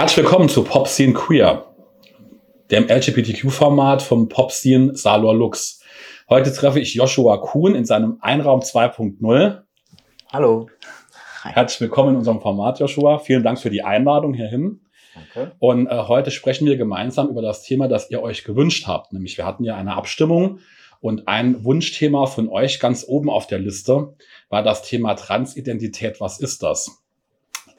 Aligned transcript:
Herzlich 0.00 0.24
willkommen 0.24 0.48
zu 0.48 0.64
Pop 0.64 0.88
Scene 0.88 1.12
Queer, 1.12 1.74
dem 2.70 2.88
LGBTQ-Format 2.88 4.00
vom 4.00 4.30
Pop 4.30 4.50
Scene 4.50 4.96
Salor 4.96 5.34
Lux. 5.34 5.82
Heute 6.30 6.50
treffe 6.54 6.80
ich 6.80 6.94
Joshua 6.94 7.36
Kuhn 7.36 7.74
in 7.74 7.84
seinem 7.84 8.16
Einraum 8.22 8.60
2.0. 8.60 9.60
Hallo. 10.32 10.70
Herzlich 11.42 11.82
willkommen 11.82 12.12
in 12.12 12.16
unserem 12.16 12.40
Format, 12.40 12.80
Joshua. 12.80 13.18
Vielen 13.18 13.42
Dank 13.42 13.58
für 13.58 13.68
die 13.68 13.82
Einladung 13.82 14.32
hierhin. 14.32 14.80
Danke. 15.14 15.54
Und 15.58 15.86
äh, 15.86 16.04
heute 16.08 16.30
sprechen 16.30 16.66
wir 16.66 16.78
gemeinsam 16.78 17.28
über 17.28 17.42
das 17.42 17.62
Thema, 17.62 17.86
das 17.86 18.10
ihr 18.10 18.22
euch 18.22 18.44
gewünscht 18.44 18.86
habt. 18.86 19.12
Nämlich 19.12 19.36
wir 19.36 19.44
hatten 19.44 19.64
ja 19.64 19.76
eine 19.76 19.96
Abstimmung 19.96 20.60
und 21.02 21.28
ein 21.28 21.62
Wunschthema 21.62 22.24
von 22.24 22.48
euch 22.48 22.80
ganz 22.80 23.04
oben 23.06 23.28
auf 23.28 23.46
der 23.46 23.58
Liste 23.58 24.14
war 24.48 24.62
das 24.62 24.80
Thema 24.80 25.12
Transidentität. 25.12 26.22
Was 26.22 26.40
ist 26.40 26.62
das? 26.62 27.02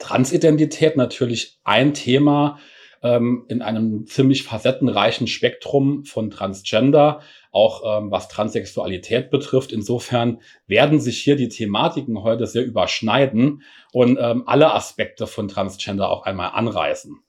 Transidentität 0.02 0.96
natürlich 0.96 1.60
ein 1.62 1.94
Thema 1.94 2.58
ähm, 3.04 3.44
in 3.48 3.62
einem 3.62 4.04
ziemlich 4.06 4.42
facettenreichen 4.42 5.28
Spektrum 5.28 6.04
von 6.04 6.30
Transgender, 6.30 7.20
auch 7.52 7.82
ähm, 7.84 8.10
was 8.10 8.28
Transsexualität 8.28 9.30
betrifft. 9.30 9.72
Insofern 9.72 10.40
werden 10.66 11.00
sich 11.00 11.20
hier 11.20 11.36
die 11.36 11.48
Thematiken 11.48 12.24
heute 12.24 12.48
sehr 12.48 12.64
überschneiden 12.64 13.62
und 13.92 14.18
ähm, 14.20 14.42
alle 14.46 14.74
Aspekte 14.74 15.28
von 15.28 15.46
Transgender 15.46 16.10
auch 16.10 16.24
einmal 16.24 16.50
anreißen. 16.54 17.20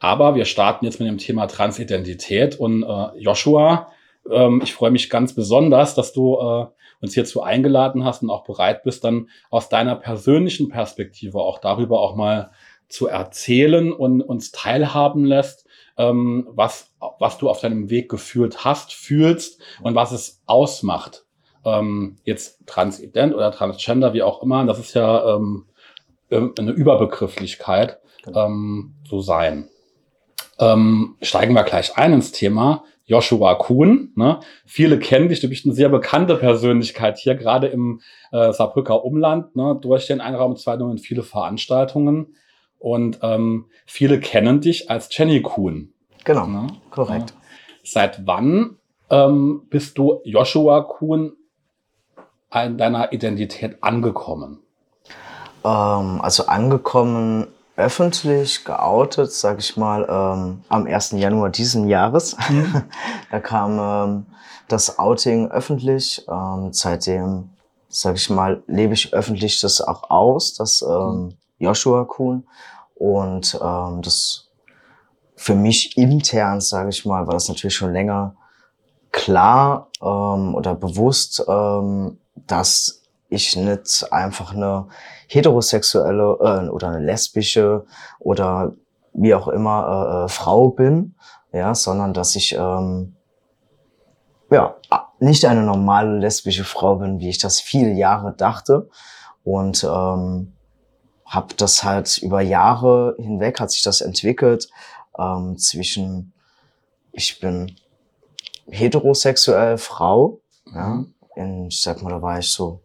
Aber 0.00 0.34
wir 0.34 0.46
starten 0.46 0.86
jetzt 0.86 0.98
mit 0.98 1.08
dem 1.08 1.18
Thema 1.18 1.46
Transidentität 1.46 2.58
und 2.58 2.84
äh, 2.84 3.18
Joshua, 3.18 3.92
ähm, 4.30 4.62
ich 4.64 4.72
freue 4.72 4.90
mich 4.90 5.10
ganz 5.10 5.34
besonders, 5.34 5.94
dass 5.94 6.14
du 6.14 6.38
äh, 6.40 6.66
uns 7.02 7.14
hierzu 7.14 7.42
eingeladen 7.42 8.04
hast 8.04 8.22
und 8.22 8.30
auch 8.30 8.44
bereit 8.44 8.84
bist, 8.84 9.04
dann 9.04 9.28
aus 9.50 9.68
deiner 9.68 9.96
persönlichen 9.96 10.68
Perspektive 10.68 11.38
auch 11.38 11.58
darüber 11.58 12.00
auch 12.00 12.14
mal 12.14 12.52
zu 12.88 13.08
erzählen 13.08 13.92
und 13.92 14.22
uns 14.22 14.52
teilhaben 14.52 15.24
lässt, 15.24 15.66
ähm, 15.96 16.46
was, 16.50 16.92
was 17.18 17.38
du 17.38 17.50
auf 17.50 17.60
deinem 17.60 17.90
Weg 17.90 18.08
gefühlt 18.08 18.64
hast, 18.64 18.92
fühlst 18.92 19.60
und 19.82 19.94
was 19.94 20.12
es 20.12 20.42
ausmacht. 20.46 21.24
Ähm, 21.64 22.18
jetzt 22.24 22.66
transident 22.66 23.34
oder 23.34 23.50
transgender, 23.52 24.14
wie 24.14 24.22
auch 24.22 24.42
immer, 24.42 24.64
das 24.64 24.78
ist 24.78 24.94
ja 24.94 25.36
ähm, 25.36 25.66
eine 26.30 26.70
Überbegrifflichkeit, 26.70 28.00
genau. 28.24 28.46
ähm, 28.46 28.94
so 29.08 29.20
sein. 29.20 29.68
Ähm, 30.58 31.16
steigen 31.22 31.54
wir 31.54 31.62
gleich 31.64 31.96
ein 31.96 32.12
ins 32.12 32.32
Thema. 32.32 32.84
Joshua 33.04 33.54
Kuhn. 33.56 34.12
Ne? 34.14 34.40
Viele 34.64 34.98
kennen 34.98 35.28
dich, 35.28 35.40
du 35.40 35.48
bist 35.48 35.66
eine 35.66 35.74
sehr 35.74 35.88
bekannte 35.88 36.36
Persönlichkeit 36.36 37.18
hier, 37.18 37.34
gerade 37.34 37.66
im 37.66 38.00
äh, 38.30 38.52
Saarbrücker 38.52 39.04
Umland, 39.04 39.56
ne? 39.56 39.78
durch 39.80 40.06
den 40.06 40.20
Einraum 40.20 40.56
2 40.56 40.74
in 40.74 40.98
viele 40.98 41.22
Veranstaltungen. 41.22 42.36
Und 42.78 43.18
ähm, 43.22 43.66
viele 43.86 44.18
kennen 44.18 44.60
dich 44.60 44.90
als 44.90 45.08
Jenny 45.16 45.42
Kuhn. 45.42 45.92
Genau, 46.24 46.46
ne? 46.46 46.68
korrekt. 46.90 47.34
Seit 47.84 48.26
wann 48.26 48.78
ähm, 49.10 49.62
bist 49.68 49.98
du 49.98 50.20
Joshua 50.24 50.80
Kuhn 50.82 51.32
in 52.54 52.78
deiner 52.78 53.12
Identität 53.12 53.82
angekommen? 53.82 54.60
Ähm, 55.64 56.20
also 56.20 56.46
angekommen 56.46 57.48
öffentlich 57.76 58.64
geoutet, 58.64 59.32
sag 59.32 59.58
ich 59.58 59.76
mal, 59.76 60.06
ähm, 60.08 60.62
am 60.68 60.86
1. 60.86 61.12
Januar 61.12 61.50
diesen 61.50 61.88
Jahres. 61.88 62.36
Mhm. 62.48 62.84
da 63.30 63.40
kam 63.40 63.78
ähm, 63.78 64.26
das 64.68 64.98
Outing 64.98 65.50
öffentlich. 65.50 66.24
Ähm, 66.28 66.72
seitdem, 66.72 67.50
sag 67.88 68.16
ich 68.16 68.30
mal, 68.30 68.62
lebe 68.66 68.94
ich 68.94 69.12
öffentlich 69.14 69.60
das 69.60 69.80
auch 69.80 70.10
aus, 70.10 70.54
das 70.54 70.82
ähm, 70.82 71.36
Joshua 71.58 72.04
Kuhn. 72.04 72.46
Und 72.94 73.58
ähm, 73.62 74.02
das 74.02 74.48
für 75.34 75.54
mich 75.54 75.96
intern, 75.96 76.60
sage 76.60 76.90
ich 76.90 77.04
mal, 77.04 77.26
war 77.26 77.34
das 77.34 77.48
natürlich 77.48 77.74
schon 77.74 77.92
länger 77.92 78.36
klar 79.10 79.88
ähm, 80.00 80.54
oder 80.54 80.74
bewusst, 80.74 81.44
ähm, 81.48 82.18
dass 82.34 83.01
ich 83.32 83.56
nicht 83.56 84.12
einfach 84.12 84.54
eine 84.54 84.88
heterosexuelle 85.28 86.36
äh, 86.40 86.68
oder 86.68 86.88
eine 86.88 87.04
lesbische 87.04 87.84
oder 88.18 88.74
wie 89.12 89.34
auch 89.34 89.48
immer 89.48 90.22
äh, 90.22 90.24
äh, 90.24 90.28
Frau 90.28 90.68
bin, 90.68 91.14
ja, 91.52 91.74
sondern 91.74 92.14
dass 92.14 92.36
ich 92.36 92.54
ähm, 92.54 93.16
ja 94.50 94.76
nicht 95.18 95.44
eine 95.44 95.62
normale 95.62 96.18
lesbische 96.18 96.64
Frau 96.64 96.96
bin, 96.96 97.20
wie 97.20 97.28
ich 97.28 97.38
das 97.38 97.60
viele 97.60 97.92
Jahre 97.92 98.34
dachte 98.36 98.88
und 99.44 99.84
ähm, 99.84 100.52
habe 101.26 101.54
das 101.56 101.82
halt 101.82 102.18
über 102.18 102.42
Jahre 102.42 103.14
hinweg 103.18 103.60
hat 103.60 103.70
sich 103.70 103.82
das 103.82 104.00
entwickelt 104.00 104.68
ähm, 105.18 105.56
zwischen 105.56 106.32
ich 107.12 107.40
bin 107.40 107.76
heterosexuell 108.70 109.78
Frau, 109.78 110.40
ja, 110.72 110.88
mhm. 110.88 111.14
in, 111.36 111.66
ich 111.66 111.80
sag 111.80 112.02
mal, 112.02 112.10
da 112.10 112.22
war 112.22 112.38
ich 112.38 112.50
so 112.50 112.80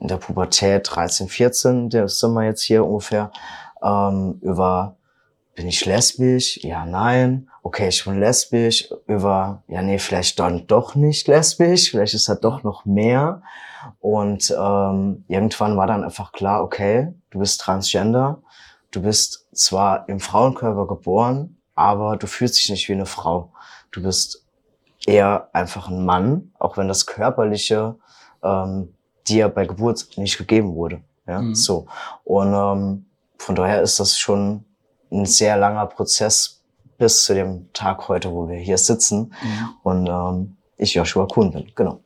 in 0.00 0.08
der 0.08 0.16
Pubertät 0.16 0.88
13, 0.90 1.28
14, 1.28 1.90
der 1.90 2.08
sind 2.08 2.32
wir 2.32 2.44
jetzt 2.44 2.62
hier 2.62 2.84
ungefähr, 2.84 3.30
ähm, 3.82 4.38
über 4.42 4.96
bin 5.54 5.68
ich 5.68 5.84
lesbisch? 5.84 6.58
Ja, 6.62 6.86
nein. 6.86 7.50
Okay, 7.62 7.88
ich 7.88 8.04
bin 8.04 8.18
lesbisch. 8.18 8.88
Über, 9.06 9.62
ja, 9.68 9.82
nee, 9.82 9.98
vielleicht 9.98 10.40
dann 10.40 10.66
doch 10.66 10.94
nicht 10.94 11.28
lesbisch. 11.28 11.90
Vielleicht 11.90 12.14
ist 12.14 12.30
da 12.30 12.34
doch 12.34 12.62
noch 12.62 12.86
mehr. 12.86 13.42
Und 13.98 14.54
ähm, 14.58 15.24
irgendwann 15.28 15.76
war 15.76 15.86
dann 15.86 16.02
einfach 16.02 16.32
klar, 16.32 16.62
okay, 16.62 17.12
du 17.28 17.40
bist 17.40 17.60
transgender. 17.60 18.40
Du 18.90 19.02
bist 19.02 19.48
zwar 19.52 20.08
im 20.08 20.18
Frauenkörper 20.18 20.86
geboren, 20.86 21.58
aber 21.74 22.16
du 22.16 22.26
fühlst 22.26 22.56
dich 22.56 22.70
nicht 22.70 22.88
wie 22.88 22.94
eine 22.94 23.04
Frau. 23.04 23.52
Du 23.90 24.02
bist 24.02 24.46
eher 25.06 25.50
einfach 25.52 25.88
ein 25.88 26.04
Mann, 26.06 26.52
auch 26.58 26.76
wenn 26.76 26.88
das 26.88 27.04
körperliche 27.04 27.96
ähm, 28.42 28.94
die 29.28 29.38
ja 29.38 29.48
bei 29.48 29.66
Geburt 29.66 30.06
nicht 30.16 30.38
gegeben 30.38 30.74
wurde. 30.74 31.00
Ja, 31.26 31.40
mhm. 31.40 31.54
so. 31.54 31.86
Und 32.24 32.52
ähm, 32.54 33.04
von 33.38 33.54
daher 33.54 33.82
ist 33.82 34.00
das 34.00 34.18
schon 34.18 34.64
ein 35.10 35.26
sehr 35.26 35.56
langer 35.56 35.86
Prozess 35.86 36.62
bis 36.98 37.24
zu 37.24 37.34
dem 37.34 37.72
Tag 37.72 38.08
heute, 38.08 38.30
wo 38.32 38.48
wir 38.48 38.58
hier 38.58 38.78
sitzen 38.78 39.32
mhm. 39.42 39.68
und 39.82 40.06
ähm, 40.06 40.56
ich 40.76 40.94
Joshua 40.94 41.26
Kuhn 41.26 41.52
bin. 41.52 41.66
Genau. 41.74 42.00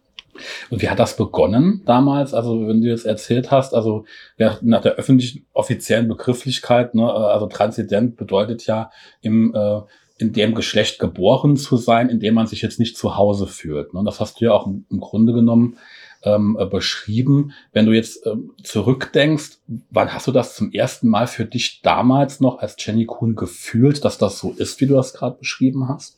Und 0.71 0.83
wie 0.83 0.89
hat 0.89 0.99
das 0.99 1.17
begonnen 1.17 1.83
damals? 1.87 2.35
Also 2.35 2.67
wenn 2.67 2.81
du 2.81 2.89
jetzt 2.89 3.07
erzählt 3.07 3.51
hast, 3.51 3.73
also 3.73 4.05
ja, 4.37 4.59
nach 4.63 4.83
der 4.83 4.95
öffentlichen 4.95 5.47
offiziellen 5.53 6.09
Begrifflichkeit, 6.09 6.95
ne, 6.95 7.13
also 7.13 7.47
Transident 7.47 8.17
bedeutet 8.17 8.67
ja 8.67 8.91
im 9.21 9.55
äh, 9.55 9.81
in 10.17 10.33
dem 10.33 10.55
Geschlecht 10.55 10.99
geboren 10.99 11.57
zu 11.57 11.77
sein, 11.77 12.09
in 12.09 12.21
dem 12.21 12.35
man 12.35 12.47
sich 12.47 12.63
jetzt 12.63 12.79
nicht 12.79 12.97
zu 12.97 13.17
Hause 13.17 13.47
fühlt. 13.47 13.95
Ne? 13.95 14.03
Das 14.05 14.21
hast 14.21 14.41
du 14.41 14.45
ja 14.45 14.53
auch 14.53 14.67
im, 14.67 14.87
im 14.91 15.01
Grunde 15.01 15.33
genommen 15.33 15.77
ähm, 16.25 16.57
äh, 16.59 16.67
beschrieben. 16.67 17.53
Wenn 17.73 17.87
du 17.87 17.93
jetzt 17.93 18.27
ähm, 18.27 18.53
zurückdenkst, 18.63 19.59
wann 19.91 20.13
hast 20.13 20.27
du 20.27 20.33
das 20.33 20.57
zum 20.57 20.73
ersten 20.73 21.09
Mal 21.09 21.27
für 21.27 21.45
dich 21.45 21.83
damals 21.83 22.41
noch 22.41 22.59
als 22.59 22.77
Jenny 22.79 23.07
Kuhn 23.07 23.37
gefühlt, 23.37 24.05
dass 24.05 24.19
das 24.19 24.39
so 24.39 24.53
ist, 24.53 24.81
wie 24.81 24.87
du 24.87 24.95
das 24.95 25.15
gerade 25.15 25.37
beschrieben 25.37 25.89
hast? 25.89 26.17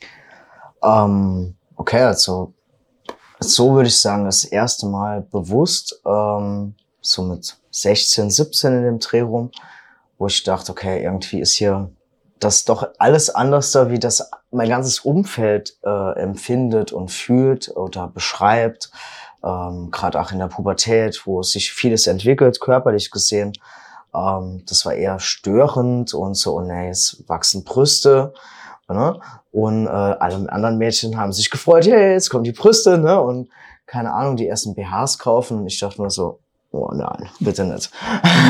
Ähm, 0.82 1.54
okay, 1.76 2.02
also 2.02 2.54
so 3.40 3.74
würde 3.74 3.88
ich 3.88 4.00
sagen, 4.00 4.24
das 4.24 4.44
erste 4.44 4.86
Mal 4.86 5.22
bewusst, 5.22 6.00
ähm, 6.06 6.74
so 7.00 7.22
mit 7.22 7.56
16, 7.70 8.30
17 8.30 8.72
in 8.72 8.82
dem 8.82 8.98
Dreh 8.98 9.20
rum, 9.20 9.50
wo 10.18 10.26
ich 10.26 10.42
dachte, 10.42 10.72
okay, 10.72 11.02
irgendwie 11.02 11.40
ist 11.40 11.54
hier 11.54 11.90
das 12.38 12.64
doch 12.64 12.88
alles 12.98 13.30
anders 13.30 13.72
da, 13.72 13.90
wie 13.90 13.98
das 13.98 14.30
mein 14.50 14.68
ganzes 14.68 15.00
Umfeld 15.00 15.78
äh, 15.84 16.18
empfindet 16.18 16.92
und 16.92 17.10
fühlt 17.10 17.74
oder 17.74 18.08
beschreibt 18.08 18.90
ähm, 19.44 19.90
gerade 19.90 20.20
auch 20.20 20.32
in 20.32 20.38
der 20.38 20.48
Pubertät, 20.48 21.22
wo 21.26 21.42
sich 21.42 21.72
vieles 21.72 22.06
entwickelt, 22.06 22.60
körperlich 22.60 23.10
gesehen. 23.10 23.52
Ähm, 24.14 24.62
das 24.68 24.84
war 24.86 24.94
eher 24.94 25.18
störend 25.20 26.14
und 26.14 26.34
so, 26.34 26.56
und 26.56 26.68
nee, 26.68 26.88
es 26.88 27.22
wachsen 27.26 27.64
Brüste. 27.64 28.32
Ne? 28.88 29.18
Und 29.50 29.86
äh, 29.86 29.90
alle 29.90 30.50
anderen 30.50 30.78
Mädchen 30.78 31.16
haben 31.16 31.32
sich 31.32 31.50
gefreut, 31.50 31.86
hey, 31.86 32.12
jetzt 32.12 32.30
kommen 32.30 32.44
die 32.44 32.52
Brüste, 32.52 32.98
ne? 32.98 33.20
Und 33.20 33.48
keine 33.86 34.12
Ahnung, 34.12 34.36
die 34.36 34.46
ersten 34.46 34.74
BHs 34.74 35.18
kaufen. 35.18 35.60
Und 35.60 35.66
ich 35.66 35.80
dachte 35.80 36.00
nur 36.00 36.10
so, 36.10 36.40
oh 36.70 36.90
nein, 36.92 37.28
bitte 37.40 37.64
nicht. 37.64 37.90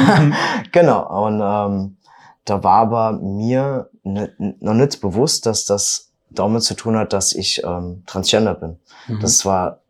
genau. 0.72 1.26
Und 1.26 1.40
ähm, 1.42 1.96
da 2.44 2.62
war 2.62 2.80
aber 2.80 3.12
mir 3.12 3.88
noch 4.28 4.74
nicht 4.74 5.00
bewusst, 5.00 5.46
dass 5.46 5.64
das 5.64 6.10
damit 6.30 6.62
zu 6.62 6.74
tun 6.74 6.96
hat, 6.96 7.12
dass 7.12 7.32
ich 7.32 7.62
ähm, 7.64 8.02
Transgender 8.06 8.54
bin. 8.54 8.78
Mhm. 9.08 9.20
Das 9.20 9.44
war 9.44 9.80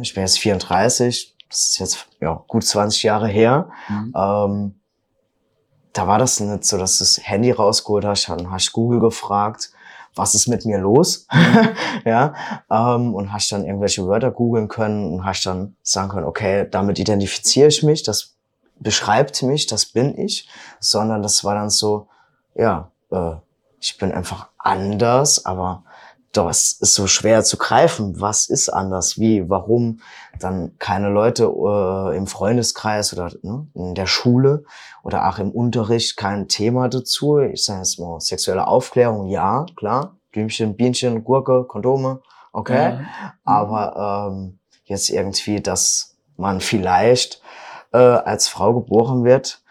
ich 0.00 0.14
bin 0.14 0.22
jetzt 0.22 0.38
34, 0.38 1.36
das 1.48 1.70
ist 1.70 1.78
jetzt 1.78 2.06
ja, 2.20 2.42
gut 2.46 2.64
20 2.64 3.02
Jahre 3.02 3.28
her. 3.28 3.70
Mhm. 3.88 4.14
Ähm, 4.16 4.74
da 5.92 6.06
war 6.06 6.18
das 6.18 6.38
nicht 6.40 6.64
so, 6.64 6.78
dass 6.78 6.98
du 6.98 7.04
das 7.04 7.20
Handy 7.22 7.50
rausgeholt 7.50 8.04
hast, 8.04 8.28
dann 8.28 8.50
hast 8.50 8.72
Google 8.72 9.00
gefragt, 9.00 9.70
was 10.14 10.34
ist 10.34 10.48
mit 10.48 10.64
mir 10.64 10.78
los? 10.78 11.26
ja, 12.04 12.34
ähm, 12.70 13.14
und 13.14 13.32
hast 13.32 13.50
dann 13.52 13.64
irgendwelche 13.64 14.06
Wörter 14.06 14.30
googeln 14.30 14.68
können 14.68 15.12
und 15.12 15.24
hast 15.24 15.46
dann 15.46 15.76
sagen 15.82 16.08
können, 16.10 16.26
okay, 16.26 16.66
damit 16.70 16.98
identifiziere 16.98 17.68
ich 17.68 17.82
mich, 17.82 18.02
das 18.02 18.36
beschreibt 18.78 19.42
mich, 19.42 19.66
das 19.66 19.86
bin 19.86 20.18
ich, 20.18 20.48
sondern 20.80 21.22
das 21.22 21.44
war 21.44 21.54
dann 21.54 21.70
so, 21.70 22.08
ja, 22.54 22.90
äh, 23.10 23.32
ich 23.80 23.98
bin 23.98 24.12
einfach 24.12 24.48
anders, 24.58 25.46
aber 25.46 25.84
das 26.32 26.72
ist 26.72 26.94
so 26.94 27.06
schwer 27.06 27.42
zu 27.42 27.56
greifen. 27.56 28.20
Was 28.20 28.48
ist 28.48 28.68
anders? 28.68 29.18
Wie? 29.18 29.48
Warum? 29.48 30.00
Dann 30.38 30.76
keine 30.78 31.08
Leute 31.08 31.44
äh, 31.44 32.16
im 32.16 32.26
Freundeskreis 32.26 33.12
oder 33.12 33.32
ne, 33.42 33.66
in 33.74 33.94
der 33.94 34.06
Schule 34.06 34.64
oder 35.02 35.28
auch 35.28 35.38
im 35.38 35.50
Unterricht 35.50 36.16
kein 36.16 36.46
Thema 36.48 36.88
dazu. 36.88 37.38
Ich 37.38 37.64
sage 37.64 37.80
jetzt 37.80 37.98
mal 37.98 38.20
sexuelle 38.20 38.66
Aufklärung, 38.66 39.26
ja, 39.26 39.66
klar. 39.76 40.16
Blümchen, 40.30 40.76
Bienchen, 40.76 41.24
Gurke, 41.24 41.64
Kondome, 41.64 42.20
okay. 42.52 43.00
Ja. 43.00 43.34
Aber 43.44 44.30
ähm, 44.30 44.60
jetzt 44.84 45.10
irgendwie, 45.10 45.60
dass 45.60 46.16
man 46.36 46.60
vielleicht 46.60 47.42
äh, 47.92 47.98
als 47.98 48.46
Frau 48.46 48.74
geboren 48.74 49.24
wird, 49.24 49.62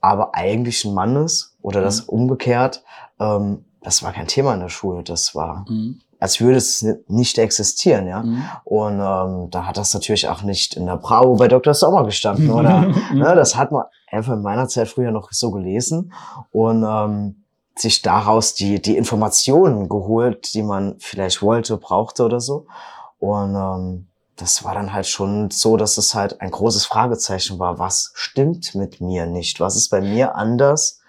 aber 0.00 0.34
eigentlich 0.34 0.84
ein 0.84 0.94
Mann 0.94 1.14
ist 1.16 1.56
oder 1.62 1.80
das 1.80 2.02
mhm. 2.02 2.08
umgekehrt, 2.08 2.82
ähm, 3.20 3.64
das 3.82 4.02
war 4.02 4.12
kein 4.12 4.26
Thema 4.26 4.54
in 4.54 4.60
der 4.60 4.68
Schule. 4.68 5.02
Das 5.02 5.34
war, 5.34 5.64
mhm. 5.68 6.00
als 6.18 6.40
würde 6.40 6.58
es 6.58 6.84
nicht 7.08 7.38
existieren, 7.38 8.06
ja. 8.06 8.22
Mhm. 8.22 8.44
Und 8.64 9.00
ähm, 9.00 9.50
da 9.50 9.66
hat 9.66 9.76
das 9.76 9.94
natürlich 9.94 10.28
auch 10.28 10.42
nicht 10.42 10.76
in 10.76 10.86
der 10.86 10.96
Bravo 10.96 11.36
bei 11.36 11.48
Dr. 11.48 11.74
Sommer 11.74 12.04
gestanden, 12.04 12.50
oder? 12.52 12.92
ne, 13.12 13.34
das 13.34 13.56
hat 13.56 13.72
man 13.72 13.84
einfach 14.10 14.34
in 14.34 14.42
meiner 14.42 14.68
Zeit 14.68 14.88
früher 14.88 15.10
noch 15.10 15.32
so 15.32 15.50
gelesen 15.50 16.12
und 16.50 16.84
ähm, 16.86 17.44
sich 17.76 18.02
daraus 18.02 18.54
die, 18.54 18.82
die 18.82 18.96
Informationen 18.96 19.88
geholt, 19.88 20.52
die 20.54 20.62
man 20.62 20.96
vielleicht 20.98 21.40
wollte, 21.40 21.76
brauchte 21.78 22.24
oder 22.24 22.40
so. 22.40 22.66
Und 23.18 23.54
ähm, 23.54 24.06
das 24.36 24.64
war 24.64 24.74
dann 24.74 24.92
halt 24.92 25.06
schon 25.06 25.50
so, 25.50 25.76
dass 25.76 25.98
es 25.98 26.14
halt 26.14 26.40
ein 26.40 26.50
großes 26.50 26.86
Fragezeichen 26.86 27.58
war. 27.58 27.78
Was 27.78 28.12
stimmt 28.14 28.74
mit 28.74 29.00
mir 29.00 29.26
nicht? 29.26 29.60
Was 29.60 29.76
ist 29.76 29.88
bei 29.88 30.00
mir 30.00 30.34
anders? 30.34 31.00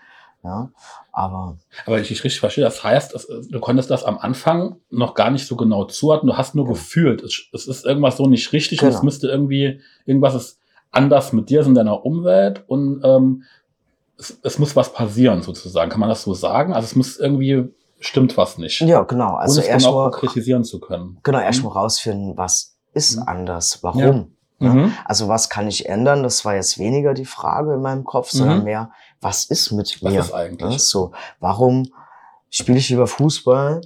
Ja, 0.43 0.69
aber. 1.11 1.57
Aber 1.85 1.99
ich, 1.99 2.11
ich 2.11 2.23
richtig 2.23 2.39
verstehe, 2.39 2.63
das 2.63 2.83
heißt, 2.83 3.13
es, 3.13 3.27
du 3.27 3.59
konntest 3.59 3.89
das 3.89 4.03
am 4.03 4.17
Anfang 4.17 4.77
noch 4.89 5.13
gar 5.13 5.31
nicht 5.31 5.47
so 5.47 5.55
genau 5.55 5.85
zuordnen. 5.85 6.31
Du 6.31 6.37
hast 6.37 6.55
nur 6.55 6.65
ja. 6.65 6.71
gefühlt, 6.71 7.21
es, 7.21 7.47
es, 7.53 7.67
ist 7.67 7.85
irgendwas 7.85 8.17
so 8.17 8.27
nicht 8.27 8.51
richtig 8.53 8.79
genau. 8.79 8.87
und 8.87 8.93
es 8.93 8.99
genau. 9.01 9.05
müsste 9.05 9.27
irgendwie, 9.27 9.81
irgendwas 10.05 10.35
ist 10.35 10.59
anders 10.91 11.33
mit 11.33 11.49
dir, 11.49 11.65
in 11.65 11.75
deiner 11.75 12.05
Umwelt 12.05 12.63
und 12.67 13.01
ähm, 13.03 13.43
es, 14.17 14.37
es 14.43 14.59
muss 14.59 14.75
was 14.75 14.93
passieren 14.93 15.41
sozusagen. 15.41 15.89
Kann 15.89 15.99
man 15.99 16.09
das 16.09 16.23
so 16.23 16.33
sagen? 16.33 16.73
Also 16.73 16.85
es 16.85 16.95
muss 16.95 17.17
irgendwie 17.17 17.69
stimmt 17.99 18.35
was 18.37 18.57
nicht. 18.57 18.81
Ja, 18.81 19.03
genau. 19.03 19.35
Also 19.35 19.61
erstmal 19.61 20.11
kritisieren 20.11 20.63
zu 20.63 20.79
können. 20.79 21.19
Genau, 21.23 21.39
erstmal 21.39 21.71
mhm. 21.71 21.77
rausfinden, 21.77 22.37
was 22.37 22.75
ist 22.93 23.17
mhm. 23.17 23.23
anders, 23.27 23.79
warum. 23.81 24.01
Ja. 24.01 24.25
Ja. 24.61 24.69
Mhm. 24.69 24.93
Also 25.05 25.27
was 25.27 25.49
kann 25.49 25.67
ich 25.67 25.89
ändern? 25.89 26.23
Das 26.23 26.45
war 26.45 26.55
jetzt 26.55 26.77
weniger 26.77 27.13
die 27.13 27.25
Frage 27.25 27.73
in 27.73 27.81
meinem 27.81 28.03
Kopf, 28.03 28.29
sondern 28.29 28.59
mhm. 28.59 28.63
mehr, 28.65 28.91
was 29.19 29.45
ist 29.45 29.71
mit 29.71 30.01
was 30.01 30.11
mir? 30.11 30.19
Ist 30.19 30.33
eigentlich? 30.33 30.71
Ja, 30.71 30.79
so, 30.79 31.11
warum 31.39 31.87
spiele 32.49 32.77
ich 32.77 32.89
lieber 32.89 33.07
Fußball 33.07 33.81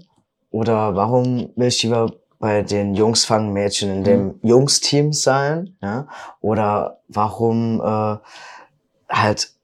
oder 0.51 0.95
warum 0.95 1.50
will 1.56 1.68
ich 1.68 1.81
lieber 1.81 2.12
bei 2.39 2.62
den 2.62 2.94
Jungs 2.94 3.25
fangen 3.25 3.54
Mädchen 3.54 3.89
in 3.89 4.04
dem 4.04 4.25
mhm. 4.25 4.39
Jungsteam 4.44 5.13
sein? 5.13 5.77
Ja? 5.81 6.07
Oder 6.42 7.00
warum 7.07 7.80
äh, 7.81 8.18
halt 9.10 9.55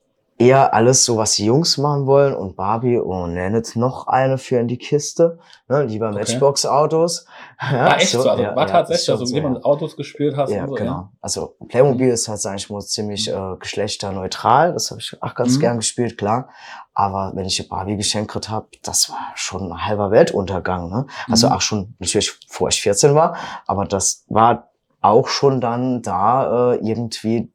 eher 0.42 0.74
alles 0.74 1.06
so, 1.06 1.18
was 1.18 1.34
die 1.34 1.46
Jungs 1.46 1.78
machen 1.78 2.06
wollen 2.08 2.34
und 2.34 2.56
Barbie, 2.56 3.00
oh, 3.00 3.28
nennt 3.28 3.76
noch 3.76 4.08
eine 4.08 4.38
für 4.38 4.58
in 4.58 4.68
die 4.68 4.78
Kiste, 4.78 5.40
ne, 5.68 5.84
lieber 5.84 6.10
okay. 6.10 6.20
Matchbox-Autos. 6.20 7.26
Ja, 7.62 7.86
war 7.86 7.98
echt 7.98 8.10
so, 8.10 8.28
also 8.28 8.42
ja, 8.42 8.56
war 8.56 8.66
ja, 8.66 8.72
tatsächlich, 8.72 9.12
also 9.12 9.24
so, 9.24 9.36
jemand 9.36 9.58
ja. 9.58 9.64
Autos 9.64 9.96
gespielt 9.96 10.36
hast 10.36 10.50
ja, 10.50 10.64
und 10.64 10.70
so, 10.70 10.76
genau. 10.76 10.92
Ja. 10.92 11.12
Also 11.22 11.56
Playmobil 11.68 12.08
mhm. 12.08 12.14
ist 12.14 12.28
halt, 12.28 12.40
sag 12.40 12.56
ich 12.56 12.72
mal, 12.72 12.82
ziemlich 12.82 13.30
äh, 13.30 13.56
geschlechterneutral, 13.60 14.74
das 14.74 14.90
habe 14.90 15.00
ich 15.00 15.16
auch 15.22 15.36
ganz 15.36 15.58
mhm. 15.58 15.60
gern 15.60 15.78
gespielt, 15.78 16.18
klar. 16.18 16.50
Aber 16.96 17.34
wenn 17.36 17.46
ich 17.46 17.60
eine 17.60 17.70
Barbie 17.70 17.98
geschenkt 17.98 18.50
habe, 18.50 18.68
das 18.82 19.12
war 19.12 19.32
schon 19.36 19.72
ein 19.72 19.86
halber 19.86 20.10
Weltuntergang. 20.10 20.90
Ne? 20.90 21.06
Also 21.30 21.48
mhm. 21.48 21.54
auch 21.54 21.62
schon 21.62 21.96
natürlich, 22.00 22.40
bevor 22.48 22.70
ich 22.70 22.82
14 22.82 23.14
war, 23.14 23.36
aber 23.68 23.86
das 23.86 24.26
war 24.28 24.72
auch 25.02 25.28
schon 25.28 25.62
dann 25.62 26.02
da 26.02 26.74
äh, 26.74 26.76
irgendwie 26.78 27.52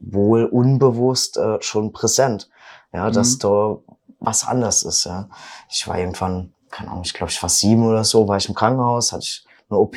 wohl 0.00 0.44
unbewusst 0.44 1.36
äh, 1.36 1.60
schon 1.60 1.92
präsent. 1.92 2.48
Ja, 2.92 3.08
mhm. 3.08 3.12
dass 3.12 3.38
da 3.38 3.78
was 4.20 4.46
anders 4.46 4.82
ist. 4.82 5.04
Ja. 5.04 5.28
Ich 5.70 5.86
war 5.86 5.98
irgendwann, 5.98 6.52
keine 6.70 6.90
Ahnung, 6.90 7.02
ich 7.04 7.14
glaube, 7.14 7.30
ich 7.30 7.42
war 7.42 7.50
sieben 7.50 7.86
oder 7.86 8.04
so, 8.04 8.26
war 8.28 8.36
ich 8.36 8.48
im 8.48 8.54
Krankenhaus, 8.54 9.12
hatte 9.12 9.24
ich 9.24 9.46
eine 9.68 9.78
OP. 9.78 9.96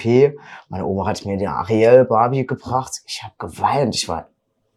Meine 0.69 0.85
Oma 0.85 1.07
hat 1.07 1.25
mir 1.25 1.37
die 1.37 1.47
Ariel 1.47 2.05
Barbie 2.05 2.45
gebracht. 2.45 3.01
Ich 3.05 3.23
habe 3.23 3.33
geweint. 3.37 3.95
Ich 3.95 4.09
war 4.09 4.29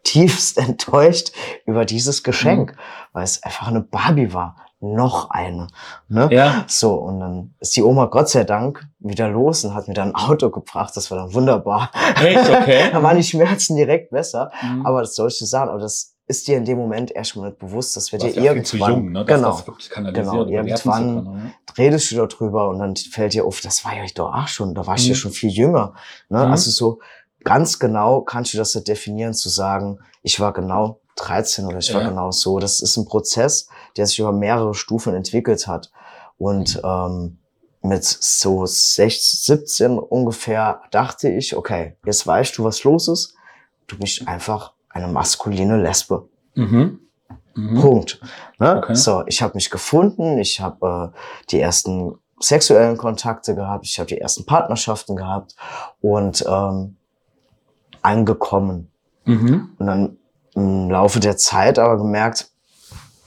tiefst 0.04 0.58
enttäuscht 0.58 1.32
über 1.66 1.84
dieses 1.84 2.22
Geschenk, 2.22 2.72
mhm. 2.72 2.76
weil 3.12 3.24
es 3.24 3.42
einfach 3.42 3.68
eine 3.68 3.80
Barbie 3.80 4.32
war 4.32 4.56
noch 4.82 5.30
eine. 5.30 5.68
Ne? 6.08 6.28
Ja. 6.32 6.64
So, 6.66 6.94
und 6.94 7.20
dann 7.20 7.54
ist 7.60 7.76
die 7.76 7.82
Oma 7.82 8.06
Gott 8.06 8.28
sei 8.28 8.44
Dank 8.44 8.84
wieder 8.98 9.28
los 9.28 9.64
und 9.64 9.74
hat 9.74 9.86
mir 9.86 9.94
dann 9.94 10.14
ein 10.14 10.14
Auto 10.14 10.50
gebracht. 10.50 10.96
Das 10.96 11.10
war 11.10 11.18
dann 11.18 11.32
wunderbar. 11.32 11.90
Echt? 12.20 12.50
Okay. 12.50 12.84
da 12.92 13.02
waren 13.02 13.16
die 13.16 13.22
Schmerzen 13.22 13.76
direkt 13.76 14.10
besser. 14.10 14.50
Mhm. 14.60 14.84
Aber 14.84 15.00
das 15.00 15.14
solche 15.14 15.46
Sachen, 15.46 15.68
aber 15.68 15.78
das 15.78 16.16
ist 16.26 16.48
dir 16.48 16.56
in 16.56 16.64
dem 16.64 16.78
Moment 16.78 17.12
erstmal 17.12 17.48
nicht 17.48 17.58
bewusst, 17.58 17.96
dass 17.96 18.10
wir 18.10 18.18
dir 18.18 18.30
ja 18.30 18.42
irgendwann, 18.42 18.90
jung, 18.90 19.12
ne? 19.12 19.24
genau, 19.24 19.60
das 19.66 19.90
genau, 19.90 20.46
irgendwann 20.46 21.24
können, 21.24 21.24
ne? 21.24 21.52
redest 21.76 22.10
du 22.10 22.26
darüber 22.26 22.68
und 22.68 22.78
dann 22.78 22.96
fällt 22.96 23.34
dir 23.34 23.44
auf, 23.44 23.60
das 23.60 23.84
war 23.84 23.94
ja 23.94 24.04
doch 24.14 24.32
auch 24.32 24.48
schon, 24.48 24.74
da 24.74 24.86
war 24.86 24.94
ich 24.96 25.04
mhm. 25.04 25.08
ja 25.10 25.14
schon 25.14 25.32
viel 25.32 25.50
jünger. 25.50 25.94
Ne? 26.28 26.44
Mhm. 26.44 26.52
Also 26.52 26.70
so 26.70 27.00
ganz 27.44 27.78
genau 27.78 28.22
kannst 28.22 28.54
du 28.54 28.58
das 28.58 28.72
definieren, 28.72 29.34
zu 29.34 29.48
sagen, 29.48 29.98
ich 30.22 30.40
war 30.40 30.52
genau 30.52 31.00
13 31.16 31.66
oder 31.66 31.78
ich 31.78 31.88
ja. 31.88 31.96
war 31.96 32.08
genau 32.08 32.30
so. 32.30 32.58
Das 32.58 32.80
ist 32.80 32.96
ein 32.96 33.04
Prozess, 33.04 33.68
der 33.96 34.06
sich 34.06 34.18
über 34.18 34.32
mehrere 34.32 34.74
Stufen 34.74 35.14
entwickelt 35.14 35.66
hat. 35.66 35.90
Und 36.38 36.80
ähm, 36.84 37.38
mit 37.82 38.04
so 38.04 38.64
16, 38.64 39.58
17 39.66 39.98
ungefähr 39.98 40.82
dachte 40.90 41.28
ich, 41.28 41.56
okay, 41.56 41.96
jetzt 42.04 42.26
weißt 42.26 42.56
du, 42.58 42.64
was 42.64 42.84
los 42.84 43.08
ist. 43.08 43.34
Du 43.86 43.98
bist 43.98 44.26
einfach 44.26 44.72
eine 44.88 45.08
maskuline 45.08 45.80
Lesbe. 45.80 46.28
Mhm. 46.54 47.00
Mhm. 47.54 47.80
Punkt. 47.80 48.20
Ne? 48.58 48.78
Okay. 48.78 48.94
So, 48.94 49.24
ich 49.26 49.42
habe 49.42 49.54
mich 49.54 49.70
gefunden, 49.70 50.38
ich 50.38 50.60
habe 50.60 51.12
äh, 51.12 51.18
die 51.50 51.60
ersten 51.60 52.18
sexuellen 52.38 52.96
Kontakte 52.96 53.54
gehabt, 53.54 53.86
ich 53.86 53.98
habe 53.98 54.08
die 54.08 54.18
ersten 54.18 54.46
Partnerschaften 54.46 55.16
gehabt 55.16 55.54
und 56.00 56.44
ähm, 56.48 56.96
angekommen. 58.00 58.90
Mhm. 59.24 59.70
Und 59.78 59.86
dann 59.86 60.18
im 60.54 60.90
Laufe 60.90 61.20
der 61.20 61.36
Zeit 61.36 61.78
aber 61.78 61.98
gemerkt, 61.98 62.50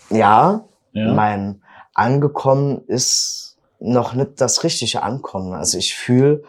ja, 0.10 0.66
ja. 0.92 1.14
mein 1.14 1.62
Angekommen 1.94 2.84
ist 2.88 3.58
noch 3.80 4.14
nicht 4.14 4.42
das 4.42 4.64
richtige 4.64 5.04
Ankommen. 5.04 5.54
Also 5.54 5.78
ich 5.78 5.96
fühle 5.96 6.44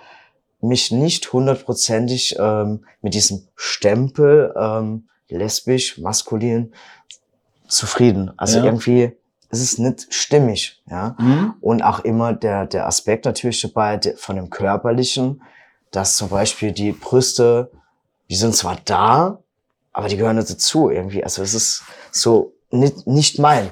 mich 0.61 0.91
nicht 0.91 1.33
hundertprozentig 1.33 2.37
ähm, 2.39 2.85
mit 3.03 3.15
diesem 3.15 3.47
Stempel 3.55 4.55
ähm, 4.59 5.09
lesbisch, 5.29 5.99
maskulin 5.99 6.73
zufrieden. 7.69 8.33
Also 8.37 8.59
ja. 8.59 8.65
irgendwie 8.65 9.13
ist 9.51 9.61
es 9.61 9.79
nicht 9.79 10.13
stimmig, 10.13 10.83
ja. 10.91 11.17
Mhm. 11.19 11.55
Und 11.61 11.83
auch 11.83 12.01
immer 12.01 12.33
der, 12.33 12.67
der 12.67 12.87
Aspekt 12.87 13.25
natürlich 13.25 13.61
dabei 13.61 13.97
der, 13.97 14.17
von 14.17 14.37
dem 14.37 14.51
Körperlichen, 14.51 15.43
dass 15.91 16.17
zum 16.17 16.29
Beispiel 16.29 16.73
die 16.73 16.93
Brüste, 16.93 17.71
die 18.29 18.37
sind 18.37 18.55
zwar 18.55 18.77
da, 18.85 19.39
aber 19.97 20.09
die 20.09 20.19
gehören 20.19 20.37
dazu 20.37 20.91
irgendwie. 20.91 21.25
Also 21.25 21.43
es 21.43 21.55
ist 21.55 21.83
so 22.11 22.53
nicht, 22.71 23.07
nicht 23.07 23.39
mein. 23.39 23.71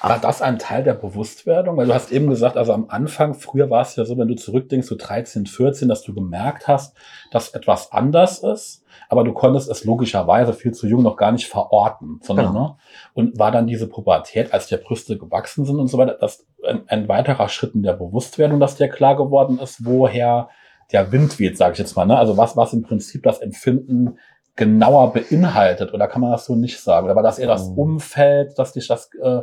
War 0.00 0.18
das 0.18 0.40
ein 0.40 0.58
Teil 0.58 0.82
der 0.82 0.94
Bewusstwerdung? 0.94 1.76
Weil 1.76 1.88
du 1.88 1.92
hast 1.94 2.10
eben 2.10 2.30
gesagt, 2.30 2.56
also 2.56 2.72
am 2.72 2.86
Anfang, 2.88 3.34
früher 3.34 3.68
war 3.68 3.82
es 3.82 3.94
ja 3.94 4.06
so, 4.06 4.16
wenn 4.16 4.28
du 4.28 4.34
zurückdenkst, 4.34 4.88
so 4.88 4.96
13, 4.96 5.44
14, 5.44 5.86
dass 5.86 6.02
du 6.02 6.14
gemerkt 6.14 6.68
hast, 6.68 6.96
dass 7.32 7.50
etwas 7.50 7.92
anders 7.92 8.38
ist, 8.38 8.82
aber 9.10 9.24
du 9.24 9.34
konntest 9.34 9.68
es 9.68 9.84
logischerweise 9.84 10.54
viel 10.54 10.72
zu 10.72 10.86
jung 10.86 11.02
noch 11.02 11.18
gar 11.18 11.32
nicht 11.32 11.48
verorten, 11.48 12.20
sondern, 12.22 12.46
genau. 12.46 12.60
ne? 12.60 12.76
Und 13.12 13.38
war 13.38 13.52
dann 13.52 13.66
diese 13.66 13.88
Pubertät, 13.88 14.54
als 14.54 14.68
die 14.68 14.76
Brüste 14.78 15.18
gewachsen 15.18 15.66
sind 15.66 15.78
und 15.78 15.88
so 15.88 15.98
weiter, 15.98 16.16
das 16.18 16.46
ein, 16.66 16.88
ein 16.88 17.08
weiterer 17.08 17.50
Schritt 17.50 17.74
in 17.74 17.82
der 17.82 17.92
Bewusstwerdung, 17.92 18.58
dass 18.58 18.76
dir 18.76 18.88
klar 18.88 19.16
geworden 19.16 19.58
ist, 19.58 19.84
woher 19.84 20.48
der 20.92 21.12
Wind 21.12 21.38
weht, 21.38 21.58
sage 21.58 21.74
ich 21.74 21.78
jetzt 21.78 21.94
mal, 21.94 22.06
ne? 22.06 22.16
Also 22.16 22.38
was, 22.38 22.56
was 22.56 22.72
im 22.72 22.84
Prinzip 22.84 23.22
das 23.22 23.40
Empfinden 23.40 24.16
genauer 24.58 25.12
beinhaltet 25.12 25.94
oder 25.94 26.08
kann 26.08 26.20
man 26.20 26.32
das 26.32 26.44
so 26.44 26.56
nicht 26.56 26.80
sagen? 26.80 27.06
Oder 27.06 27.14
war 27.14 27.22
das 27.22 27.38
eher 27.38 27.46
das 27.46 27.68
mhm. 27.70 27.78
Umfeld, 27.78 28.58
das 28.58 28.72
dich 28.72 28.88
das 28.88 29.08
äh, 29.14 29.42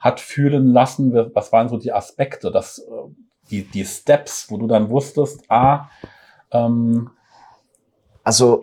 hat 0.00 0.20
fühlen 0.20 0.72
lassen? 0.72 1.14
Was 1.34 1.52
waren 1.52 1.68
so 1.68 1.76
die 1.76 1.92
Aspekte, 1.92 2.50
dass 2.50 2.78
äh, 2.78 2.82
die, 3.50 3.70
die 3.70 3.84
Steps, 3.84 4.50
wo 4.50 4.56
du 4.56 4.66
dann 4.66 4.88
wusstest, 4.88 5.42
ah, 5.50 5.90
ähm, 6.50 7.10
also 8.24 8.60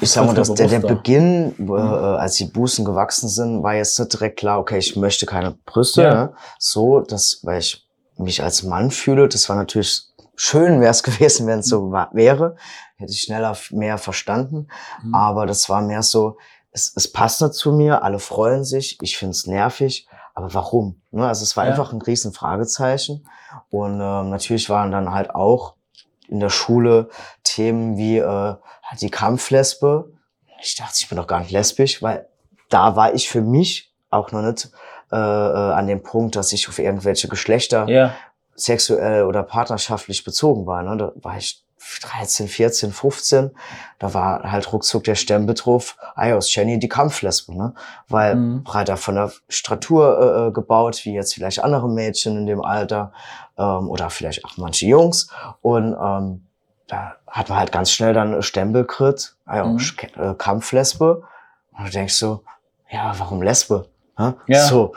ich 0.00 0.10
sag 0.10 0.26
mal, 0.26 0.34
dass 0.34 0.52
der, 0.52 0.66
der 0.66 0.80
Beginn, 0.80 1.54
mhm. 1.56 1.70
äh, 1.70 1.72
als 1.72 2.34
die 2.34 2.44
Busen 2.44 2.84
gewachsen 2.84 3.28
sind, 3.30 3.62
war 3.62 3.74
jetzt 3.74 3.98
nicht 3.98 4.12
direkt 4.12 4.38
klar, 4.38 4.58
okay, 4.58 4.76
ich 4.76 4.94
möchte 4.94 5.24
keine 5.24 5.56
Brüste. 5.64 6.02
Ja. 6.02 6.14
Ne? 6.14 6.34
So, 6.58 7.00
dass, 7.00 7.40
weil 7.44 7.60
ich 7.60 7.88
mich 8.18 8.42
als 8.42 8.62
Mann 8.62 8.90
fühle, 8.90 9.26
das 9.26 9.48
war 9.48 9.56
natürlich 9.56 10.02
schön 10.36 10.80
wäre 10.80 10.90
es 10.90 11.02
gewesen, 11.04 11.46
wenn 11.46 11.60
es 11.60 11.66
so 11.66 11.92
wäre. 11.92 12.56
Hätte 12.96 13.12
ich 13.12 13.22
schneller 13.22 13.56
mehr 13.70 13.98
verstanden. 13.98 14.68
Mhm. 15.02 15.14
Aber 15.14 15.46
das 15.46 15.68
war 15.68 15.82
mehr 15.82 16.02
so, 16.02 16.38
es, 16.70 16.92
es 16.96 17.10
passt 17.10 17.40
nicht 17.40 17.54
zu 17.54 17.72
mir, 17.72 18.02
alle 18.02 18.18
freuen 18.18 18.64
sich, 18.64 18.98
ich 19.00 19.16
finde 19.16 19.30
es 19.30 19.46
nervig, 19.46 20.08
aber 20.34 20.52
warum? 20.54 21.00
Ne? 21.12 21.26
Also 21.26 21.44
es 21.44 21.56
war 21.56 21.64
ja. 21.64 21.70
einfach 21.70 21.92
ein 21.92 22.02
riesen 22.02 22.32
Fragezeichen. 22.32 23.26
Und 23.70 24.00
ähm, 24.00 24.30
natürlich 24.30 24.68
waren 24.68 24.90
dann 24.90 25.12
halt 25.12 25.34
auch 25.34 25.76
in 26.28 26.40
der 26.40 26.50
Schule 26.50 27.10
Themen 27.44 27.96
wie 27.96 28.18
äh, 28.18 28.54
die 29.00 29.10
Kampflesbe. 29.10 30.12
Ich 30.60 30.76
dachte, 30.76 30.94
ich 30.98 31.08
bin 31.08 31.16
doch 31.16 31.28
gar 31.28 31.40
nicht 31.40 31.52
lesbisch, 31.52 32.02
weil 32.02 32.28
da 32.70 32.96
war 32.96 33.14
ich 33.14 33.28
für 33.28 33.42
mich 33.42 33.94
auch 34.10 34.32
noch 34.32 34.42
nicht 34.42 34.70
äh, 35.12 35.16
äh, 35.16 35.18
an 35.18 35.86
dem 35.86 36.02
Punkt, 36.02 36.34
dass 36.34 36.52
ich 36.52 36.68
auf 36.68 36.78
irgendwelche 36.78 37.28
Geschlechter 37.28 37.88
ja. 37.88 38.14
Sexuell 38.56 39.24
oder 39.24 39.42
partnerschaftlich 39.42 40.24
bezogen 40.24 40.66
war. 40.66 40.82
Ne? 40.82 40.96
Da 40.96 41.12
war 41.16 41.36
ich 41.36 41.64
13, 42.02 42.48
14, 42.48 42.92
15, 42.92 43.50
da 43.98 44.14
war 44.14 44.50
halt 44.50 44.72
ruckzuck 44.72 45.04
der 45.04 45.16
Stempeltruff, 45.16 45.96
ah 46.14 46.28
ja, 46.28 46.36
aus 46.36 46.54
Jenny 46.54 46.78
die 46.78 46.88
Kampflesbe, 46.88 47.54
ne? 47.54 47.74
Weil 48.08 48.36
mhm. 48.36 48.64
breiter 48.64 48.96
von 48.96 49.16
der 49.16 49.32
Stratur 49.48 50.18
äh, 50.18 50.48
äh, 50.48 50.52
gebaut, 50.52 51.04
wie 51.04 51.12
jetzt 51.12 51.34
vielleicht 51.34 51.62
andere 51.62 51.88
Mädchen 51.88 52.38
in 52.38 52.46
dem 52.46 52.64
Alter 52.64 53.12
ähm, 53.58 53.90
oder 53.90 54.08
vielleicht 54.08 54.44
auch 54.44 54.56
manche 54.56 54.86
Jungs. 54.86 55.28
Und 55.60 55.94
ähm, 56.00 56.46
da 56.86 57.16
hat 57.26 57.48
man 57.50 57.58
halt 57.58 57.72
ganz 57.72 57.90
schnell 57.90 58.14
dann 58.14 58.42
Stempel 58.42 58.82
gekriegt, 58.82 59.36
ah 59.44 59.64
mhm. 59.64 59.78
äh, 60.16 60.34
Kampflesbe. 60.34 61.22
Und 61.76 61.86
du 61.86 61.90
denkst 61.90 62.14
so, 62.14 62.44
ja, 62.90 63.12
warum 63.18 63.42
Lesbe? 63.42 63.88
Ne? 64.18 64.36
Ja. 64.46 64.66
So, 64.66 64.94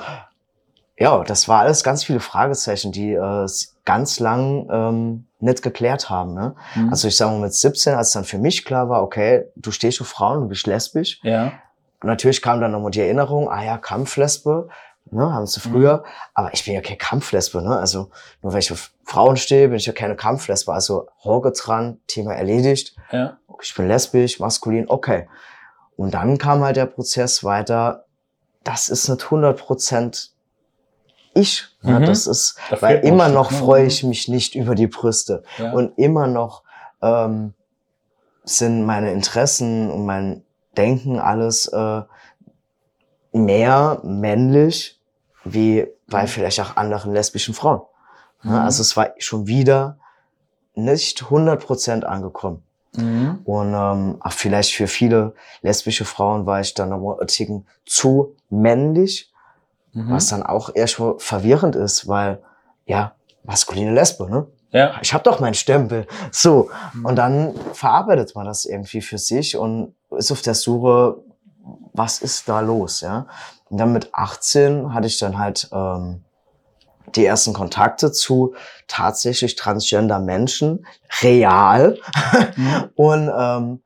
ja, 0.97 1.23
das 1.23 1.47
war 1.47 1.61
alles 1.61 1.83
ganz 1.83 2.03
viele 2.03 2.19
Fragezeichen, 2.19 2.91
die 2.91 3.13
äh, 3.13 3.47
ganz 3.85 4.19
lang 4.19 4.67
ähm, 4.71 5.27
nicht 5.39 5.61
geklärt 5.61 6.09
haben. 6.09 6.33
Ne? 6.33 6.55
Mhm. 6.75 6.89
Also 6.89 7.07
ich 7.07 7.15
sage 7.15 7.31
mal 7.31 7.41
mit 7.41 7.53
17, 7.53 7.93
als 7.93 8.11
dann 8.11 8.23
für 8.23 8.39
mich 8.39 8.65
klar 8.65 8.89
war, 8.89 9.03
okay, 9.03 9.45
du 9.55 9.71
stehst 9.71 10.01
auf 10.01 10.07
Frauen, 10.07 10.41
du 10.41 10.47
bist 10.47 10.65
lesbisch. 10.65 11.19
Ja. 11.23 11.53
natürlich 12.01 12.41
kam 12.41 12.61
dann 12.61 12.71
nochmal 12.71 12.91
die 12.91 13.01
Erinnerung, 13.01 13.49
ah 13.49 13.63
ja, 13.63 13.77
Kampflesbe, 13.77 14.69
ne, 15.11 15.31
haben 15.31 15.45
sie 15.45 15.59
früher. 15.59 15.97
Mhm. 15.97 16.03
Aber 16.33 16.53
ich 16.53 16.65
bin 16.65 16.73
ja 16.73 16.81
keine 16.81 16.97
Kampflesbe, 16.97 17.61
ne? 17.61 17.77
Also 17.77 18.09
nur 18.41 18.53
weil 18.53 18.59
ich 18.59 18.71
auf 18.71 18.91
Frauen 19.03 19.37
stehe, 19.37 19.67
bin 19.67 19.77
ich 19.77 19.85
ja 19.85 19.93
keine 19.93 20.15
Kampflesbe. 20.15 20.73
Also 20.73 21.07
Horge 21.23 21.51
dran, 21.51 21.99
Thema 22.07 22.33
erledigt. 22.33 22.95
Ja. 23.11 23.37
Ich 23.61 23.73
bin 23.75 23.87
lesbisch, 23.87 24.39
maskulin, 24.39 24.89
okay. 24.89 25.27
Und 25.95 26.13
dann 26.13 26.37
kam 26.37 26.63
halt 26.63 26.75
der 26.75 26.85
Prozess 26.87 27.43
weiter, 27.43 28.05
das 28.63 28.89
ist 28.89 29.07
nicht 29.07 29.23
100 29.23 29.57
Prozent 29.57 30.31
ich. 31.37 31.67
Ja, 31.83 31.99
mhm. 31.99 32.05
Das 32.05 32.27
ist, 32.27 32.57
da 32.69 32.81
weil 32.81 32.99
immer 32.99 33.29
noch 33.29 33.51
freue 33.51 33.85
ich 33.85 34.03
mich 34.03 34.27
nicht 34.27 34.55
über 34.55 34.75
die 34.75 34.87
Brüste. 34.87 35.43
Ja. 35.57 35.71
Und 35.71 35.97
immer 35.97 36.27
noch 36.27 36.63
ähm, 37.01 37.53
sind 38.43 38.85
meine 38.85 39.11
Interessen 39.11 39.89
und 39.91 40.05
mein 40.05 40.43
Denken 40.75 41.19
alles 41.19 41.67
äh, 41.67 42.01
mehr 43.31 43.99
männlich 44.03 44.99
wie 45.43 45.87
bei 46.07 46.23
mhm. 46.23 46.27
vielleicht 46.27 46.59
auch 46.59 46.75
anderen 46.77 47.13
lesbischen 47.13 47.53
Frauen. 47.53 47.81
Ja, 48.43 48.49
mhm. 48.49 48.55
also 48.57 48.81
es 48.81 48.95
war 48.95 49.11
schon 49.17 49.47
wieder 49.47 49.97
nicht 50.75 51.23
100% 51.23 52.03
angekommen. 52.03 52.63
Mhm. 52.95 53.39
Und 53.45 53.73
ähm, 53.73 54.19
vielleicht 54.29 54.73
für 54.73 54.87
viele 54.87 55.33
lesbische 55.61 56.05
Frauen 56.05 56.45
war 56.45 56.61
ich 56.61 56.73
dann 56.73 56.89
noch 56.89 57.19
ein 57.19 57.27
Ticken 57.27 57.67
zu 57.85 58.35
männlich 58.49 59.31
Mhm. 59.97 60.11
Was 60.11 60.27
dann 60.27 60.43
auch 60.43 60.69
eher 60.75 60.85
schon 60.85 61.19
verwirrend 61.19 61.75
ist, 61.75 62.07
weil, 62.07 62.39
ja, 62.85 63.15
maskuline 63.43 63.93
Lesbe, 63.93 64.29
ne? 64.29 64.45
Ja. 64.71 64.99
Ich 65.01 65.13
habe 65.13 65.23
doch 65.23 65.39
meinen 65.39 65.55
Stempel. 65.55 66.05
So. 66.31 66.69
Mhm. 66.93 67.05
Und 67.05 67.15
dann 67.15 67.55
verarbeitet 67.73 68.35
man 68.35 68.45
das 68.45 68.65
irgendwie 68.65 69.01
für 69.01 69.17
sich 69.17 69.57
und 69.57 69.95
ist 70.11 70.31
auf 70.31 70.41
der 70.43 70.53
Suche, 70.53 71.17
was 71.93 72.19
ist 72.19 72.47
da 72.47 72.59
los, 72.59 73.01
ja? 73.01 73.25
Und 73.69 73.79
dann 73.79 73.91
mit 73.91 74.13
18 74.13 74.93
hatte 74.93 75.07
ich 75.07 75.17
dann 75.17 75.39
halt 75.39 75.67
ähm, 75.73 76.23
die 77.15 77.25
ersten 77.25 77.53
Kontakte 77.53 78.11
zu 78.11 78.53
tatsächlich 78.87 79.55
transgender 79.55 80.19
Menschen, 80.19 80.85
real. 81.23 81.97
Mhm. 82.55 82.89
und 82.95 83.31
ähm, 83.35 83.81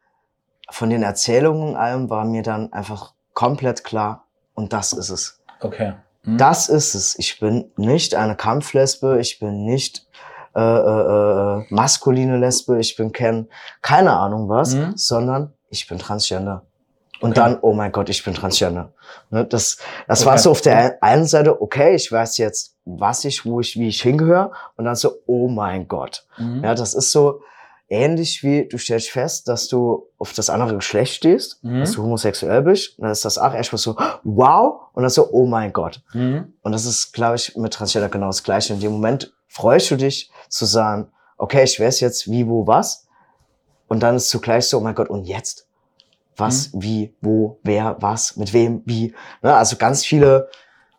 von 0.69 0.89
den 0.89 1.03
Erzählungen 1.03 1.69
und 1.69 1.75
allem 1.77 2.09
war 2.09 2.25
mir 2.25 2.43
dann 2.43 2.73
einfach 2.73 3.13
komplett 3.33 3.85
klar, 3.85 4.25
und 4.53 4.73
das 4.73 4.93
ist 4.93 5.09
es. 5.09 5.40
Okay. 5.61 5.93
Mhm. 6.23 6.37
Das 6.37 6.69
ist 6.69 6.95
es. 6.95 7.17
Ich 7.17 7.39
bin 7.39 7.71
nicht 7.77 8.15
eine 8.15 8.35
Kampflesbe, 8.35 9.19
ich 9.19 9.39
bin 9.39 9.63
nicht 9.63 10.05
äh, 10.55 10.59
äh, 10.59 11.61
äh, 11.61 11.65
maskuline 11.69 12.37
Lesbe, 12.37 12.79
ich 12.79 12.95
bin 12.95 13.11
kein, 13.11 13.47
keine 13.81 14.11
Ahnung 14.11 14.49
was, 14.49 14.75
mhm. 14.75 14.97
sondern 14.97 15.53
ich 15.69 15.87
bin 15.87 15.97
Transgender. 15.97 16.63
Und 17.21 17.31
okay. 17.31 17.39
dann, 17.39 17.59
oh 17.61 17.73
mein 17.73 17.91
Gott, 17.91 18.09
ich 18.09 18.23
bin 18.23 18.33
Transgender. 18.33 18.91
Ne, 19.29 19.45
das 19.45 19.77
das 20.07 20.21
okay. 20.21 20.29
war 20.29 20.37
so 20.39 20.51
auf 20.51 20.61
der 20.61 21.01
einen 21.01 21.25
Seite, 21.25 21.61
okay, 21.61 21.95
ich 21.95 22.11
weiß 22.11 22.37
jetzt, 22.39 22.75
was 22.83 23.23
ich, 23.25 23.45
wo 23.45 23.59
ich, 23.61 23.77
wie 23.77 23.87
ich 23.87 24.01
hingehöre. 24.01 24.51
Und 24.75 24.85
dann 24.85 24.95
so, 24.95 25.19
oh 25.27 25.47
mein 25.47 25.87
Gott. 25.87 26.25
Mhm. 26.37 26.63
Ja, 26.63 26.73
das 26.73 26.95
ist 26.95 27.11
so, 27.11 27.41
ähnlich 27.91 28.41
wie 28.41 28.67
du 28.67 28.77
stellst 28.77 29.09
fest, 29.09 29.47
dass 29.47 29.67
du 29.67 30.07
auf 30.17 30.33
das 30.33 30.49
andere 30.49 30.75
Geschlecht 30.75 31.13
stehst, 31.13 31.63
mhm. 31.63 31.81
dass 31.81 31.91
du 31.91 32.01
homosexuell 32.01 32.61
bist, 32.61 32.97
und 32.97 33.03
dann 33.03 33.11
ist 33.11 33.25
das 33.25 33.37
auch 33.37 33.53
erstmal 33.53 33.79
so, 33.79 33.95
wow, 34.23 34.83
und 34.93 35.03
dann 35.03 35.09
so, 35.09 35.29
oh 35.31 35.45
mein 35.45 35.73
Gott. 35.73 36.01
Mhm. 36.13 36.53
Und 36.61 36.71
das 36.71 36.85
ist, 36.85 37.11
glaube 37.11 37.35
ich, 37.35 37.55
mit 37.57 37.73
Transgender 37.73 38.09
genau 38.09 38.27
das 38.27 38.43
Gleiche. 38.43 38.73
In 38.73 38.79
dem 38.79 38.93
Moment 38.93 39.33
freust 39.47 39.91
du 39.91 39.97
dich 39.97 40.31
zu 40.47 40.65
sagen, 40.65 41.11
okay, 41.37 41.63
ich 41.63 41.79
weiß 41.79 41.99
jetzt 41.99 42.31
wie, 42.31 42.47
wo, 42.47 42.65
was. 42.65 43.07
Und 43.87 44.01
dann 44.01 44.15
ist 44.15 44.29
zugleich 44.29 44.67
so, 44.67 44.77
oh 44.77 44.81
mein 44.81 44.95
Gott, 44.95 45.09
und 45.09 45.25
jetzt? 45.25 45.67
Was, 46.37 46.73
mhm. 46.73 46.81
wie, 46.81 47.15
wo, 47.19 47.59
wer, 47.63 47.97
was, 47.99 48.37
mit 48.37 48.53
wem, 48.53 48.83
wie? 48.85 49.13
Ne? 49.41 49.53
Also 49.53 49.75
ganz 49.75 50.05
viele 50.05 50.49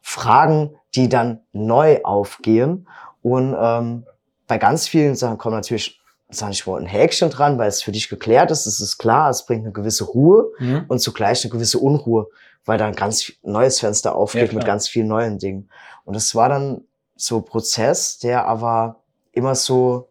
Fragen, 0.02 0.76
die 0.94 1.08
dann 1.08 1.40
neu 1.52 2.02
aufgehen. 2.04 2.86
Und 3.22 3.56
ähm, 3.58 4.04
bei 4.46 4.58
ganz 4.58 4.88
vielen 4.88 5.14
Sachen 5.14 5.38
kommen 5.38 5.56
natürlich 5.56 6.01
sage 6.32 6.52
ich 6.52 6.66
mal, 6.66 6.80
ein 6.80 6.86
Häkchen 6.86 7.30
dran, 7.30 7.58
weil 7.58 7.68
es 7.68 7.82
für 7.82 7.92
dich 7.92 8.08
geklärt 8.08 8.50
ist. 8.50 8.66
Es 8.66 8.80
ist 8.80 8.98
klar, 8.98 9.30
es 9.30 9.46
bringt 9.46 9.64
eine 9.64 9.72
gewisse 9.72 10.04
Ruhe 10.04 10.50
mhm. 10.58 10.84
und 10.88 11.00
zugleich 11.00 11.44
eine 11.44 11.52
gewisse 11.52 11.78
Unruhe, 11.78 12.28
weil 12.64 12.78
da 12.78 12.86
ein 12.86 12.94
ganz 12.94 13.32
neues 13.42 13.80
Fenster 13.80 14.14
aufgeht 14.14 14.52
ja, 14.52 14.54
mit 14.54 14.64
ganz 14.64 14.88
vielen 14.88 15.08
neuen 15.08 15.38
Dingen. 15.38 15.70
Und 16.04 16.16
es 16.16 16.34
war 16.34 16.48
dann 16.48 16.82
so 17.16 17.38
ein 17.38 17.44
Prozess, 17.44 18.18
der 18.18 18.46
aber 18.46 18.96
immer 19.32 19.54
so 19.54 20.08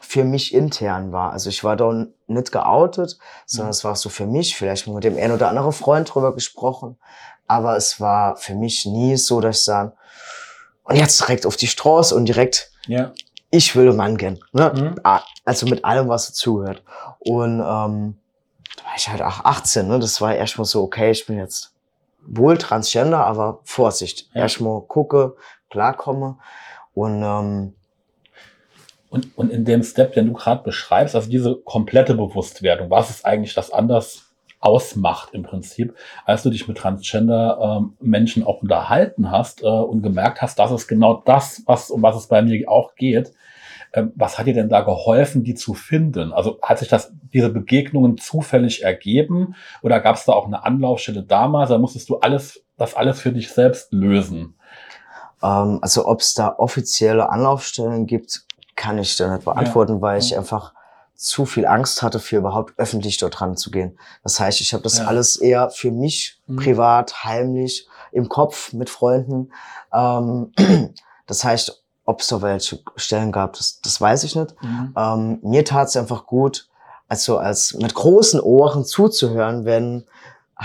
für 0.00 0.24
mich 0.24 0.52
intern 0.52 1.12
war. 1.12 1.32
Also 1.32 1.48
ich 1.48 1.64
war 1.64 1.76
da 1.76 2.06
nicht 2.26 2.52
geoutet, 2.52 3.18
sondern 3.46 3.68
mhm. 3.68 3.72
es 3.72 3.84
war 3.84 3.96
so 3.96 4.08
für 4.08 4.26
mich, 4.26 4.56
vielleicht 4.56 4.86
mit 4.86 5.04
dem 5.04 5.16
einen 5.16 5.32
oder 5.32 5.48
anderen 5.48 5.72
Freund 5.72 6.12
drüber 6.12 6.34
gesprochen. 6.34 6.98
Aber 7.46 7.76
es 7.76 8.00
war 8.00 8.36
für 8.36 8.54
mich 8.54 8.86
nie 8.86 9.16
so, 9.16 9.40
dass 9.40 9.58
ich 9.58 9.64
sage, 9.64 9.92
und 10.82 10.96
jetzt 10.96 11.18
direkt 11.20 11.46
auf 11.46 11.56
die 11.56 11.66
Straße 11.66 12.14
und 12.14 12.26
direkt 12.26 12.70
ja 12.86 13.12
ich 13.54 13.76
will 13.76 13.92
Mann. 13.92 14.16
Ne? 14.16 14.38
Mhm. 14.52 15.00
Also 15.44 15.66
mit 15.66 15.84
allem, 15.84 16.08
was 16.08 16.26
dazugehört. 16.26 16.82
Und 17.20 17.60
ähm, 17.60 18.16
da 18.76 18.84
war 18.84 18.96
ich 18.96 19.08
halt 19.08 19.22
auch 19.22 19.44
18. 19.44 19.86
Ne? 19.86 19.98
Das 20.00 20.20
war 20.20 20.34
erstmal 20.34 20.64
so, 20.64 20.82
okay, 20.82 21.12
ich 21.12 21.26
bin 21.26 21.38
jetzt 21.38 21.72
wohl 22.26 22.58
Transgender, 22.58 23.24
aber 23.24 23.60
Vorsicht. 23.64 24.28
Ja. 24.34 24.42
Erstmal 24.42 24.80
gucke, 24.82 25.36
klarkomme. 25.70 26.38
Und, 26.94 27.22
ähm, 27.22 27.74
und, 29.10 29.38
und 29.38 29.50
in 29.50 29.64
dem 29.64 29.82
Step, 29.84 30.14
den 30.14 30.26
du 30.26 30.32
gerade 30.32 30.64
beschreibst, 30.64 31.14
also 31.14 31.30
diese 31.30 31.54
komplette 31.54 32.14
Bewusstwerdung, 32.14 32.90
was 32.90 33.10
ist 33.10 33.24
eigentlich 33.24 33.54
das 33.54 33.70
anders 33.70 34.23
ausmacht 34.64 35.34
im 35.34 35.42
Prinzip, 35.42 35.94
als 36.24 36.42
du 36.42 36.50
dich 36.50 36.66
mit 36.66 36.78
Transgender-Menschen 36.78 38.42
ähm, 38.42 38.48
auch 38.48 38.62
unterhalten 38.62 39.30
hast 39.30 39.62
äh, 39.62 39.66
und 39.66 40.02
gemerkt 40.02 40.42
hast, 40.42 40.58
das 40.58 40.70
ist 40.72 40.88
genau 40.88 41.22
das, 41.26 41.62
was, 41.66 41.90
um 41.90 42.02
was 42.02 42.16
es 42.16 42.28
bei 42.28 42.42
mir 42.42 42.68
auch 42.68 42.94
geht. 42.94 43.32
Ähm, 43.92 44.12
was 44.16 44.38
hat 44.38 44.46
dir 44.46 44.54
denn 44.54 44.70
da 44.70 44.80
geholfen, 44.80 45.44
die 45.44 45.54
zu 45.54 45.74
finden? 45.74 46.32
Also 46.32 46.58
hat 46.62 46.78
sich 46.78 46.88
das, 46.88 47.12
diese 47.32 47.50
Begegnungen 47.50 48.16
zufällig 48.16 48.82
ergeben 48.82 49.54
oder 49.82 50.00
gab 50.00 50.16
es 50.16 50.24
da 50.24 50.32
auch 50.32 50.46
eine 50.46 50.64
Anlaufstelle 50.64 51.22
damals? 51.22 51.68
Da 51.68 51.78
musstest 51.78 52.08
du 52.08 52.18
alles, 52.18 52.64
das 52.76 52.94
alles 52.94 53.20
für 53.20 53.32
dich 53.32 53.50
selbst 53.50 53.92
lösen? 53.92 54.56
Ähm, 55.42 55.78
also 55.82 56.06
ob 56.06 56.20
es 56.20 56.34
da 56.34 56.54
offizielle 56.56 57.28
Anlaufstellen 57.28 58.06
gibt, 58.06 58.46
kann 58.76 58.98
ich 58.98 59.16
da 59.16 59.32
nicht 59.32 59.44
beantworten, 59.44 59.96
ja. 59.96 60.00
weil 60.00 60.18
ich 60.18 60.36
einfach 60.36 60.73
zu 61.14 61.46
viel 61.46 61.66
Angst 61.66 62.02
hatte, 62.02 62.18
für 62.18 62.36
überhaupt 62.36 62.74
öffentlich 62.76 63.18
dort 63.18 63.40
ranzugehen. 63.40 63.98
Das 64.22 64.40
heißt, 64.40 64.60
ich 64.60 64.72
habe 64.72 64.82
das 64.82 64.98
ja. 64.98 65.06
alles 65.06 65.36
eher 65.36 65.70
für 65.70 65.90
mich 65.90 66.40
mhm. 66.46 66.56
privat, 66.56 67.24
heimlich, 67.24 67.88
im 68.12 68.28
Kopf 68.28 68.72
mit 68.72 68.90
Freunden. 68.90 69.52
Ähm, 69.92 70.52
das 71.26 71.44
heißt, 71.44 71.84
ob 72.04 72.20
es 72.20 72.28
da 72.28 72.42
welche 72.42 72.80
Stellen 72.96 73.32
gab, 73.32 73.54
das, 73.54 73.80
das 73.80 74.00
weiß 74.00 74.24
ich 74.24 74.36
nicht. 74.36 74.54
Mhm. 74.62 74.94
Ähm, 74.96 75.38
mir 75.42 75.64
tat 75.64 75.88
es 75.88 75.96
einfach 75.96 76.26
gut, 76.26 76.68
also 77.08 77.38
als 77.38 77.74
mit 77.74 77.94
großen 77.94 78.40
Ohren 78.40 78.84
zuzuhören, 78.84 79.64
wenn 79.64 80.04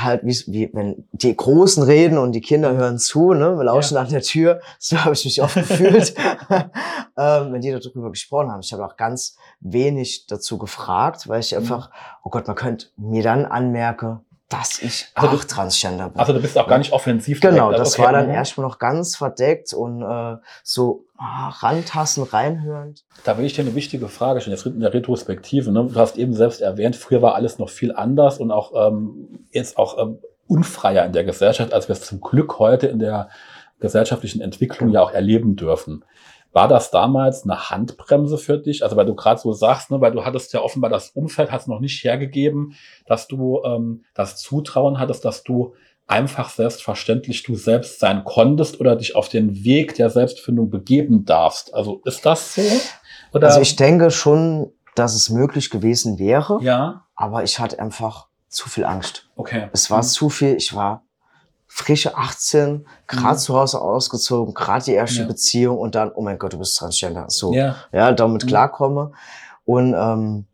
halt 0.03 0.21
wie, 0.23 0.43
wie 0.47 0.69
wenn 0.73 1.07
die 1.11 1.35
Großen 1.35 1.83
reden 1.83 2.17
und 2.17 2.31
die 2.31 2.41
Kinder 2.41 2.73
hören 2.73 2.99
zu, 2.99 3.33
ne, 3.33 3.57
wir 3.57 3.63
lauschen 3.63 3.95
ja. 3.95 4.01
an 4.01 4.09
der 4.09 4.21
Tür, 4.21 4.61
so 4.79 5.03
habe 5.03 5.13
ich 5.13 5.25
mich 5.25 5.41
oft 5.41 5.55
gefühlt, 5.55 6.13
ähm, 7.17 7.53
wenn 7.53 7.61
die 7.61 7.71
darüber 7.71 8.09
gesprochen 8.09 8.51
haben. 8.51 8.61
Ich 8.61 8.73
habe 8.73 8.85
auch 8.85 8.97
ganz 8.97 9.37
wenig 9.59 10.27
dazu 10.27 10.57
gefragt, 10.57 11.27
weil 11.27 11.39
ich 11.39 11.51
mhm. 11.51 11.59
einfach, 11.59 11.91
oh 12.23 12.29
Gott, 12.29 12.47
man 12.47 12.55
könnte 12.55 12.87
mir 12.97 13.23
dann 13.23 13.45
anmerke, 13.45 14.21
dass 14.49 14.81
ich 14.81 15.07
also 15.13 15.37
auch 15.37 15.43
Transgender 15.43 16.09
bin. 16.09 16.19
Also 16.19 16.33
du 16.33 16.41
bist 16.41 16.57
auch 16.57 16.67
gar 16.67 16.79
nicht 16.79 16.91
offensiv. 16.91 17.39
Genau, 17.39 17.69
direkt. 17.69 17.79
das 17.79 17.93
okay. 17.93 18.03
war 18.03 18.13
dann 18.13 18.27
mhm. 18.27 18.33
erstmal 18.33 18.67
noch 18.67 18.79
ganz 18.79 19.15
verdeckt 19.15 19.73
und 19.73 20.01
äh, 20.01 20.37
so 20.63 21.05
ah, 21.19 21.49
rantasten, 21.49 22.23
reinhörend. 22.23 23.03
Da 23.23 23.37
will 23.37 23.45
ich 23.45 23.53
dir 23.53 23.61
eine 23.61 23.75
wichtige 23.75 24.07
Frage 24.07 24.41
stellen, 24.41 24.55
jetzt 24.55 24.65
in 24.65 24.79
der 24.79 24.93
Retrospektive. 24.93 25.71
Ne? 25.71 25.89
Du 25.91 25.99
hast 25.99 26.17
eben 26.17 26.33
selbst 26.33 26.61
erwähnt, 26.61 26.95
früher 26.95 27.21
war 27.21 27.35
alles 27.35 27.59
noch 27.59 27.69
viel 27.69 27.93
anders 27.93 28.39
und 28.39 28.51
auch 28.51 28.87
ähm, 28.87 29.45
jetzt 29.51 29.77
auch 29.77 29.97
ähm, 29.99 30.19
unfreier 30.47 31.05
in 31.05 31.13
der 31.13 31.23
Gesellschaft, 31.23 31.73
als 31.73 31.87
wir 31.87 31.93
es 31.93 32.01
zum 32.01 32.21
Glück 32.21 32.57
heute 32.57 32.87
in 32.87 32.99
der 32.99 33.29
gesellschaftlichen 33.79 34.41
Entwicklung 34.41 34.89
ja 34.89 35.01
auch 35.01 35.11
erleben 35.11 35.55
dürfen. 35.55 36.03
War 36.51 36.67
das 36.67 36.89
damals 36.89 37.43
eine 37.43 37.69
Handbremse 37.69 38.37
für 38.39 38.57
dich? 38.57 38.83
Also 38.83 38.95
weil 38.95 39.05
du 39.05 39.13
gerade 39.13 39.39
so 39.39 39.53
sagst, 39.53 39.91
ne, 39.91 40.01
weil 40.01 40.11
du 40.11 40.25
hattest 40.25 40.51
ja 40.53 40.61
offenbar 40.61 40.89
das 40.89 41.11
Umfeld 41.11 41.51
es 41.53 41.67
noch 41.67 41.79
nicht 41.79 42.03
hergegeben, 42.03 42.73
dass 43.05 43.27
du 43.27 43.61
ähm, 43.63 44.03
das 44.15 44.37
Zutrauen 44.37 44.99
hattest, 44.99 45.25
dass 45.25 45.43
du 45.43 45.75
einfach 46.09 46.49
selbstverständlich 46.49 47.43
du 47.43 47.55
selbst 47.55 47.99
sein 47.99 48.23
konntest 48.23 48.79
oder 48.79 48.95
dich 48.95 49.15
auf 49.15 49.29
den 49.29 49.63
Weg 49.63 49.95
der 49.95 50.09
Selbstfindung 50.09 50.69
begeben 50.69 51.23
darfst. 51.23 51.73
Also 51.73 52.01
ist 52.03 52.25
das 52.25 52.55
so? 52.55 52.61
Oder? 53.31 53.47
Also 53.47 53.61
ich 53.61 53.75
denke 53.75 54.09
schon, 54.09 54.71
dass 54.95 55.13
es 55.13 55.29
möglich 55.29 55.69
gewesen 55.69 56.17
wäre. 56.17 56.59
Ja. 56.61 57.05
Aber 57.15 57.43
ich 57.43 57.59
hatte 57.59 57.79
einfach 57.79 58.27
zu 58.47 58.69
viel 58.69 58.85
Angst. 58.85 59.29
Okay. 59.35 59.69
Es 59.71 59.91
war 59.91 59.99
mhm. 59.99 60.07
zu 60.07 60.29
viel. 60.29 60.55
Ich 60.55 60.75
war 60.75 61.03
frische 61.67 62.17
18, 62.17 62.87
gerade 63.05 63.35
mhm. 63.35 63.39
zu 63.39 63.55
Hause 63.55 63.79
ausgezogen, 63.79 64.55
gerade 64.55 64.85
die 64.85 64.93
erste 64.93 65.21
ja. 65.21 65.27
Beziehung 65.27 65.77
und 65.77 65.93
dann, 65.93 66.11
oh 66.11 66.21
mein 66.23 66.39
Gott, 66.39 66.53
du 66.53 66.57
bist 66.57 66.75
Transgender. 66.75 67.25
So, 67.27 67.53
ja, 67.53 67.75
ja 67.91 68.11
damit 68.11 68.43
mhm. 68.43 68.47
klarkomme. 68.47 69.11
Und 69.65 69.93
ähm, 69.93 70.45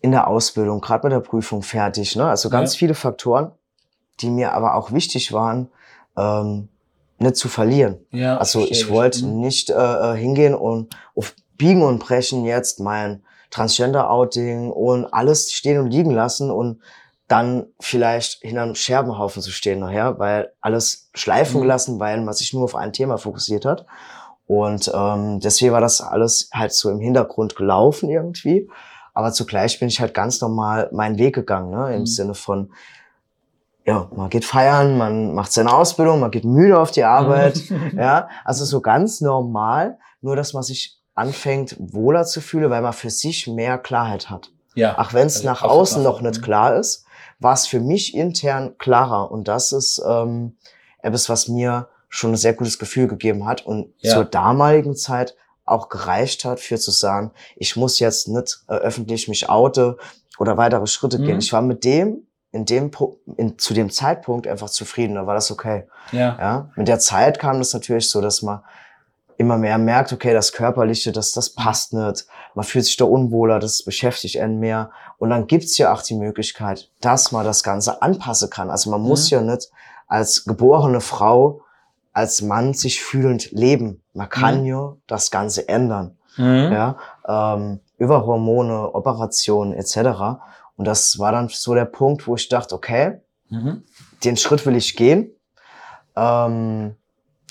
in 0.00 0.10
der 0.10 0.26
Ausbildung, 0.26 0.80
gerade 0.80 1.06
mit 1.06 1.12
der 1.12 1.20
Prüfung 1.20 1.62
fertig. 1.62 2.16
Ne? 2.16 2.26
Also 2.26 2.50
ganz 2.50 2.74
ja. 2.74 2.78
viele 2.80 2.94
Faktoren, 2.94 3.52
die 4.20 4.30
mir 4.30 4.52
aber 4.52 4.74
auch 4.74 4.92
wichtig 4.92 5.32
waren, 5.32 5.68
ähm, 6.16 6.68
nicht 7.18 7.36
zu 7.36 7.48
verlieren. 7.48 7.98
Ja, 8.10 8.36
also 8.36 8.66
ich 8.66 8.90
wollte 8.90 9.24
mhm. 9.24 9.40
nicht 9.40 9.70
äh, 9.70 9.74
äh, 9.74 10.16
hingehen 10.16 10.54
und 10.54 10.94
auf 11.14 11.34
Biegen 11.56 11.82
und 11.82 11.98
Brechen 11.98 12.44
jetzt 12.44 12.80
mein 12.80 13.22
Transgender-Outing 13.50 14.70
und 14.70 15.06
alles 15.06 15.52
stehen 15.52 15.78
und 15.78 15.90
liegen 15.90 16.10
lassen 16.10 16.50
und 16.50 16.80
dann 17.28 17.66
vielleicht 17.80 18.40
hinterm 18.42 18.74
Scherbenhaufen 18.74 19.42
zu 19.42 19.50
stehen 19.50 19.80
nachher, 19.80 20.18
weil 20.18 20.52
alles 20.60 21.10
schleifen 21.14 21.58
mhm. 21.58 21.62
gelassen, 21.62 21.98
weil 21.98 22.20
man 22.20 22.34
sich 22.34 22.52
nur 22.52 22.64
auf 22.64 22.74
ein 22.74 22.92
Thema 22.92 23.18
fokussiert 23.18 23.64
hat. 23.64 23.86
Und 24.46 24.90
ähm, 24.94 25.40
deswegen 25.40 25.72
war 25.72 25.80
das 25.80 26.00
alles 26.00 26.50
halt 26.52 26.72
so 26.72 26.88
im 26.90 27.00
Hintergrund 27.00 27.56
gelaufen 27.56 28.08
irgendwie. 28.08 28.68
Aber 29.12 29.32
zugleich 29.32 29.80
bin 29.80 29.88
ich 29.88 30.00
halt 30.00 30.14
ganz 30.14 30.40
normal 30.40 30.88
meinen 30.92 31.18
Weg 31.18 31.34
gegangen, 31.34 31.70
ne? 31.70 31.94
im 31.94 32.00
mhm. 32.00 32.06
Sinne 32.06 32.34
von, 32.34 32.70
ja, 33.86 34.10
man 34.14 34.28
geht 34.30 34.44
feiern, 34.44 34.98
man 34.98 35.32
macht 35.34 35.52
seine 35.52 35.72
Ausbildung, 35.72 36.18
man 36.18 36.32
geht 36.32 36.44
müde 36.44 36.78
auf 36.78 36.90
die 36.90 37.04
Arbeit. 37.04 37.62
ja, 37.96 38.28
also 38.44 38.64
so 38.64 38.80
ganz 38.80 39.20
normal, 39.20 39.98
nur 40.20 40.34
dass 40.34 40.52
man 40.52 40.64
sich 40.64 40.98
anfängt, 41.14 41.76
wohler 41.78 42.24
zu 42.24 42.40
fühlen, 42.40 42.68
weil 42.70 42.82
man 42.82 42.92
für 42.92 43.10
sich 43.10 43.46
mehr 43.46 43.78
Klarheit 43.78 44.28
hat. 44.28 44.50
Ja. 44.74 44.98
Auch 44.98 45.14
wenn 45.14 45.28
es 45.28 45.36
also 45.36 45.48
nach 45.48 45.62
außen 45.62 46.02
noch 46.02 46.20
nicht 46.20 46.42
klar 46.42 46.76
ist, 46.76 47.06
war 47.38 47.54
es 47.54 47.66
für 47.66 47.80
mich 47.80 48.14
intern 48.14 48.76
klarer. 48.76 49.30
Und 49.30 49.46
das 49.48 49.72
ist 49.72 50.02
ähm, 50.06 50.56
etwas, 50.98 51.28
was 51.28 51.48
mir 51.48 51.88
schon 52.08 52.32
ein 52.32 52.36
sehr 52.36 52.54
gutes 52.54 52.78
Gefühl 52.78 53.06
gegeben 53.06 53.46
hat 53.46 53.64
und 53.64 53.94
ja. 53.98 54.12
zur 54.12 54.24
damaligen 54.24 54.96
Zeit 54.96 55.36
auch 55.64 55.88
gereicht 55.88 56.44
hat, 56.44 56.60
für 56.60 56.78
zu 56.78 56.90
sagen, 56.90 57.32
ich 57.56 57.76
muss 57.76 57.98
jetzt 57.98 58.28
nicht 58.28 58.64
äh, 58.68 58.74
öffentlich 58.74 59.28
mich 59.28 59.48
oute 59.48 59.96
oder 60.38 60.56
weitere 60.56 60.86
Schritte 60.86 61.18
mhm. 61.18 61.24
gehen. 61.24 61.38
Ich 61.38 61.52
war 61.52 61.62
mit 61.62 61.84
dem 61.84 62.25
in 62.56 62.64
dem 62.64 62.90
in, 63.36 63.58
zu 63.58 63.74
dem 63.74 63.90
Zeitpunkt 63.90 64.46
einfach 64.46 64.70
zufrieden, 64.70 65.14
da 65.14 65.26
war 65.26 65.34
das 65.34 65.50
okay. 65.50 65.84
Ja. 66.12 66.36
ja. 66.40 66.70
Mit 66.74 66.88
der 66.88 66.98
Zeit 66.98 67.38
kam 67.38 67.58
das 67.58 67.72
natürlich 67.74 68.10
so, 68.10 68.20
dass 68.20 68.42
man 68.42 68.60
immer 69.38 69.58
mehr 69.58 69.78
merkt, 69.78 70.12
okay, 70.12 70.32
das 70.32 70.52
Körperliche, 70.52 71.12
das, 71.12 71.32
das 71.32 71.50
passt 71.50 71.92
nicht, 71.92 72.26
man 72.54 72.64
fühlt 72.64 72.86
sich 72.86 72.96
da 72.96 73.04
unwohler, 73.04 73.58
das 73.58 73.82
beschäftigt 73.82 74.38
einen 74.38 74.58
mehr. 74.58 74.90
Und 75.18 75.30
dann 75.30 75.46
gibt's 75.46 75.76
ja 75.78 75.92
auch 75.92 76.02
die 76.02 76.14
Möglichkeit, 76.14 76.90
dass 77.00 77.32
man 77.32 77.44
das 77.44 77.62
Ganze 77.62 78.00
anpassen 78.02 78.50
kann. 78.50 78.70
Also 78.70 78.90
man 78.90 79.02
mhm. 79.02 79.08
muss 79.08 79.30
ja 79.30 79.40
nicht 79.42 79.70
als 80.06 80.44
geborene 80.44 81.00
Frau, 81.00 81.60
als 82.12 82.40
Mann 82.40 82.72
sich 82.72 83.02
fühlend 83.02 83.52
leben. 83.52 84.02
Man 84.14 84.28
kann 84.28 84.60
mhm. 84.60 84.66
ja 84.66 84.96
das 85.06 85.30
Ganze 85.30 85.68
ändern. 85.68 86.16
Mhm. 86.38 86.72
Ja, 86.72 86.96
ähm, 87.26 87.80
über 87.98 88.26
Hormone, 88.26 88.94
Operationen 88.94 89.72
etc. 89.72 90.38
Und 90.76 90.86
das 90.86 91.18
war 91.18 91.32
dann 91.32 91.48
so 91.48 91.74
der 91.74 91.84
Punkt, 91.84 92.26
wo 92.26 92.34
ich 92.36 92.48
dachte, 92.48 92.74
okay, 92.74 93.20
mhm. 93.48 93.82
den 94.24 94.36
Schritt 94.36 94.64
will 94.66 94.76
ich 94.76 94.96
gehen. 94.96 95.30
Ähm, 96.16 96.96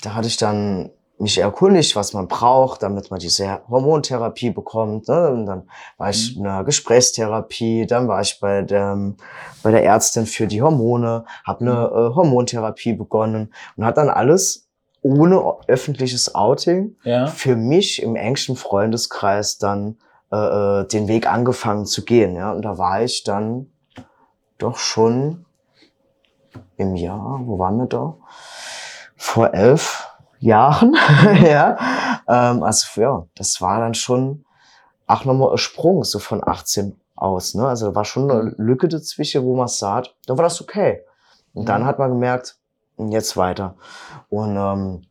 da 0.02 0.14
hatte 0.14 0.28
ich 0.28 0.36
dann 0.36 0.90
mich 1.18 1.38
erkundigt, 1.38 1.96
was 1.96 2.12
man 2.12 2.28
braucht, 2.28 2.82
damit 2.82 3.10
man 3.10 3.18
diese 3.18 3.60
Hormontherapie 3.68 4.50
bekommt. 4.50 5.08
Ne? 5.08 5.30
Und 5.30 5.46
dann 5.46 5.70
war 5.96 6.10
ich 6.10 6.36
mhm. 6.36 6.42
in 6.42 6.46
einer 6.50 6.64
Gesprächstherapie, 6.64 7.86
dann 7.86 8.06
war 8.06 8.20
ich 8.20 8.38
bei 8.38 8.62
der, 8.62 9.14
bei 9.62 9.70
der 9.70 9.84
Ärztin 9.84 10.26
für 10.26 10.46
die 10.46 10.60
Hormone, 10.60 11.24
habe 11.44 11.60
eine 11.60 11.72
mhm. 11.72 12.12
äh, 12.12 12.14
Hormontherapie 12.14 12.92
begonnen 12.92 13.52
und 13.76 13.84
hat 13.84 13.96
dann 13.96 14.10
alles 14.10 14.68
ohne 15.02 15.40
öffentliches 15.68 16.34
Outing 16.34 16.96
ja. 17.04 17.26
für 17.26 17.56
mich 17.56 18.02
im 18.02 18.16
engsten 18.16 18.56
Freundeskreis 18.56 19.58
dann 19.58 19.98
äh, 20.32 20.36
äh, 20.36 20.88
den 20.88 21.08
Weg 21.08 21.30
angefangen 21.30 21.86
zu 21.86 22.04
gehen. 22.04 22.36
Ja? 22.36 22.52
Und 22.52 22.62
da 22.62 22.78
war 22.78 23.02
ich 23.02 23.24
dann 23.24 23.70
doch 24.58 24.76
schon 24.76 25.44
im 26.76 26.96
Jahr, 26.96 27.40
wo 27.44 27.58
waren 27.58 27.78
wir 27.78 27.86
da? 27.86 28.16
Vor 29.16 29.54
elf, 29.54 30.06
Jahren. 30.38 30.96
ja. 31.44 31.76
Ähm, 32.28 32.62
also 32.62 33.00
ja, 33.00 33.26
das 33.34 33.60
war 33.60 33.80
dann 33.80 33.94
schon 33.94 34.44
auch 35.06 35.24
nochmal 35.24 35.52
ein 35.52 35.58
Sprung, 35.58 36.02
so 36.04 36.18
von 36.18 36.46
18 36.46 36.98
aus. 37.14 37.54
Ne? 37.54 37.66
Also 37.66 37.88
da 37.88 37.94
war 37.94 38.04
schon 38.04 38.30
eine 38.30 38.54
Lücke 38.56 38.88
dazwischen, 38.88 39.44
wo 39.44 39.56
man 39.56 39.68
sagt, 39.68 40.14
da 40.26 40.36
war 40.36 40.42
das 40.42 40.60
okay. 40.60 41.02
Und 41.54 41.68
dann 41.68 41.82
mhm. 41.82 41.86
hat 41.86 41.98
man 41.98 42.10
gemerkt, 42.10 42.58
jetzt 42.98 43.36
weiter. 43.36 43.76
Und 44.28 44.56
ähm, 44.56 45.02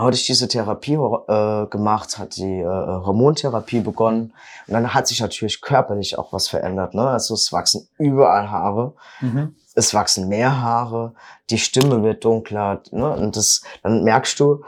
hatte 0.00 0.16
ich 0.16 0.26
diese 0.26 0.48
Therapie 0.48 0.94
äh, 0.94 1.66
gemacht, 1.66 2.18
hat 2.18 2.36
die 2.36 2.60
äh, 2.60 2.64
Hormontherapie 2.64 3.80
begonnen 3.80 4.32
und 4.66 4.74
dann 4.74 4.94
hat 4.94 5.06
sich 5.06 5.20
natürlich 5.20 5.60
körperlich 5.60 6.18
auch 6.18 6.32
was 6.32 6.48
verändert. 6.48 6.94
Ne? 6.94 7.08
Also 7.08 7.34
es 7.34 7.52
wachsen 7.52 7.88
überall 7.98 8.50
Haare. 8.50 8.94
Mhm 9.20 9.54
es 9.74 9.94
wachsen 9.94 10.28
mehr 10.28 10.60
Haare, 10.60 11.14
die 11.48 11.58
Stimme 11.58 12.02
wird 12.02 12.24
dunkler, 12.24 12.82
ne? 12.90 13.08
Und 13.10 13.36
das, 13.36 13.62
dann 13.82 14.04
merkst 14.04 14.38
du, 14.40 14.62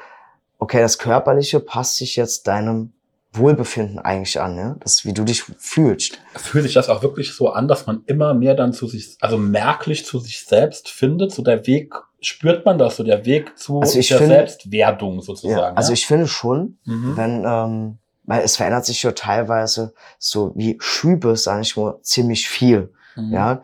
okay, 0.58 0.80
das 0.80 0.98
Körperliche 0.98 1.60
passt 1.60 1.96
sich 1.96 2.16
jetzt 2.16 2.46
deinem 2.46 2.92
Wohlbefinden 3.32 3.98
eigentlich 3.98 4.40
an, 4.40 4.54
ne? 4.54 4.76
Das, 4.80 5.04
wie 5.04 5.12
du 5.12 5.24
dich 5.24 5.42
fühlst. 5.42 6.18
Fühlt 6.34 6.64
sich 6.64 6.74
das 6.74 6.88
auch 6.88 7.02
wirklich 7.02 7.34
so 7.34 7.50
an, 7.50 7.66
dass 7.66 7.86
man 7.86 8.02
immer 8.06 8.34
mehr 8.34 8.54
dann 8.54 8.72
zu 8.72 8.86
sich, 8.86 9.16
also 9.20 9.38
merklich 9.38 10.04
zu 10.06 10.18
sich 10.18 10.44
selbst 10.44 10.88
findet? 10.88 11.32
So 11.32 11.42
der 11.42 11.66
Weg, 11.66 11.94
spürt 12.22 12.64
man 12.64 12.78
das, 12.78 12.96
so 12.96 13.02
der 13.02 13.26
Weg 13.26 13.58
zu 13.58 13.80
also 13.80 13.94
der 13.94 14.18
finde, 14.18 14.34
Selbstwerdung 14.34 15.20
sozusagen? 15.20 15.58
Ja, 15.58 15.72
also 15.74 15.90
ja? 15.90 15.94
ich 15.94 16.06
finde 16.06 16.26
schon, 16.26 16.78
mhm. 16.84 17.16
wenn, 17.16 17.44
ähm, 17.46 17.98
weil 18.24 18.42
es 18.42 18.56
verändert 18.56 18.86
sich 18.86 19.02
ja 19.02 19.12
teilweise 19.12 19.94
so 20.18 20.52
wie 20.54 20.78
Schübe, 20.80 21.36
sage 21.36 21.62
ich 21.62 21.76
mal, 21.76 21.98
ziemlich 22.02 22.48
viel. 22.48 22.92
Mhm. 23.16 23.32
Ja, 23.32 23.62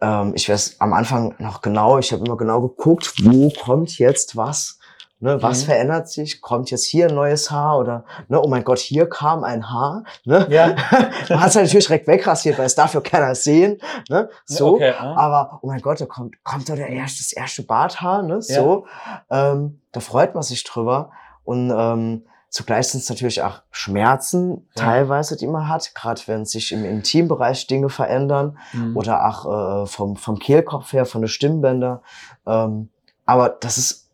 ähm, 0.00 0.32
ich 0.34 0.48
weiß 0.48 0.76
am 0.80 0.92
Anfang 0.92 1.34
noch 1.38 1.60
genau, 1.60 1.98
ich 1.98 2.12
habe 2.12 2.24
immer 2.24 2.36
genau 2.36 2.60
geguckt, 2.60 3.14
wo 3.22 3.50
kommt 3.50 3.98
jetzt 3.98 4.36
was, 4.36 4.77
ne, 5.20 5.42
was 5.42 5.62
mhm. 5.62 5.66
verändert 5.66 6.08
sich, 6.08 6.40
kommt 6.40 6.70
jetzt 6.70 6.84
hier 6.84 7.08
ein 7.08 7.14
neues 7.14 7.50
Haar 7.50 7.78
oder, 7.78 8.04
ne, 8.28 8.40
oh 8.40 8.48
mein 8.48 8.64
Gott, 8.64 8.78
hier 8.78 9.08
kam 9.08 9.44
ein 9.44 9.70
Haar, 9.70 10.04
ne? 10.24 10.46
Ja. 10.50 10.68
Man 11.28 11.40
hat 11.40 11.48
es 11.50 11.54
natürlich 11.54 11.86
direkt 11.86 12.06
wegrasiert, 12.06 12.58
weil 12.58 12.66
es 12.66 12.74
dafür 12.74 13.02
keiner 13.02 13.34
sehen, 13.34 13.80
ne, 14.08 14.28
so, 14.44 14.74
okay, 14.74 14.90
ja. 14.90 15.16
aber, 15.16 15.58
oh 15.62 15.66
mein 15.66 15.80
Gott, 15.80 16.00
da 16.00 16.06
kommt, 16.06 16.42
kommt 16.44 16.68
da 16.68 16.76
der 16.76 16.88
erste, 16.88 17.22
das 17.22 17.32
erste 17.32 17.62
Barthaar, 17.62 18.22
ne, 18.22 18.40
so, 18.40 18.86
ja. 19.30 19.52
ähm, 19.52 19.80
da 19.92 20.00
freut 20.00 20.34
man 20.34 20.42
sich 20.42 20.64
drüber 20.64 21.10
und, 21.44 21.70
ähm, 21.70 22.24
Zugleich 22.50 22.88
sind 22.88 23.02
es 23.02 23.10
natürlich 23.10 23.42
auch 23.42 23.60
Schmerzen 23.70 24.66
ja. 24.74 24.84
teilweise, 24.84 25.36
die 25.36 25.46
man 25.46 25.68
hat, 25.68 25.94
gerade 25.94 26.22
wenn 26.26 26.46
sich 26.46 26.72
im 26.72 26.82
Intimbereich 26.82 27.66
Dinge 27.66 27.90
verändern 27.90 28.56
mhm. 28.72 28.96
oder 28.96 29.26
auch 29.28 29.82
äh, 29.82 29.86
vom, 29.86 30.16
vom 30.16 30.38
Kehlkopf 30.38 30.94
her, 30.94 31.04
von 31.04 31.20
den 31.20 31.28
Stimmbänder. 31.28 32.02
Ähm, 32.46 32.88
aber 33.26 33.50
das 33.50 33.76
ist 33.76 34.07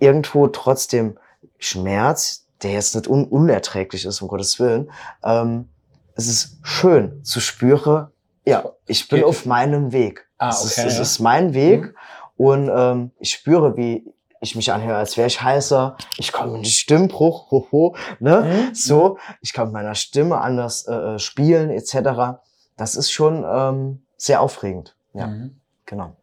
irgendwo 0.00 0.48
trotzdem 0.48 1.18
Schmerz, 1.58 2.46
der 2.62 2.72
jetzt 2.72 2.94
nicht 2.94 3.08
un 3.08 3.24
unerträglich 3.24 4.04
ist, 4.04 4.20
um 4.20 4.28
Gottes 4.28 4.58
Willen. 4.58 4.90
Ähm, 5.22 5.68
es 6.14 6.26
ist 6.26 6.58
schön 6.62 7.24
zu 7.24 7.40
spüren, 7.40 8.08
ja, 8.44 8.64
ich 8.86 9.08
bin 9.08 9.22
auf 9.24 9.46
meinem 9.46 9.92
Weg. 9.92 10.26
Ah, 10.38 10.48
okay, 10.48 10.56
es, 10.64 10.64
ist, 10.64 10.78
es 10.78 10.98
ist 10.98 11.18
mein 11.20 11.54
Weg 11.54 11.82
mhm. 11.82 11.94
und 12.36 12.70
ähm, 12.74 13.10
ich 13.18 13.32
spüre, 13.32 13.76
wie 13.76 14.12
ich 14.40 14.56
mich 14.56 14.72
anhöre, 14.72 14.96
als 14.96 15.16
wäre 15.16 15.26
ich 15.26 15.42
heißer, 15.42 15.96
ich 16.16 16.32
komme 16.32 16.56
in 16.56 16.62
den 16.62 16.64
Stimmbruch, 16.64 17.50
hoho, 17.50 17.94
ne? 18.18 18.68
Mhm. 18.70 18.74
So, 18.74 19.18
ich 19.42 19.52
kann 19.52 19.66
mit 19.66 19.74
meiner 19.74 19.94
Stimme 19.94 20.40
anders 20.40 20.86
äh, 20.86 20.94
äh, 20.94 21.18
spielen, 21.18 21.70
etc. 21.70 22.40
Das 22.76 22.94
ist 22.94 23.12
schon 23.12 23.44
ähm, 23.46 24.02
sehr 24.16 24.40
aufregend. 24.40 24.96
Ja, 25.12 25.26
mhm. 25.26 25.60
genau. 25.84 26.16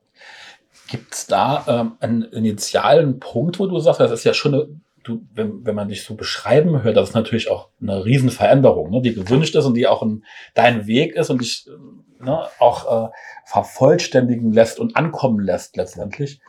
Gibt 0.88 1.14
es 1.14 1.28
da 1.28 1.66
ähm, 1.68 1.98
einen 2.00 2.24
initialen 2.24 3.20
Punkt, 3.20 3.60
wo 3.60 3.68
du 3.68 3.80
sagst, 3.80 4.00
das 4.00 4.12
ist 4.12 4.24
ja 4.24 4.34
schon 4.34 4.54
eine, 4.54 4.68
du, 5.04 5.22
wenn, 5.34 5.66
wenn 5.66 5.76
man 5.76 5.90
dich 5.90 6.04
so 6.04 6.16
beschreiben 6.16 6.84
hört, 6.84 6.98
das 6.98 7.10
ist 7.10 7.16
natürlich 7.16 7.50
auch 7.50 7.70
eine 7.82 8.06
Riesenveränderung, 8.06 8.90
ne, 8.92 9.02
die 9.02 9.14
gewünscht 9.14 9.56
ist 9.56 9.66
und 9.66 9.74
die 9.74 9.88
auch 9.88 10.02
ein, 10.02 10.24
dein 10.54 10.88
Weg 10.88 11.16
ist 11.16 11.30
und 11.30 11.42
dich 11.42 11.68
ne, 12.20 12.48
auch 12.60 13.08
äh, 13.08 13.10
vervollständigen 13.46 14.52
lässt 14.52 14.80
und 14.80 14.96
ankommen 14.96 15.40
lässt 15.40 15.78
letztendlich. 15.78 16.40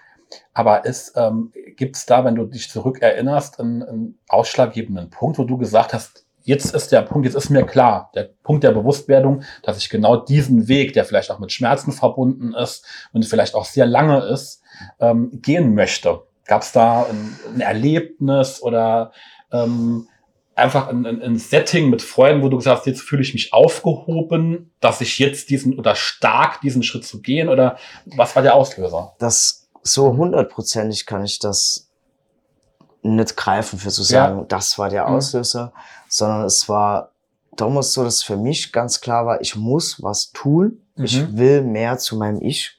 Aber 0.52 0.84
ist, 0.84 1.14
ähm, 1.16 1.52
gibt 1.76 1.96
es 1.96 2.06
da, 2.06 2.24
wenn 2.24 2.34
du 2.34 2.44
dich 2.44 2.68
zurückerinnerst, 2.70 3.60
einen, 3.60 3.82
einen 3.82 4.18
ausschlaggebenden 4.28 5.10
Punkt, 5.10 5.38
wo 5.38 5.44
du 5.44 5.56
gesagt 5.56 5.94
hast, 5.94 6.26
jetzt 6.48 6.74
ist 6.74 6.92
der 6.92 7.02
Punkt, 7.02 7.26
jetzt 7.26 7.34
ist 7.34 7.50
mir 7.50 7.64
klar, 7.64 8.10
der 8.14 8.30
Punkt 8.42 8.64
der 8.64 8.72
Bewusstwerdung, 8.72 9.42
dass 9.62 9.76
ich 9.76 9.90
genau 9.90 10.16
diesen 10.16 10.66
Weg, 10.66 10.94
der 10.94 11.04
vielleicht 11.04 11.30
auch 11.30 11.38
mit 11.38 11.52
Schmerzen 11.52 11.92
verbunden 11.92 12.54
ist 12.54 12.86
und 13.12 13.24
vielleicht 13.26 13.54
auch 13.54 13.66
sehr 13.66 13.84
lange 13.84 14.24
ist, 14.24 14.62
ähm, 14.98 15.30
gehen 15.42 15.74
möchte. 15.74 16.22
Gab 16.46 16.62
es 16.62 16.72
da 16.72 17.02
ein, 17.02 17.38
ein, 17.54 17.60
Erlebnis 17.60 18.62
oder 18.62 19.12
ähm, 19.52 20.08
einfach 20.54 20.88
ein, 20.88 21.04
ein, 21.04 21.20
ein, 21.20 21.36
Setting 21.36 21.90
mit 21.90 22.00
Freunden, 22.00 22.42
wo 22.42 22.48
du 22.48 22.56
gesagt 22.56 22.78
hast, 22.78 22.86
jetzt 22.86 23.02
fühle 23.02 23.20
ich 23.20 23.34
mich 23.34 23.52
aufgehoben, 23.52 24.72
dass 24.80 25.02
ich 25.02 25.18
jetzt 25.18 25.50
diesen 25.50 25.78
oder 25.78 25.94
stark 25.94 26.62
diesen 26.62 26.82
Schritt 26.82 27.04
zu 27.04 27.20
gehen 27.20 27.50
oder 27.50 27.76
was 28.06 28.34
war 28.34 28.42
der 28.42 28.54
Auslöser? 28.54 29.14
Das 29.18 29.68
so 29.82 30.16
hundertprozentig 30.16 31.04
kann 31.04 31.24
ich 31.24 31.38
das 31.38 31.88
nicht 33.02 33.36
greifen 33.36 33.78
für 33.78 33.90
zu 33.90 34.02
sagen, 34.02 34.38
ja. 34.38 34.44
das 34.44 34.78
war 34.78 34.88
der 34.88 35.06
mhm. 35.06 35.16
Auslöser, 35.16 35.66
mhm. 35.66 35.80
Sondern 36.08 36.44
es 36.44 36.68
war 36.68 37.12
damals 37.56 37.92
so, 37.92 38.04
dass 38.04 38.22
für 38.22 38.36
mich 38.36 38.72
ganz 38.72 39.00
klar 39.00 39.26
war, 39.26 39.40
ich 39.40 39.56
muss 39.56 40.02
was 40.02 40.32
tun, 40.32 40.80
mhm. 40.96 41.04
ich 41.04 41.36
will 41.36 41.62
mehr 41.62 41.98
zu 41.98 42.16
meinem 42.16 42.40
Ich 42.40 42.78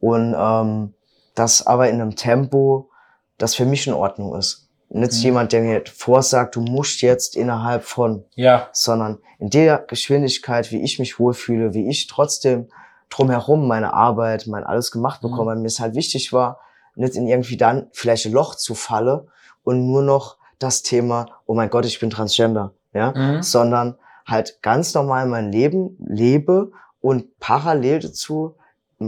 und 0.00 0.34
ähm, 0.36 0.94
das 1.34 1.66
aber 1.66 1.88
in 1.88 2.00
einem 2.00 2.16
Tempo, 2.16 2.90
das 3.38 3.54
für 3.54 3.66
mich 3.66 3.86
in 3.86 3.94
Ordnung 3.94 4.36
ist. 4.36 4.68
Nicht 4.88 5.14
mhm. 5.14 5.20
jemand, 5.20 5.52
der 5.52 5.62
mir 5.62 5.82
vorsagt, 5.86 6.56
du 6.56 6.60
musst 6.60 7.02
jetzt 7.02 7.36
innerhalb 7.36 7.84
von, 7.84 8.24
ja. 8.34 8.68
sondern 8.72 9.18
in 9.38 9.50
der 9.50 9.78
Geschwindigkeit, 9.78 10.70
wie 10.70 10.82
ich 10.82 10.98
mich 10.98 11.18
wohlfühle, 11.18 11.74
wie 11.74 11.88
ich 11.88 12.06
trotzdem 12.06 12.68
drumherum 13.10 13.66
meine 13.66 13.92
Arbeit, 13.92 14.46
mein 14.46 14.64
alles 14.64 14.90
gemacht 14.90 15.20
bekomme, 15.20 15.54
mhm. 15.54 15.62
mir 15.62 15.68
es 15.68 15.80
halt 15.80 15.94
wichtig 15.94 16.32
war, 16.32 16.60
nicht 16.94 17.16
in 17.16 17.26
irgendwie 17.26 17.56
dann 17.56 17.88
vielleicht 17.92 18.26
ein 18.26 18.32
Loch 18.32 18.54
zu 18.54 18.74
falle 18.74 19.26
und 19.64 19.86
nur 19.86 20.02
noch 20.02 20.36
das 20.58 20.82
Thema, 20.82 21.26
oh 21.46 21.54
mein 21.54 21.70
Gott, 21.70 21.84
ich 21.84 22.00
bin 22.00 22.10
Transgender, 22.10 22.72
ja, 22.92 23.12
mhm. 23.12 23.42
sondern 23.42 23.96
halt 24.26 24.60
ganz 24.62 24.94
normal 24.94 25.26
mein 25.26 25.52
Leben 25.52 25.96
lebe 25.98 26.72
und 27.00 27.38
parallel 27.38 28.00
dazu 28.00 28.56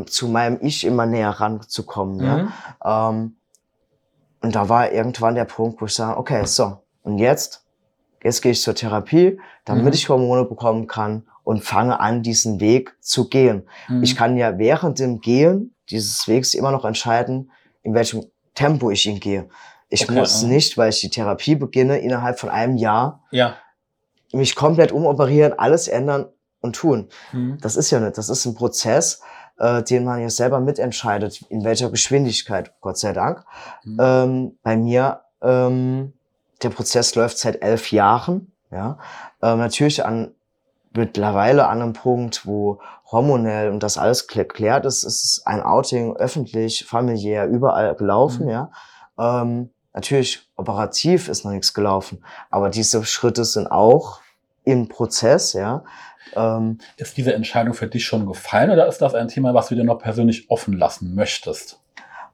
zu 0.07 0.29
meinem 0.29 0.59
Ich 0.61 0.85
immer 0.85 1.07
näher 1.07 1.31
ranzukommen, 1.31 2.17
mhm. 2.17 2.25
ja. 2.85 3.11
Ähm, 3.11 3.37
und 4.43 4.55
da 4.55 4.69
war 4.69 4.93
irgendwann 4.93 5.35
der 5.35 5.45
Punkt, 5.45 5.81
wo 5.81 5.87
ich 5.87 5.95
sage, 5.95 6.19
okay, 6.19 6.45
so, 6.45 6.79
und 7.03 7.19
jetzt, 7.19 7.67
jetzt 8.23 8.43
gehe 8.43 8.53
ich 8.53 8.63
zur 8.63 8.75
Therapie, 8.75 9.41
damit 9.65 9.87
mhm. 9.87 9.93
ich 9.93 10.09
Hormone 10.09 10.45
bekommen 10.45 10.87
kann 10.87 11.27
und 11.43 11.65
fange 11.65 12.01
an, 12.01 12.23
diesen 12.23 12.61
Weg 12.61 12.97
zu 13.01 13.29
gehen. 13.29 13.69
Mhm. 13.89 14.03
Ich 14.03 14.17
kann 14.17 14.37
ja 14.37 14.59
während 14.59 14.99
dem 14.99 15.21
Gehen 15.21 15.75
dieses 15.91 16.27
Wegs 16.29 16.55
immer 16.55 16.71
noch 16.71 16.85
entscheiden, 16.85 17.51
in 17.83 17.95
welchem 17.95 18.25
Tempo 18.55 18.91
ich 18.91 19.07
ihn 19.07 19.21
gehe. 19.21 19.49
Ich 19.89 20.05
okay, 20.05 20.19
muss 20.19 20.43
ja. 20.43 20.49
nicht, 20.49 20.77
weil 20.77 20.91
ich 20.91 21.01
die 21.01 21.11
Therapie 21.11 21.55
beginne, 21.55 21.99
innerhalb 21.99 22.39
von 22.39 22.49
einem 22.49 22.77
Jahr 22.77 23.23
ja. 23.31 23.57
mich 24.33 24.57
komplett 24.57 24.93
umoperieren, 24.93 25.53
alles 25.59 25.89
ändern 25.89 26.27
und 26.61 26.77
tun. 26.77 27.09
Mhm. 27.33 27.59
Das 27.61 27.77
ist 27.77 27.91
ja 27.91 28.01
nicht. 28.01 28.19
Das 28.19 28.29
ist 28.29 28.45
ein 28.47 28.55
Prozess, 28.55 29.23
äh, 29.59 29.83
den 29.83 30.05
man 30.05 30.21
ja 30.21 30.31
selber 30.31 30.61
mitentscheidet, 30.61 31.43
in 31.49 31.65
welcher 31.65 31.91
Geschwindigkeit, 31.91 32.73
Gott 32.81 32.99
sei 32.99 33.13
Dank. 33.13 33.45
Mhm. 33.85 33.99
Ähm, 34.01 34.59
bei 34.63 34.77
mir, 34.77 35.23
ähm, 35.43 36.13
der 36.63 36.71
Prozess 36.71 37.15
läuft 37.15 37.39
seit 37.39 37.63
elf 37.63 37.93
Jahren. 37.93 38.53
Ja, 38.73 38.99
ähm, 39.43 39.59
natürlich 39.59 40.05
an 40.05 40.35
mittlerweile 40.93 41.69
an 41.69 41.83
einem 41.83 41.93
Punkt, 41.93 42.47
wo 42.47 42.81
hormonell 43.11 43.71
und 43.71 43.83
das 43.83 43.99
alles 43.99 44.27
geklärt 44.27 44.87
ist, 44.87 45.05
ist 45.05 45.43
ein 45.45 45.63
Outing 45.63 46.17
öffentlich, 46.17 46.85
familiär, 46.85 47.47
überall 47.47 47.95
gelaufen, 47.95 48.47
mhm. 48.47 48.51
ja. 48.51 48.71
Ähm, 49.19 49.71
Natürlich, 49.97 50.47
operativ 50.57 51.27
ist 51.29 51.47
noch 51.47 51.53
nichts 51.53 51.73
gelaufen, 51.73 52.23
aber 52.51 52.69
diese 52.69 53.03
Schritte 53.07 53.47
sind 53.47 53.67
auch 53.67 54.21
im 54.63 54.89
Prozess, 54.89 55.55
ja. 55.55 55.85
Ähm, 56.35 56.79
ist 56.99 57.17
diese 57.17 57.33
Entscheidung 57.33 57.73
für 57.73 57.87
dich 57.87 58.05
schon 58.05 58.27
gefallen 58.27 58.71
oder 58.71 58.87
ist 58.89 58.99
das 58.99 59.15
ein 59.15 59.29
Thema, 59.29 59.55
was 59.55 59.69
du 59.69 59.75
dir 59.75 59.85
noch 59.85 59.99
persönlich 59.99 60.51
offen 60.51 60.77
lassen 60.77 61.15
möchtest? 61.15 61.81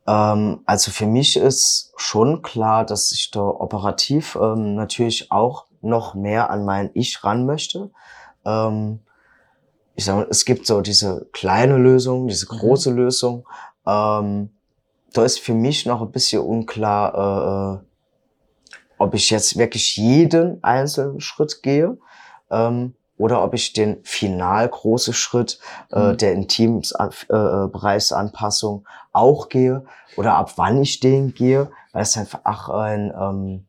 Ähm, 0.09 0.63
also 0.67 0.91
für 0.91 1.07
mich 1.07 1.37
ist 1.37 1.93
schon 1.97 2.43
klar, 2.43 2.85
dass 2.85 3.13
ich 3.13 3.31
da 3.31 3.43
operativ 3.43 4.37
ähm, 4.41 4.75
natürlich 4.75 5.31
auch 5.31 5.67
noch 5.83 6.15
mehr 6.15 6.51
an 6.51 6.65
mein 6.65 6.91
Ich 6.95 7.23
ran 7.23 7.47
möchte. 7.47 7.93
Ähm, 8.45 8.99
ich 9.95 10.05
sage, 10.05 10.27
es 10.29 10.45
gibt 10.45 10.67
so 10.67 10.81
diese 10.81 11.29
kleine 11.33 11.77
Lösung, 11.77 12.27
diese 12.27 12.53
mhm. 12.53 12.59
große 12.59 12.91
mhm. 12.91 12.97
Lösung. 12.97 13.49
Ähm, 13.87 14.51
da 15.13 15.25
ist 15.25 15.41
für 15.41 15.55
mich 15.55 15.87
noch 15.87 16.03
ein 16.03 16.13
bisschen 16.13 16.43
unklar, 16.43 17.15
äh, 17.15 17.77
äh, 17.77 17.79
ob 18.99 19.15
ich 19.15 19.31
jetzt 19.31 19.57
wirklich 19.59 19.97
jeden 19.97 20.63
einzelnen 20.63 21.21
Schritt 21.21 21.63
gehe 21.63 21.97
ähm, 22.51 22.95
oder 23.19 23.43
ob 23.43 23.55
ich 23.55 23.73
den 23.73 23.99
final 24.05 24.69
große 24.69 25.13
Schritt 25.13 25.59
äh, 25.93 26.13
mhm. 26.13 26.17
der 26.17 26.33
Intimbereichsanpassung 26.33 28.79
äh, 28.79 28.83
äh 28.83 28.85
auch 29.13 29.49
gehe 29.49 29.85
oder 30.17 30.37
ab 30.37 30.53
wann 30.57 30.81
ich 30.81 31.01
den 31.01 31.35
gehe, 31.35 31.71
weil 31.93 32.03
es 32.03 32.17
einfach 32.17 32.69
ein 32.69 33.13
ähm, 33.19 33.67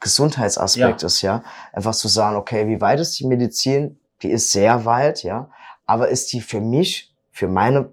Gesundheitsaspekt 0.00 1.02
ja. 1.02 1.06
ist, 1.06 1.22
ja. 1.22 1.42
Einfach 1.72 1.94
zu 1.94 2.08
sagen, 2.08 2.36
okay, 2.36 2.66
wie 2.66 2.80
weit 2.80 3.00
ist 3.00 3.18
die 3.18 3.26
Medizin? 3.26 3.98
Die 4.22 4.30
ist 4.30 4.50
sehr 4.50 4.84
weit, 4.84 5.22
ja. 5.22 5.50
Aber 5.86 6.08
ist 6.08 6.32
die 6.32 6.40
für 6.40 6.60
mich, 6.60 7.14
für 7.30 7.48
meine 7.48 7.92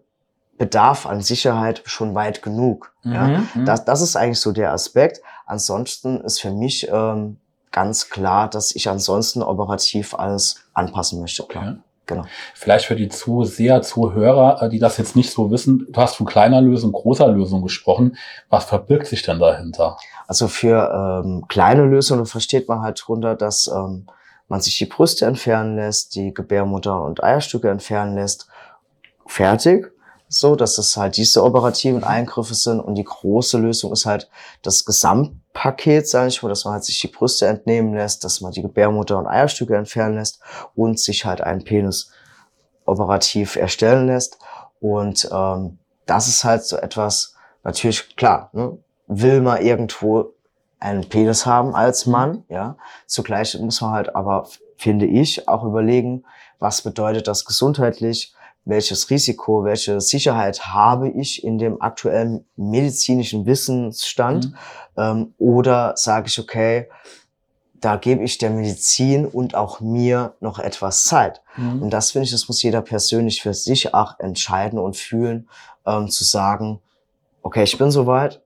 Bedarf 0.58 1.06
an 1.06 1.22
Sicherheit 1.22 1.82
schon 1.86 2.16
weit 2.16 2.42
genug. 2.42 2.94
Mhm, 3.04 3.14
ja? 3.14 3.28
Mhm. 3.28 3.66
Das, 3.66 3.86
das 3.86 4.02
ist 4.02 4.16
eigentlich 4.16 4.40
so 4.40 4.52
der 4.52 4.74
Aspekt. 4.74 5.22
Ansonsten 5.46 6.22
ist 6.22 6.42
für 6.42 6.52
mich 6.52 6.88
ähm, 6.92 7.38
ganz 7.72 8.10
klar, 8.10 8.50
dass 8.50 8.76
ich 8.76 8.90
ansonsten 8.90 9.42
operativ 9.42 10.14
alles 10.16 10.64
anpassen 10.74 11.22
möchte. 11.22 11.44
Klar. 11.44 11.64
Okay. 11.64 11.82
Genau. 12.08 12.24
Vielleicht 12.54 12.86
für 12.86 12.96
die 12.96 13.10
Zuseher, 13.10 13.82
Zuhörer, 13.82 14.62
äh, 14.62 14.70
die 14.70 14.80
das 14.80 14.98
jetzt 14.98 15.16
nicht 15.18 15.30
so 15.30 15.52
wissen, 15.52 15.88
du 15.90 16.02
hast 16.02 16.16
von 16.16 16.26
kleiner 16.26 16.62
Lösung, 16.62 16.94
großer 16.94 17.28
Lösung 17.28 17.62
gesprochen. 17.62 18.16
Was 18.50 18.64
verbirgt 18.64 19.08
sich 19.08 19.24
denn 19.24 19.40
dahinter? 19.40 19.98
Also 20.26 20.48
für 20.48 21.24
ähm, 21.26 21.46
kleine 21.50 21.84
Lösungen 21.84 22.26
versteht 22.26 22.70
man 22.70 22.82
halt 22.82 23.04
drunter, 23.06 23.36
dass 23.36 23.68
ähm, 23.68 24.08
man 24.48 24.62
sich 24.62 24.78
die 24.78 24.86
Brüste 24.86 25.26
entfernen 25.26 25.76
lässt, 25.76 26.16
die 26.16 26.34
Gebärmutter 26.34 27.02
und 27.04 27.22
Eierstücke 27.22 27.70
entfernen 27.70 28.16
lässt. 28.16 28.48
Fertig 29.26 29.92
so, 30.30 30.56
dass 30.56 30.78
es 30.78 30.98
halt 30.98 31.18
diese 31.18 31.44
operativen 31.44 32.04
Eingriffe 32.04 32.54
sind 32.54 32.80
und 32.80 32.96
die 32.96 33.04
große 33.04 33.58
Lösung 33.58 33.92
ist 33.92 34.06
halt 34.06 34.30
das 34.62 34.84
Gesamtpaket, 34.86 36.08
sage 36.08 36.28
ich 36.28 36.44
mal, 36.44 36.50
dass 36.50 36.66
man 36.66 36.74
halt 36.74 36.84
sich 36.84 37.00
die 37.00 37.08
Brüste 37.08 37.48
entnehmen 37.48 37.94
lässt, 37.94 38.24
dass 38.24 38.42
man 38.42 38.52
die 38.52 38.62
Gebärmutter 38.62 39.18
und 39.18 39.28
Eierstücke 39.28 39.76
entfernen 39.76 40.16
lässt 40.16 40.42
und 40.76 41.00
sich 41.00 41.26
halt 41.26 41.42
einen 41.42 41.64
Penis 41.64 42.12
operativ 42.86 43.56
erstellen 43.56 44.08
lässt. 44.08 44.38
Und 44.80 45.30
ähm, 45.32 45.80
das 46.06 46.28
ist 46.28 46.44
halt 46.44 46.64
so 46.64 46.78
etwas, 46.78 47.36
natürlich 47.64 48.16
klar, 48.16 48.50
ne, 48.54 48.78
will 49.08 49.42
man 49.42 49.62
irgendwo 49.62 50.34
einen 50.80 51.08
Penis 51.08 51.46
haben 51.46 51.74
als 51.74 52.06
Mann, 52.06 52.44
ja. 52.50 52.78
Zugleich 53.08 53.58
muss 53.60 53.82
man 53.82 53.92
halt 53.92 54.16
aber, 54.16 54.48
finde 54.76 55.06
ich, 55.06 55.48
auch 55.48 55.64
überlegen, 55.64 56.24
was 56.60 56.82
bedeutet 56.82 57.28
das 57.28 57.46
gesundheitlich, 57.46 58.34
welches 58.68 59.10
Risiko, 59.10 59.64
welche 59.64 60.02
Sicherheit 60.02 60.68
habe 60.68 61.10
ich 61.10 61.44
in 61.44 61.58
dem 61.58 61.82
aktuellen 61.82 62.46
medizinischen 62.56 63.46
Wissensstand? 63.46 64.52
Mhm. 64.52 64.56
Ähm, 64.98 65.34
oder 65.38 65.94
sage 65.96 66.28
ich, 66.28 66.40
okay, 66.40 66.90
da 67.80 67.96
gebe 67.96 68.24
ich 68.24 68.38
der 68.38 68.50
Medizin 68.50 69.26
und 69.26 69.56
auch 69.56 69.80
mir 69.80 70.36
noch 70.40 70.60
etwas 70.60 71.06
Zeit. 71.06 71.42
Mhm. 71.56 71.84
Und 71.84 71.90
das 71.92 72.12
finde 72.12 72.26
ich, 72.26 72.32
das 72.32 72.48
muss 72.48 72.62
jeder 72.62 72.82
persönlich 72.82 73.42
für 73.42 73.54
sich 73.54 73.94
auch 73.94 74.20
entscheiden 74.20 74.80
und 74.80 74.98
fühlen, 74.98 75.48
ähm, 75.86 76.10
zu 76.10 76.24
sagen, 76.24 76.82
okay, 77.44 77.64
ich 77.64 77.78
bin 77.78 77.92
soweit 77.92 78.42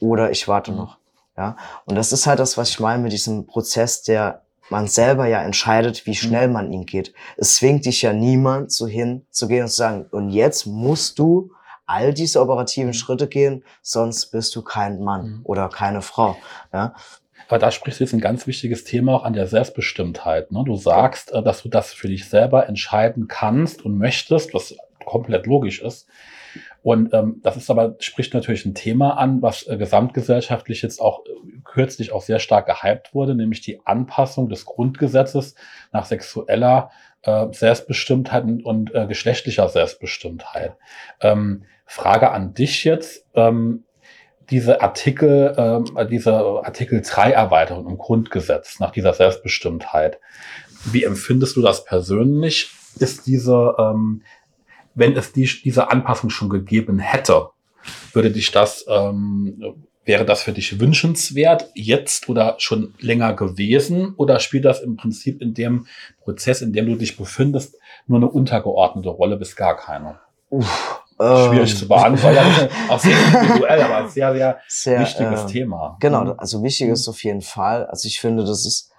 oder 0.00 0.30
ich 0.30 0.48
warte 0.48 0.72
mhm. 0.72 0.78
noch. 0.78 0.98
Ja, 1.36 1.56
und 1.84 1.94
das 1.94 2.12
ist 2.12 2.26
halt 2.26 2.40
das, 2.40 2.58
was 2.58 2.70
ich 2.70 2.80
meine 2.80 3.02
mit 3.02 3.12
diesem 3.12 3.46
Prozess 3.46 4.02
der 4.02 4.42
man 4.70 4.86
selber 4.86 5.26
ja 5.26 5.42
entscheidet, 5.42 6.06
wie 6.06 6.10
mhm. 6.10 6.14
schnell 6.14 6.48
man 6.48 6.72
ihn 6.72 6.86
geht. 6.86 7.12
Es 7.36 7.56
zwingt 7.56 7.84
dich 7.86 8.02
ja 8.02 8.12
niemand 8.12 8.72
so 8.72 8.86
hin 8.86 9.26
zu 9.30 9.48
gehen 9.48 9.62
und 9.62 9.68
zu 9.68 9.76
sagen, 9.76 10.06
und 10.10 10.30
jetzt 10.30 10.66
musst 10.66 11.18
du 11.18 11.52
all 11.86 12.14
diese 12.14 12.40
operativen 12.40 12.88
mhm. 12.88 12.94
Schritte 12.94 13.28
gehen, 13.28 13.64
sonst 13.82 14.26
bist 14.26 14.54
du 14.54 14.62
kein 14.62 15.02
Mann 15.02 15.26
mhm. 15.26 15.40
oder 15.44 15.68
keine 15.68 16.02
Frau. 16.02 16.36
Ja? 16.72 16.94
Aber 17.48 17.58
da 17.58 17.72
sprichst 17.72 17.98
du 17.98 18.04
jetzt 18.04 18.12
ein 18.12 18.20
ganz 18.20 18.46
wichtiges 18.46 18.84
Thema 18.84 19.14
auch 19.16 19.24
an 19.24 19.32
der 19.32 19.48
Selbstbestimmtheit. 19.48 20.52
Ne? 20.52 20.62
Du 20.64 20.76
sagst, 20.76 21.32
äh, 21.32 21.42
dass 21.42 21.62
du 21.62 21.68
das 21.68 21.92
für 21.92 22.06
dich 22.06 22.28
selber 22.28 22.68
entscheiden 22.68 23.26
kannst 23.26 23.84
und 23.84 23.98
möchtest, 23.98 24.54
was 24.54 24.76
komplett 25.04 25.46
logisch 25.46 25.82
ist. 25.82 26.06
Und 26.82 27.12
ähm, 27.12 27.40
das 27.42 27.56
ist 27.56 27.70
aber, 27.70 27.96
spricht 27.98 28.32
natürlich 28.32 28.64
ein 28.64 28.74
Thema 28.74 29.18
an, 29.18 29.42
was 29.42 29.66
äh, 29.66 29.76
gesamtgesellschaftlich 29.76 30.82
jetzt 30.82 31.00
auch 31.00 31.24
äh, 31.26 31.60
kürzlich 31.64 32.12
auch 32.12 32.22
sehr 32.22 32.38
stark 32.38 32.66
gehypt 32.66 33.14
wurde, 33.14 33.34
nämlich 33.34 33.60
die 33.60 33.84
Anpassung 33.84 34.48
des 34.48 34.64
Grundgesetzes 34.64 35.54
nach 35.92 36.06
sexueller 36.06 36.90
äh, 37.22 37.46
Selbstbestimmtheit 37.52 38.44
und, 38.44 38.64
und 38.64 38.94
äh, 38.94 39.06
geschlechtlicher 39.06 39.68
Selbstbestimmtheit. 39.68 40.76
Ähm, 41.20 41.64
Frage 41.84 42.30
an 42.30 42.54
dich 42.54 42.84
jetzt. 42.84 43.26
Ähm, 43.34 43.84
diese 44.50 44.80
Artikel, 44.80 45.84
äh, 45.96 46.06
diese 46.06 46.34
Artikel 46.34 47.02
3 47.02 47.30
Erweiterung 47.30 47.88
im 47.88 47.98
Grundgesetz 47.98 48.80
nach 48.80 48.90
dieser 48.90 49.12
Selbstbestimmtheit. 49.12 50.18
Wie 50.90 51.04
empfindest 51.04 51.56
du 51.56 51.62
das 51.62 51.84
persönlich? 51.84 52.70
Ist 52.98 53.26
diese, 53.26 53.74
ähm, 53.78 54.22
wenn 55.00 55.16
es 55.16 55.32
die, 55.32 55.50
diese 55.64 55.90
Anpassung 55.90 56.30
schon 56.30 56.50
gegeben 56.50 56.98
hätte, 56.98 57.48
würde 58.12 58.30
dich 58.30 58.52
das, 58.52 58.84
ähm, 58.86 59.86
wäre 60.04 60.26
das 60.26 60.42
für 60.42 60.52
dich 60.52 60.78
wünschenswert 60.78 61.70
jetzt 61.74 62.28
oder 62.28 62.56
schon 62.58 62.94
länger 63.00 63.32
gewesen? 63.32 64.14
Oder 64.16 64.38
spielt 64.38 64.66
das 64.66 64.80
im 64.80 64.96
Prinzip 64.96 65.40
in 65.40 65.54
dem 65.54 65.86
Prozess, 66.22 66.60
in 66.60 66.72
dem 66.72 66.86
du 66.86 66.96
dich 66.96 67.16
befindest, 67.16 67.76
nur 68.06 68.18
eine 68.18 68.28
untergeordnete 68.28 69.08
Rolle 69.08 69.38
bis 69.38 69.56
gar 69.56 69.76
keine? 69.76 70.20
Uff, 70.50 71.02
Schwierig 71.16 71.70
ähm, 71.70 71.76
zu 71.76 71.88
beantworten. 71.88 72.36
Ja, 72.36 72.68
auch 72.90 72.98
sehr 72.98 73.16
individuell, 73.16 73.80
aber 73.80 74.08
sehr, 74.08 74.34
sehr, 74.34 74.58
sehr 74.68 75.00
wichtiges 75.00 75.44
äh, 75.44 75.46
Thema. 75.46 75.96
Genau, 76.00 76.24
mhm. 76.24 76.34
also 76.36 76.62
wichtig 76.62 76.88
ist 76.88 77.08
auf 77.08 77.24
jeden 77.24 77.42
Fall. 77.42 77.86
Also 77.86 78.06
ich 78.06 78.20
finde, 78.20 78.44
das 78.44 78.66
ist, 78.66 78.90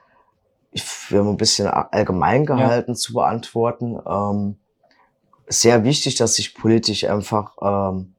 ich, 0.72 0.84
wir 1.10 1.20
haben 1.20 1.30
ein 1.30 1.38
bisschen 1.38 1.68
allgemein 1.68 2.46
gehalten 2.48 2.92
ja. 2.92 2.96
zu 2.96 3.14
beantworten. 3.14 4.00
Ähm, 4.08 4.58
sehr 5.52 5.84
wichtig, 5.84 6.16
dass 6.16 6.36
sich 6.36 6.56
politisch 6.56 7.04
einfach 7.06 7.56
ähm, 7.62 8.14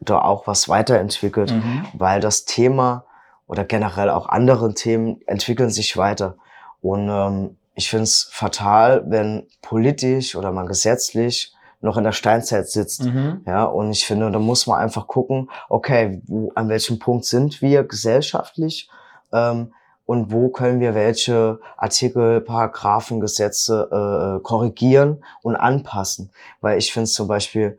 da 0.00 0.20
auch 0.20 0.46
was 0.46 0.68
weiterentwickelt, 0.68 1.52
mhm. 1.52 1.86
weil 1.94 2.20
das 2.20 2.44
Thema 2.44 3.04
oder 3.46 3.64
generell 3.64 4.10
auch 4.10 4.28
andere 4.28 4.74
Themen 4.74 5.20
entwickeln 5.26 5.70
sich 5.70 5.96
weiter. 5.96 6.36
Und 6.80 7.08
ähm, 7.08 7.56
ich 7.74 7.90
finde 7.90 8.04
es 8.04 8.28
fatal, 8.30 9.04
wenn 9.06 9.46
politisch 9.62 10.36
oder 10.36 10.52
man 10.52 10.66
gesetzlich 10.66 11.54
noch 11.80 11.96
in 11.96 12.04
der 12.04 12.12
Steinzeit 12.12 12.68
sitzt. 12.68 13.04
Mhm. 13.04 13.42
Ja, 13.46 13.64
und 13.64 13.90
ich 13.90 14.06
finde, 14.06 14.30
da 14.30 14.38
muss 14.38 14.66
man 14.66 14.80
einfach 14.80 15.06
gucken, 15.06 15.50
okay, 15.68 16.22
wo, 16.26 16.50
an 16.54 16.68
welchem 16.68 16.98
Punkt 16.98 17.24
sind 17.24 17.60
wir 17.60 17.84
gesellschaftlich 17.84 18.88
ähm, 19.32 19.72
und 20.06 20.32
wo 20.32 20.48
können 20.48 20.80
wir 20.80 20.94
welche 20.94 21.60
Artikel, 21.76 22.40
Paragraphen, 22.40 23.20
Gesetze 23.20 23.88
äh, 23.90 24.42
korrigieren 24.42 25.24
und 25.42 25.56
anpassen. 25.56 26.30
Weil 26.60 26.78
ich 26.78 26.92
finde 26.92 27.04
es 27.04 27.12
zum 27.12 27.28
Beispiel 27.28 27.78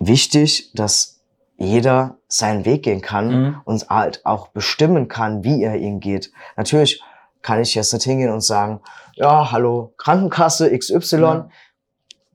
wichtig, 0.00 0.72
dass 0.74 1.20
jeder 1.58 2.16
seinen 2.26 2.64
Weg 2.64 2.82
gehen 2.82 3.02
kann 3.02 3.28
mhm. 3.28 3.60
und 3.64 3.88
halt 3.88 4.24
auch 4.24 4.48
bestimmen 4.48 5.08
kann, 5.08 5.44
wie 5.44 5.62
er 5.62 5.76
ihn 5.76 6.00
geht. 6.00 6.32
Natürlich 6.56 7.02
kann 7.42 7.60
ich 7.60 7.74
jetzt 7.74 7.92
nicht 7.92 8.04
hingehen 8.04 8.32
und 8.32 8.40
sagen, 8.40 8.80
ja, 9.14 9.52
hallo, 9.52 9.92
Krankenkasse 9.98 10.76
XY, 10.76 11.16
ja 11.20 11.48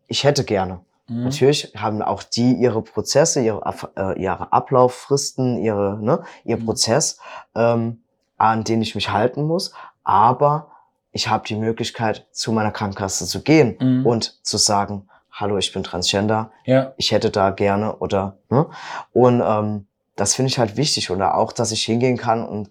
ich 0.08 0.24
hätte 0.24 0.44
gerne. 0.44 0.82
Mhm. 1.08 1.26
Natürlich 1.26 1.74
haben 1.76 2.02
auch 2.02 2.24
die 2.24 2.54
ihre 2.54 2.82
Prozesse, 2.82 3.42
ihre, 3.42 3.62
äh, 3.96 4.22
ihre 4.22 4.52
Ablauffristen, 4.52 5.58
ihre, 5.58 6.00
ne, 6.02 6.24
ihr 6.44 6.58
mhm. 6.58 6.66
Prozess, 6.66 7.20
ähm, 7.56 8.04
an 8.38 8.64
den 8.64 8.82
ich 8.82 8.96
mich 8.96 9.12
halten 9.12 9.44
muss. 9.44 9.74
Aber 10.04 10.72
ich 11.12 11.30
habe 11.30 11.48
die 11.48 11.56
Möglichkeit, 11.56 12.28
zu 12.32 12.52
meiner 12.52 12.72
Krankenkasse 12.72 13.26
zu 13.26 13.42
gehen 13.42 13.78
mhm. 13.80 14.06
und 14.06 14.46
zu 14.46 14.58
sagen, 14.58 15.10
hallo, 15.32 15.58
ich 15.58 15.72
bin 15.74 15.84
Transgender, 15.84 16.52
ja. 16.66 16.94
ich 16.98 17.12
hätte 17.12 17.30
da 17.30 17.52
gerne 17.52 17.98
oder 17.98 18.38
ne? 18.50 18.68
Und 19.14 19.42
ähm, 19.46 19.88
das 20.16 20.36
finde 20.36 20.50
ich 20.50 20.60
halt 20.60 20.78
wichtig. 20.78 21.12
Oder 21.12 21.36
auch, 21.36 21.54
dass 21.54 21.72
ich 21.72 21.84
hingehen 21.86 22.18
kann 22.18 22.46
und 22.46 22.70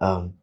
ähm, 0.00 0.38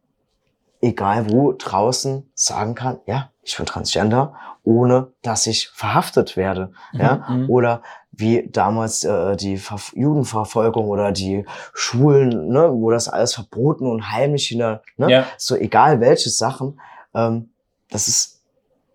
egal 0.80 1.30
wo 1.30 1.52
draußen 1.52 2.28
sagen 2.34 2.74
kann, 2.74 2.98
ja, 3.06 3.30
ich 3.42 3.56
bin 3.56 3.66
Transgender, 3.66 4.34
ohne 4.64 5.12
dass 5.22 5.46
ich 5.46 5.68
verhaftet 5.68 6.36
werde. 6.36 6.72
Mhm, 6.92 7.00
ja? 7.00 7.26
Mhm. 7.28 7.50
Oder 7.50 7.82
wie 8.16 8.48
damals 8.50 9.04
äh, 9.04 9.36
die 9.36 9.58
Ver 9.58 9.78
Judenverfolgung 9.94 10.88
oder 10.88 11.12
die 11.12 11.44
Schulen, 11.74 12.48
ne, 12.48 12.70
wo 12.72 12.90
das 12.90 13.08
alles 13.08 13.34
verboten 13.34 13.86
und 13.86 14.10
heimlich 14.10 14.48
hinter, 14.48 14.82
ne? 14.96 15.10
Ja. 15.10 15.26
So 15.36 15.54
egal 15.54 16.00
welche 16.00 16.30
Sachen. 16.30 16.80
Ähm, 17.14 17.50
das 17.90 18.08
ist, 18.08 18.42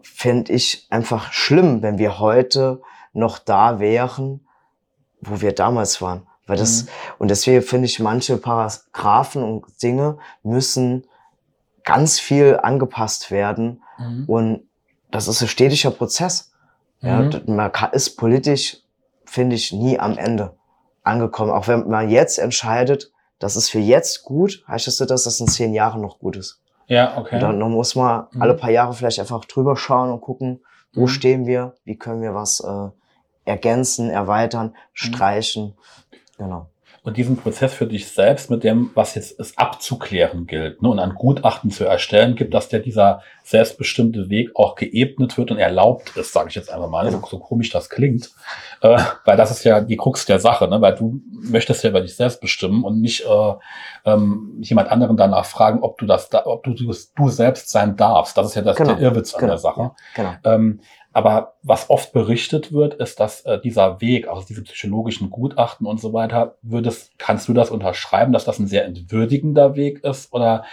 fände 0.01 0.51
ich, 0.51 0.87
einfach 0.89 1.31
schlimm, 1.31 1.81
wenn 1.83 1.97
wir 1.99 2.19
heute 2.19 2.81
noch 3.13 3.37
da 3.37 3.79
wären, 3.79 4.45
wo 5.21 5.41
wir 5.41 5.53
damals 5.53 6.01
waren. 6.01 6.25
Weil 6.47 6.57
das, 6.57 6.83
mhm. 6.83 6.89
und 7.19 7.27
deswegen 7.31 7.61
finde 7.61 7.85
ich, 7.85 7.99
manche 7.99 8.37
Paragraphen 8.37 9.43
und 9.43 9.83
Dinge 9.83 10.17
müssen 10.43 11.05
ganz 11.83 12.19
viel 12.19 12.59
angepasst 12.61 13.29
werden. 13.29 13.83
Mhm. 13.99 14.25
Und 14.27 14.63
das 15.11 15.27
ist 15.27 15.41
ein 15.41 15.47
stetiger 15.47 15.91
Prozess. 15.91 16.51
Ja, 17.01 17.21
mhm. 17.21 17.41
man 17.47 17.71
kann, 17.71 17.91
ist 17.93 18.17
politisch, 18.17 18.80
finde 19.31 19.55
ich, 19.55 19.71
nie 19.71 19.99
am 19.99 20.17
Ende 20.17 20.57
angekommen. 21.03 21.51
Auch 21.51 21.67
wenn 21.67 21.87
man 21.87 22.09
jetzt 22.09 22.37
entscheidet, 22.37 23.11
das 23.39 23.55
ist 23.55 23.69
für 23.69 23.79
jetzt 23.79 24.23
gut, 24.23 24.63
heißt 24.67 24.87
das, 24.87 24.97
dass 24.97 25.23
das 25.23 25.39
in 25.39 25.47
zehn 25.47 25.73
Jahren 25.73 26.01
noch 26.01 26.19
gut 26.19 26.35
ist. 26.35 26.61
Ja, 26.87 27.17
okay. 27.17 27.35
Und 27.35 27.41
dann, 27.41 27.59
dann 27.59 27.71
muss 27.71 27.95
man 27.95 28.27
mhm. 28.31 28.41
alle 28.41 28.53
paar 28.55 28.69
Jahre 28.71 28.93
vielleicht 28.93 29.19
einfach 29.19 29.45
drüber 29.45 29.75
schauen 29.75 30.11
und 30.11 30.21
gucken, 30.21 30.61
wo 30.93 31.01
mhm. 31.01 31.07
stehen 31.07 31.45
wir, 31.45 31.75
wie 31.85 31.97
können 31.97 32.21
wir 32.21 32.35
was 32.35 32.59
äh, 32.59 32.89
ergänzen, 33.45 34.09
erweitern, 34.09 34.67
mhm. 34.67 34.75
streichen. 34.93 35.77
Genau 36.37 36.70
und 37.03 37.17
diesen 37.17 37.35
Prozess 37.35 37.73
für 37.73 37.87
dich 37.87 38.09
selbst 38.09 38.51
mit 38.51 38.63
dem, 38.63 38.91
was 38.93 39.15
jetzt 39.15 39.39
es 39.39 39.57
abzuklären 39.57 40.45
gilt 40.45 40.83
ne, 40.83 40.89
und 40.89 40.99
ein 40.99 41.15
Gutachten 41.15 41.71
zu 41.71 41.83
erstellen 41.83 42.35
gibt, 42.35 42.53
dass 42.53 42.69
der 42.69 42.79
dieser 42.79 43.23
selbstbestimmte 43.43 44.29
Weg 44.29 44.51
auch 44.55 44.75
geebnet 44.75 45.35
wird 45.35 45.49
und 45.49 45.57
erlaubt 45.57 46.15
ist, 46.15 46.31
sage 46.31 46.49
ich 46.49 46.55
jetzt 46.55 46.71
einfach 46.71 46.89
mal, 46.89 47.09
so, 47.09 47.19
so 47.27 47.39
komisch 47.39 47.71
das 47.71 47.89
klingt, 47.89 48.29
äh, 48.81 48.99
weil 49.25 49.35
das 49.35 49.49
ist 49.49 49.63
ja 49.63 49.81
die 49.81 49.97
Krux 49.97 50.27
der 50.27 50.39
Sache, 50.39 50.67
ne, 50.67 50.79
weil 50.79 50.93
du 50.93 51.21
möchtest 51.31 51.83
ja 51.83 51.89
über 51.89 52.01
dich 52.01 52.15
selbst 52.15 52.39
bestimmen 52.39 52.83
und 52.83 53.01
nicht 53.01 53.25
äh, 53.25 53.53
ähm, 54.05 54.57
jemand 54.61 54.89
anderen 54.89 55.17
danach 55.17 55.45
fragen, 55.45 55.81
ob 55.81 55.97
du 55.97 56.05
das, 56.05 56.29
da, 56.29 56.45
ob 56.45 56.63
du, 56.63 56.75
du, 56.75 56.93
du 57.15 57.29
selbst 57.29 57.71
sein 57.71 57.95
darfst. 57.95 58.37
Das 58.37 58.45
ist 58.45 58.55
ja 58.55 58.61
das 58.61 58.77
genau. 58.77 58.93
der 58.93 59.01
Irrwitz 59.01 59.33
an 59.33 59.39
genau. 59.39 59.53
der 59.53 59.57
Sache. 59.57 59.91
Genau. 60.15 60.33
Ähm, 60.43 60.81
aber 61.13 61.55
was 61.61 61.89
oft 61.89 62.13
berichtet 62.13 62.71
wird, 62.71 62.93
ist, 62.95 63.19
dass 63.19 63.41
äh, 63.41 63.59
dieser 63.59 63.99
Weg, 63.99 64.29
also 64.29 64.45
diese 64.47 64.63
psychologischen 64.63 65.29
Gutachten 65.29 65.85
und 65.85 65.99
so 65.99 66.13
weiter, 66.13 66.55
würdest, 66.61 67.17
kannst 67.17 67.47
du 67.47 67.53
das 67.53 67.69
unterschreiben, 67.69 68.31
dass 68.31 68.45
das 68.45 68.59
ein 68.59 68.67
sehr 68.67 68.85
entwürdigender 68.85 69.75
Weg 69.75 70.03
ist? 70.03 70.31
Oder 70.31 70.63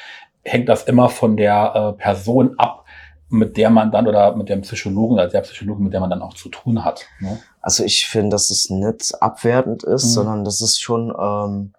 hängt 0.45 0.69
das 0.69 0.85
immer 0.85 1.09
von 1.09 1.37
der 1.37 1.75
äh, 1.75 2.01
Person 2.01 2.55
ab, 2.57 2.85
mit 3.29 3.57
der 3.57 3.71
man 3.71 3.91
dann 3.91 4.07
oder 4.07 4.37
mit 4.37 4.49
dem 4.49 4.63
Psychologen 4.63 5.15
oder 5.15 5.27
der 5.27 5.41
Psychologen, 5.41 5.85
mit 5.85 5.93
der 5.93 6.01
man 6.01 6.11
dann 6.11 6.23
auch 6.23 6.35
zu 6.35 6.49
tun 6.49 6.85
hat? 6.85 7.05
Ne? 7.19 7.41
Also 7.61 7.83
ich 7.83 8.07
finde, 8.07 8.31
dass 8.31 8.51
es 8.51 8.71
nicht 8.71 9.21
abwertend 9.21 9.83
ist, 9.83 10.05
mhm. 10.05 10.11
sondern 10.11 10.45
das 10.45 10.61
ist 10.61 10.81
schon, 10.81 11.11
ähm, 11.11 11.73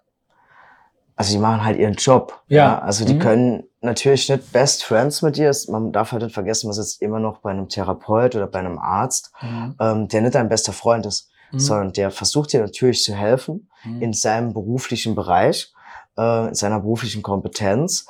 also 1.16 1.32
die 1.32 1.38
machen 1.38 1.64
halt 1.64 1.78
ihren 1.78 1.94
Job. 1.94 2.42
Ja. 2.48 2.56
ja? 2.56 2.78
Also 2.80 3.06
die 3.06 3.14
mhm. 3.14 3.18
können 3.20 3.69
natürlich 3.80 4.28
nicht 4.28 4.52
Best 4.52 4.84
Friends 4.84 5.22
mit 5.22 5.36
dir. 5.36 5.54
Man 5.68 5.92
darf 5.92 6.12
halt 6.12 6.22
nicht 6.22 6.34
vergessen, 6.34 6.66
man 6.66 6.74
sitzt 6.74 7.00
immer 7.02 7.18
noch 7.18 7.38
bei 7.38 7.50
einem 7.50 7.68
Therapeut 7.68 8.36
oder 8.36 8.46
bei 8.46 8.58
einem 8.58 8.78
Arzt, 8.78 9.32
mhm. 9.40 9.74
ähm, 9.80 10.08
der 10.08 10.22
nicht 10.22 10.34
dein 10.34 10.48
bester 10.48 10.72
Freund 10.72 11.06
ist, 11.06 11.30
mhm. 11.50 11.58
sondern 11.58 11.92
der 11.92 12.10
versucht 12.10 12.52
dir 12.52 12.60
natürlich 12.60 13.02
zu 13.02 13.14
helfen 13.14 13.68
mhm. 13.84 14.02
in 14.02 14.12
seinem 14.12 14.52
beruflichen 14.52 15.14
Bereich, 15.14 15.72
äh, 16.18 16.48
in 16.48 16.54
seiner 16.54 16.80
beruflichen 16.80 17.22
Kompetenz. 17.22 18.06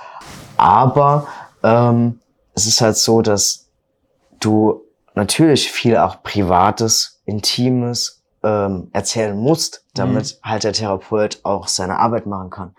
Aber 0.56 1.28
ähm, 1.62 2.20
es 2.54 2.66
ist 2.66 2.80
halt 2.80 2.96
so, 2.96 3.22
dass 3.22 3.68
du 4.40 4.83
natürlich 5.14 5.70
viel 5.70 5.96
auch 5.96 6.22
Privates, 6.22 7.20
Intimes 7.24 8.22
ähm, 8.42 8.88
erzählen 8.92 9.37
musst, 9.37 9.85
damit 9.94 10.38
mhm. 10.42 10.48
halt 10.48 10.64
der 10.64 10.72
Therapeut 10.72 11.40
auch 11.42 11.68
seine 11.68 11.98
Arbeit 11.98 12.26
machen 12.26 12.50
kann. 12.50 12.74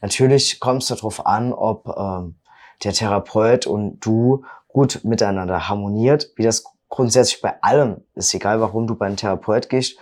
Natürlich 0.00 0.60
kommt 0.60 0.82
es 0.82 0.88
darauf 0.88 1.26
an, 1.26 1.52
ob 1.52 1.88
ähm, 1.96 2.36
der 2.84 2.92
Therapeut 2.92 3.66
und 3.66 4.00
du 4.00 4.44
gut 4.68 5.00
miteinander 5.04 5.68
harmoniert, 5.68 6.30
wie 6.36 6.42
das 6.42 6.64
grundsätzlich 6.88 7.40
bei 7.40 7.62
allem 7.62 8.02
ist, 8.14 8.34
egal 8.34 8.60
warum 8.60 8.86
du 8.86 8.94
bei 8.94 9.06
einem 9.06 9.16
Therapeut 9.16 9.68
gehst, 9.68 9.98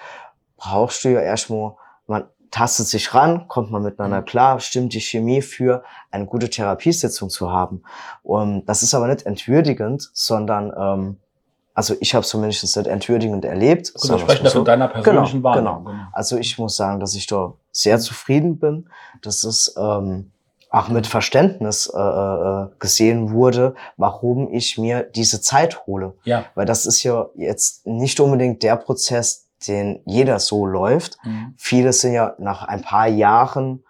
brauchst 0.56 1.04
du 1.04 1.10
ja 1.10 1.20
erstmal, 1.20 1.74
man 2.06 2.24
tastet 2.50 2.86
sich 2.86 3.14
ran, 3.14 3.48
kommt 3.48 3.70
man 3.70 3.82
miteinander 3.82 4.20
mhm. 4.20 4.26
klar, 4.26 4.60
stimmt 4.60 4.94
die 4.94 5.00
Chemie 5.00 5.42
für 5.42 5.82
eine 6.10 6.26
gute 6.26 6.48
Therapiesitzung 6.48 7.28
zu 7.28 7.50
haben. 7.50 7.82
Und 8.22 8.66
das 8.66 8.82
ist 8.82 8.94
aber 8.94 9.08
nicht 9.08 9.26
entwürdigend, 9.26 10.08
sondern 10.12 10.72
ähm, 10.76 11.20
also 11.74 11.96
ich 12.00 12.14
habe 12.14 12.24
zumindest 12.24 12.76
nicht 12.76 12.86
entwürdigend 12.86 13.44
erlebt. 13.44 13.92
Gut, 13.94 14.08
wir 14.08 14.18
sprechen 14.18 14.46
so. 14.46 14.58
von 14.58 14.64
deiner 14.64 14.88
persönlichen 14.88 15.42
genau, 15.42 15.48
Wahrnehmung. 15.50 15.84
Genau. 15.84 16.06
Also 16.12 16.38
ich 16.38 16.56
muss 16.56 16.76
sagen, 16.76 17.00
dass 17.00 17.14
ich 17.14 17.26
da 17.26 17.54
sehr 17.72 17.98
zufrieden 17.98 18.58
bin, 18.58 18.88
dass 19.22 19.42
es 19.42 19.74
ähm, 19.76 20.30
auch 20.70 20.88
mit 20.88 21.08
Verständnis 21.08 21.92
äh, 21.92 21.98
äh, 21.98 22.66
gesehen 22.78 23.32
wurde, 23.32 23.74
warum 23.96 24.52
ich 24.52 24.78
mir 24.78 25.02
diese 25.02 25.40
Zeit 25.40 25.86
hole. 25.86 26.14
Ja. 26.24 26.44
Weil 26.54 26.66
das 26.66 26.86
ist 26.86 27.02
ja 27.02 27.26
jetzt 27.34 27.86
nicht 27.86 28.20
unbedingt 28.20 28.62
der 28.62 28.76
Prozess, 28.76 29.48
den 29.66 30.00
jeder 30.04 30.38
so 30.38 30.66
läuft. 30.66 31.18
Mhm. 31.24 31.54
Viele 31.56 31.92
sind 31.92 32.12
ja 32.12 32.34
nach 32.38 32.62
ein 32.62 32.82
paar 32.82 33.08
Jahren 33.08 33.82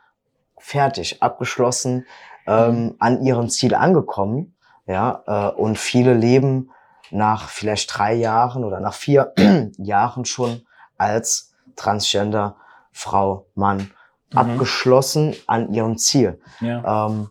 fertig, 0.59 1.23
abgeschlossen, 1.23 2.07
ähm, 2.47 2.85
mhm. 2.85 2.95
an 2.99 3.25
ihrem 3.25 3.51
Ziel 3.51 3.75
angekommen. 3.75 4.55
Ja, 4.87 5.23
äh, 5.27 5.59
und 5.59 5.79
viele 5.79 6.13
leben 6.13 6.71
nach 7.11 7.49
vielleicht 7.49 7.97
drei 7.97 8.15
Jahren 8.15 8.65
oder 8.65 8.81
nach 8.81 8.95
vier 8.95 9.33
Jahren 9.79 10.25
schon 10.25 10.67
als 10.99 11.53
Transgender 11.77 12.57
Frau, 12.93 13.47
Mann 13.55 13.91
mhm. 14.31 14.39
abgeschlossen 14.39 15.35
an 15.47 15.73
ihrem 15.73 15.99
Ziel. 15.99 16.41
Ja. 16.61 17.07
Ähm, 17.07 17.31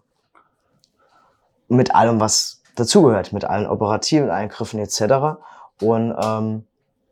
mit 1.68 1.96
allem, 1.96 2.20
was 2.20 2.62
dazugehört, 2.76 3.34
mit 3.34 3.46
allen 3.46 3.68
operativen 3.68 4.30
Eingriffen 4.30 4.80
etc. 4.80 5.40
Und 5.82 6.16
ähm, 6.22 6.68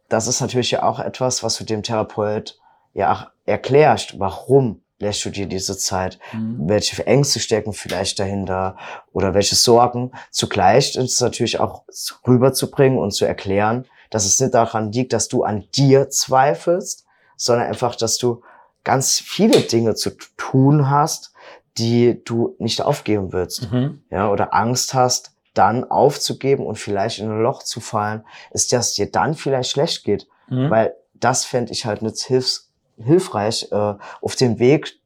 das 0.09 0.27
ist 0.27 0.41
natürlich 0.41 0.71
ja 0.71 0.83
auch 0.83 0.99
etwas, 0.99 1.43
was 1.43 1.57
du 1.57 1.63
dem 1.63 1.83
Therapeut 1.83 2.59
ja 2.93 3.31
erklärst, 3.45 4.19
warum 4.19 4.81
lässt 5.01 5.25
du 5.25 5.29
dir 5.29 5.47
diese 5.47 5.77
Zeit, 5.77 6.19
mhm. 6.31 6.57
welche 6.67 7.05
Ängste 7.05 7.39
stecken 7.39 7.73
vielleicht 7.73 8.19
dahinter 8.19 8.77
oder 9.11 9.33
welche 9.33 9.55
Sorgen. 9.55 10.11
Zugleich 10.29 10.95
ist 10.95 11.13
es 11.13 11.21
natürlich 11.21 11.59
auch 11.59 11.83
rüberzubringen 12.25 12.99
und 12.99 13.11
zu 13.11 13.25
erklären, 13.25 13.85
dass 14.09 14.25
es 14.25 14.39
nicht 14.39 14.53
daran 14.53 14.91
liegt, 14.91 15.13
dass 15.13 15.27
du 15.27 15.43
an 15.43 15.65
dir 15.75 16.09
zweifelst, 16.09 17.05
sondern 17.35 17.67
einfach, 17.67 17.95
dass 17.95 18.17
du 18.17 18.41
ganz 18.83 19.19
viele 19.19 19.61
Dinge 19.61 19.95
zu 19.95 20.11
tun 20.37 20.89
hast, 20.89 21.33
die 21.77 22.21
du 22.23 22.55
nicht 22.59 22.81
aufgeben 22.81 23.33
willst. 23.33 23.71
Mhm. 23.71 24.03
Ja, 24.09 24.29
oder 24.29 24.53
Angst 24.53 24.93
hast, 24.93 25.31
dann 25.53 25.83
aufzugeben 25.89 26.65
und 26.65 26.77
vielleicht 26.77 27.19
in 27.19 27.29
ein 27.29 27.41
Loch 27.41 27.63
zu 27.63 27.79
fallen, 27.79 28.23
ist, 28.51 28.71
dass 28.71 28.93
dir 28.93 29.11
dann 29.11 29.35
vielleicht 29.35 29.71
schlecht 29.71 30.03
geht. 30.03 30.27
Mhm. 30.49 30.69
Weil 30.69 30.95
das 31.13 31.45
fände 31.45 31.71
ich 31.71 31.85
halt 31.85 32.01
nicht 32.01 32.19
hilfs 32.19 32.70
hilfreich, 32.97 33.71
äh, 33.71 33.93
auf 34.21 34.35
dem 34.35 34.59
Weg 34.59 34.99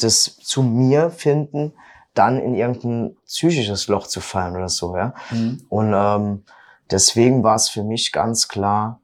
des 0.00 0.36
zu 0.38 0.62
mir 0.62 1.10
finden, 1.10 1.72
dann 2.14 2.38
in 2.38 2.54
irgendein 2.54 3.16
psychisches 3.26 3.88
Loch 3.88 4.06
zu 4.06 4.20
fallen 4.20 4.56
oder 4.56 4.68
so, 4.68 4.96
ja. 4.96 5.14
Mhm. 5.30 5.64
Und 5.68 5.92
ähm, 5.94 6.44
deswegen 6.90 7.42
war 7.42 7.56
es 7.56 7.68
für 7.68 7.82
mich 7.82 8.12
ganz 8.12 8.48
klar, 8.48 9.00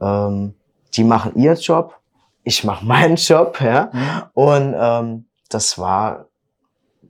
ähm, 0.00 0.54
die 0.94 1.04
machen 1.04 1.36
ihren 1.36 1.58
Job, 1.58 1.98
ich 2.42 2.64
mache 2.64 2.84
meinen 2.84 3.16
Job, 3.16 3.60
ja. 3.60 3.90
Mhm. 3.92 4.22
Und 4.34 4.74
ähm, 4.76 5.24
das 5.48 5.78
war 5.78 6.26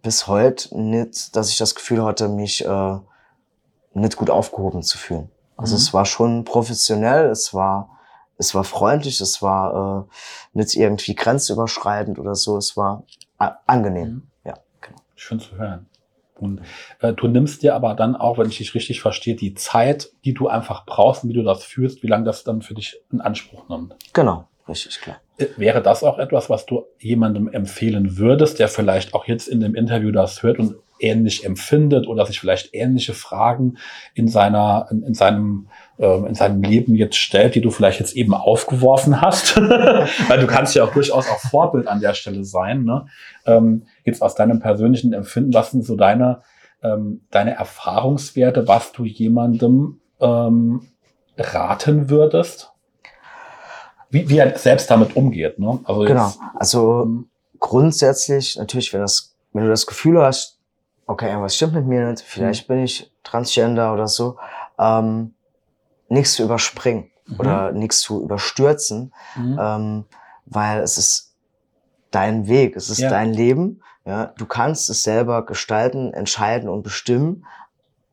bis 0.02 0.26
heute 0.26 0.76
nicht, 0.78 1.34
dass 1.36 1.50
ich 1.50 1.58
das 1.58 1.74
Gefühl 1.74 2.04
hatte, 2.04 2.28
mich 2.28 2.64
äh, 2.64 2.98
nicht 3.92 4.16
gut 4.16 4.30
aufgehoben 4.30 4.82
zu 4.82 4.98
fühlen. 4.98 5.30
Also 5.56 5.74
mhm. 5.74 5.78
es 5.78 5.92
war 5.92 6.04
schon 6.06 6.44
professionell, 6.44 7.26
es 7.26 7.52
war 7.52 7.98
es 8.40 8.54
war 8.54 8.64
freundlich, 8.64 9.20
es 9.20 9.42
war 9.42 10.08
äh, 10.08 10.58
nicht 10.58 10.74
irgendwie 10.74 11.14
grenzüberschreitend 11.14 12.18
oder 12.18 12.34
so, 12.34 12.56
es 12.56 12.76
war 12.76 13.04
angenehm. 13.66 14.08
Mhm. 14.08 14.22
Ja, 14.46 14.54
genau. 14.80 14.98
Schön 15.14 15.40
zu 15.40 15.56
hören. 15.56 15.86
Und 16.36 16.62
äh, 17.00 17.12
du 17.12 17.28
nimmst 17.28 17.62
dir 17.62 17.74
aber 17.74 17.92
dann 17.92 18.16
auch, 18.16 18.38
wenn 18.38 18.48
ich 18.48 18.56
dich 18.56 18.74
richtig 18.74 19.02
verstehe, 19.02 19.34
die 19.34 19.52
Zeit, 19.54 20.10
die 20.24 20.32
du 20.32 20.48
einfach 20.48 20.86
brauchst 20.86 21.22
und 21.22 21.30
wie 21.30 21.34
du 21.34 21.42
das 21.42 21.62
fühlst, 21.64 22.02
wie 22.02 22.06
lange 22.06 22.24
das 22.24 22.42
dann 22.42 22.62
für 22.62 22.72
dich 22.72 22.98
in 23.12 23.20
Anspruch 23.20 23.68
nimmt. 23.68 23.94
Genau, 24.14 24.48
richtig 24.66 25.02
klar. 25.02 25.20
Äh, 25.36 25.48
wäre 25.58 25.82
das 25.82 26.02
auch 26.02 26.18
etwas, 26.18 26.48
was 26.48 26.64
du 26.64 26.86
jemandem 26.98 27.46
empfehlen 27.48 28.16
würdest, 28.16 28.58
der 28.58 28.68
vielleicht 28.68 29.12
auch 29.12 29.26
jetzt 29.26 29.48
in 29.48 29.60
dem 29.60 29.74
Interview 29.74 30.12
das 30.12 30.42
hört 30.42 30.58
und 30.58 30.76
ähnlich 31.02 31.44
empfindet 31.44 32.06
oder 32.06 32.26
sich 32.26 32.40
vielleicht 32.40 32.74
ähnliche 32.74 33.14
Fragen 33.14 33.78
in 34.14 34.28
seiner, 34.28 34.86
in, 34.90 35.02
in 35.02 35.14
seinem, 35.14 35.68
äh, 35.98 36.26
in 36.26 36.34
seinem 36.34 36.62
Leben 36.62 36.94
jetzt 36.94 37.16
stellt, 37.16 37.54
die 37.54 37.60
du 37.60 37.70
vielleicht 37.70 38.00
jetzt 38.00 38.14
eben 38.14 38.34
aufgeworfen 38.34 39.20
hast. 39.20 39.56
Weil 40.28 40.40
du 40.40 40.46
kannst 40.46 40.74
ja 40.74 40.84
auch 40.84 40.92
durchaus 40.92 41.28
auch 41.28 41.38
Vorbild 41.38 41.88
an 41.88 42.00
der 42.00 42.14
Stelle 42.14 42.44
sein. 42.44 42.84
Ne? 42.84 43.06
Ähm, 43.46 43.84
jetzt 44.04 44.22
aus 44.22 44.34
deinem 44.34 44.60
persönlichen 44.60 45.12
Empfinden, 45.12 45.54
was 45.54 45.70
sind 45.70 45.84
so 45.84 45.96
deine, 45.96 46.42
ähm, 46.82 47.22
deine 47.30 47.54
Erfahrungswerte, 47.54 48.68
was 48.68 48.92
du 48.92 49.04
jemandem 49.04 50.00
ähm, 50.20 50.82
raten 51.36 52.10
würdest? 52.10 52.72
Wie, 54.10 54.28
wie 54.28 54.38
er 54.38 54.58
selbst 54.58 54.90
damit 54.90 55.16
umgeht. 55.16 55.58
Ne? 55.58 55.78
Also 55.84 56.00
genau. 56.02 56.26
Jetzt, 56.26 56.40
also 56.56 57.02
ähm, 57.02 57.30
grundsätzlich, 57.60 58.56
natürlich, 58.56 58.92
wenn, 58.92 59.00
das, 59.00 59.36
wenn 59.52 59.64
du 59.64 59.70
das 59.70 59.86
Gefühl 59.86 60.20
hast, 60.20 60.59
okay, 61.10 61.36
was 61.40 61.56
stimmt 61.56 61.74
mit 61.74 61.86
mir 61.86 62.08
nicht, 62.08 62.22
vielleicht 62.22 62.68
mhm. 62.68 62.74
bin 62.74 62.84
ich 62.84 63.12
Transgender 63.24 63.92
oder 63.92 64.06
so, 64.06 64.38
ähm, 64.78 65.34
nichts 66.08 66.34
zu 66.34 66.44
überspringen 66.44 67.10
mhm. 67.26 67.40
oder 67.40 67.72
nichts 67.72 68.00
zu 68.00 68.22
überstürzen, 68.22 69.12
mhm. 69.34 69.58
ähm, 69.60 70.04
weil 70.46 70.80
es 70.80 70.98
ist 70.98 71.34
dein 72.12 72.46
Weg, 72.46 72.76
es 72.76 72.90
ist 72.90 73.00
ja. 73.00 73.10
dein 73.10 73.32
Leben. 73.32 73.82
Ja, 74.04 74.26
du 74.26 74.46
kannst 74.46 74.88
es 74.88 75.02
selber 75.02 75.44
gestalten, 75.44 76.14
entscheiden 76.14 76.68
und 76.68 76.82
bestimmen, 76.82 77.44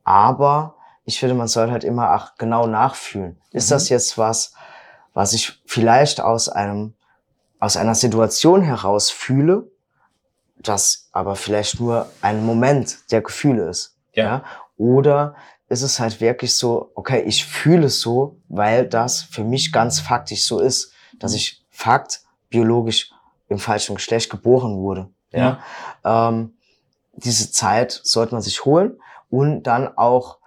aber 0.04 0.76
ich 1.06 1.20
finde, 1.20 1.36
man 1.36 1.48
soll 1.48 1.72
halt 1.72 1.84
immer 1.84 2.16
auch 2.16 2.36
genau 2.38 2.68
nachfühlen. 2.68 3.40
Ist 3.52 3.72
das 3.72 3.90
mhm. 3.90 3.94
jetzt 3.94 4.18
was, 4.18 4.54
was 5.14 5.34
ich 5.34 5.62
vielleicht 5.66 6.20
aus 6.20 6.50
einem 6.50 6.96
aus 7.60 7.78
einer 7.78 7.96
Situation 7.96 8.62
heraus 8.62 9.10
fühle 9.10 9.72
das 10.60 11.10
aber 11.12 11.36
vielleicht 11.36 11.80
nur 11.80 12.10
ein 12.22 12.46
Moment 12.46 13.12
der 13.12 13.22
Gefühle 13.22 13.70
ist. 13.70 13.98
Ja. 14.14 14.24
ja. 14.24 14.44
Oder 14.78 15.36
ist 15.70 15.82
es 15.82 16.00
halt 16.00 16.22
wirklich 16.22 16.56
so, 16.56 16.92
okay, 16.96 17.22
ich 17.26 17.46
fühle 17.46 17.88
es 17.88 18.00
so, 18.00 18.40
weil 18.48 18.88
das 18.88 19.22
für 19.22 19.44
mich 19.44 19.72
ganz 19.72 20.00
faktisch 20.00 20.46
so 20.46 20.60
ist, 20.60 20.94
dass 21.20 21.34
ich 21.34 21.66
fakt 21.70 22.22
biologisch 22.50 23.12
im 23.50 23.60
falschen 23.60 23.96
Geschlecht 23.96 24.30
geboren 24.30 24.78
wurde. 24.78 25.10
Ja. 25.32 25.62
ja. 26.04 26.30
Ähm, 26.30 26.54
diese 27.14 27.52
Zeit 27.52 28.00
sollte 28.04 28.34
man 28.34 28.42
sich 28.42 28.64
holen 28.66 29.00
und 29.30 29.64
dann 29.64 29.98
auch 29.98 30.38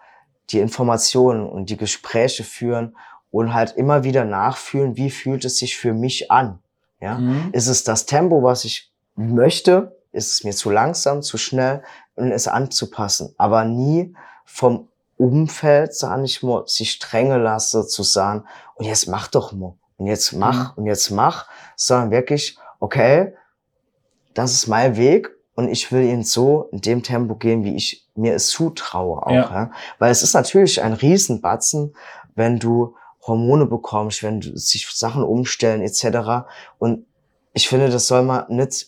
die 0.51 0.61
Informationen 0.61 1.49
und 1.49 1.70
die 1.70 1.77
Gespräche 1.77 2.44
führen 2.44 2.96
und 3.31 3.55
halt 3.55 3.73
immer 3.77 4.05
wieder 4.05 4.25
nachfühlen, 4.25 4.96
wie 4.96 5.11
fühlt 5.11 5.44
es 5.44 5.59
sich 5.59 5.77
für 5.77 5.92
mich 5.92 6.31
an? 6.31 6.61
Ja. 7.01 7.18
Mhm. 7.18 7.51
Ist 7.53 7.68
es 7.68 7.85
das 7.85 8.07
Tempo, 8.07 8.42
was 8.42 8.64
ich 8.64 8.92
möchte? 9.14 10.00
Ist 10.12 10.33
es 10.33 10.44
mir 10.44 10.53
zu 10.53 10.70
langsam, 10.70 11.23
zu 11.23 11.38
schnell 11.38 11.83
und 12.16 12.33
es 12.33 12.49
anzupassen. 12.49 13.35
Aber 13.38 13.64
nie 13.64 14.14
vom 14.44 14.88
Umfeld, 15.16 15.94
sag 15.94 16.25
ich 16.25 16.42
mal, 16.42 16.66
sich 16.66 16.99
drängen 16.99 17.42
lasse 17.42 17.87
zu 17.87 18.03
sagen, 18.03 18.44
und 18.75 18.87
jetzt 18.87 19.07
mach 19.07 19.29
doch 19.29 19.53
mal, 19.53 19.75
und 19.99 20.07
jetzt 20.07 20.33
mach, 20.33 20.77
mhm. 20.77 20.83
und 20.83 20.87
jetzt 20.87 21.11
mach, 21.11 21.46
sondern 21.77 22.11
wirklich, 22.11 22.59
okay, 22.81 23.35
das 24.35 24.53
ist 24.53 24.66
mein 24.66 24.96
Weg 24.96 25.31
und 25.55 25.68
ich 25.68 25.92
will 25.92 26.05
ihn 26.05 26.25
so 26.25 26.68
in 26.73 26.81
dem 26.81 27.03
Tempo 27.03 27.35
gehen, 27.37 27.64
wie 27.64 27.77
ich 27.77 28.09
mir 28.14 28.35
es 28.35 28.49
zutraue 28.49 29.27
auch. 29.27 29.31
Ja. 29.31 29.53
Ja? 29.53 29.70
Weil 29.99 30.11
es 30.11 30.23
ist 30.23 30.35
natürlich 30.35 30.83
ein 30.83 30.94
Riesenbatzen, 30.94 31.94
wenn 32.35 32.59
du 32.59 32.94
Hormone 33.27 33.66
bekommst, 33.66 34.23
wenn 34.23 34.40
du 34.40 34.57
sich 34.57 34.88
Sachen 34.90 35.23
umstellen 35.23 35.83
etc. 35.83 36.49
Und 36.79 37.05
ich 37.53 37.68
finde, 37.68 37.90
das 37.90 38.07
soll 38.07 38.23
man 38.23 38.44
nicht 38.49 38.87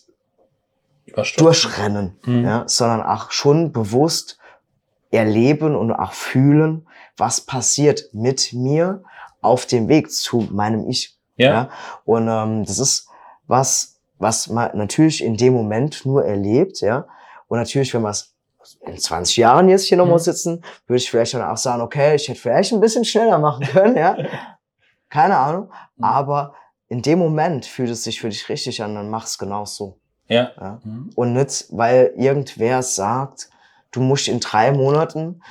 durchrennen, 1.37 2.17
mhm. 2.25 2.45
ja, 2.45 2.63
sondern 2.67 3.01
auch 3.01 3.31
schon 3.31 3.71
bewusst 3.71 4.39
erleben 5.11 5.75
und 5.75 5.91
auch 5.91 6.13
fühlen, 6.13 6.87
was 7.17 7.41
passiert 7.41 8.09
mit 8.13 8.53
mir 8.53 9.03
auf 9.41 9.65
dem 9.65 9.87
Weg 9.87 10.11
zu 10.11 10.47
meinem 10.51 10.89
Ich. 10.89 11.17
Ja. 11.35 11.51
ja? 11.51 11.69
Und 12.05 12.27
ähm, 12.27 12.65
das 12.65 12.79
ist 12.79 13.07
was, 13.47 13.99
was 14.17 14.47
man 14.47 14.75
natürlich 14.77 15.23
in 15.23 15.37
dem 15.37 15.53
Moment 15.53 16.05
nur 16.05 16.25
erlebt, 16.25 16.81
ja. 16.81 17.07
Und 17.47 17.59
natürlich, 17.59 17.93
wenn 17.93 18.01
man 18.01 18.11
es 18.11 18.35
in 18.81 18.97
20 18.97 19.37
Jahren 19.37 19.69
jetzt 19.69 19.85
hier 19.85 19.97
nochmal 19.97 20.17
mhm. 20.17 20.23
sitzen, 20.23 20.63
würde 20.87 20.97
ich 20.97 21.09
vielleicht 21.09 21.33
dann 21.33 21.43
auch 21.43 21.57
sagen, 21.57 21.81
okay, 21.81 22.15
ich 22.15 22.27
hätte 22.27 22.39
vielleicht 22.39 22.71
ein 22.73 22.79
bisschen 22.79 23.05
schneller 23.05 23.37
machen 23.37 23.65
können, 23.67 23.97
ja. 23.97 24.17
Keine 25.09 25.37
Ahnung. 25.37 25.69
Mhm. 25.97 26.03
Aber 26.03 26.55
in 26.87 27.01
dem 27.01 27.19
Moment 27.19 27.65
fühlt 27.65 27.89
es 27.89 28.03
sich 28.03 28.21
für 28.21 28.29
dich 28.29 28.47
richtig 28.49 28.81
an, 28.81 28.95
dann 28.95 29.09
mach 29.09 29.25
es 29.25 29.37
genau 29.37 29.65
so. 29.65 29.99
Ja. 30.27 30.51
ja. 30.59 30.79
Mhm. 30.83 31.11
Und 31.15 31.33
nicht, 31.33 31.65
weil 31.69 32.13
irgendwer 32.17 32.81
sagt, 32.81 33.49
du 33.91 34.01
musst 34.01 34.27
in 34.27 34.39
drei 34.39 34.71
Monaten. 34.71 35.41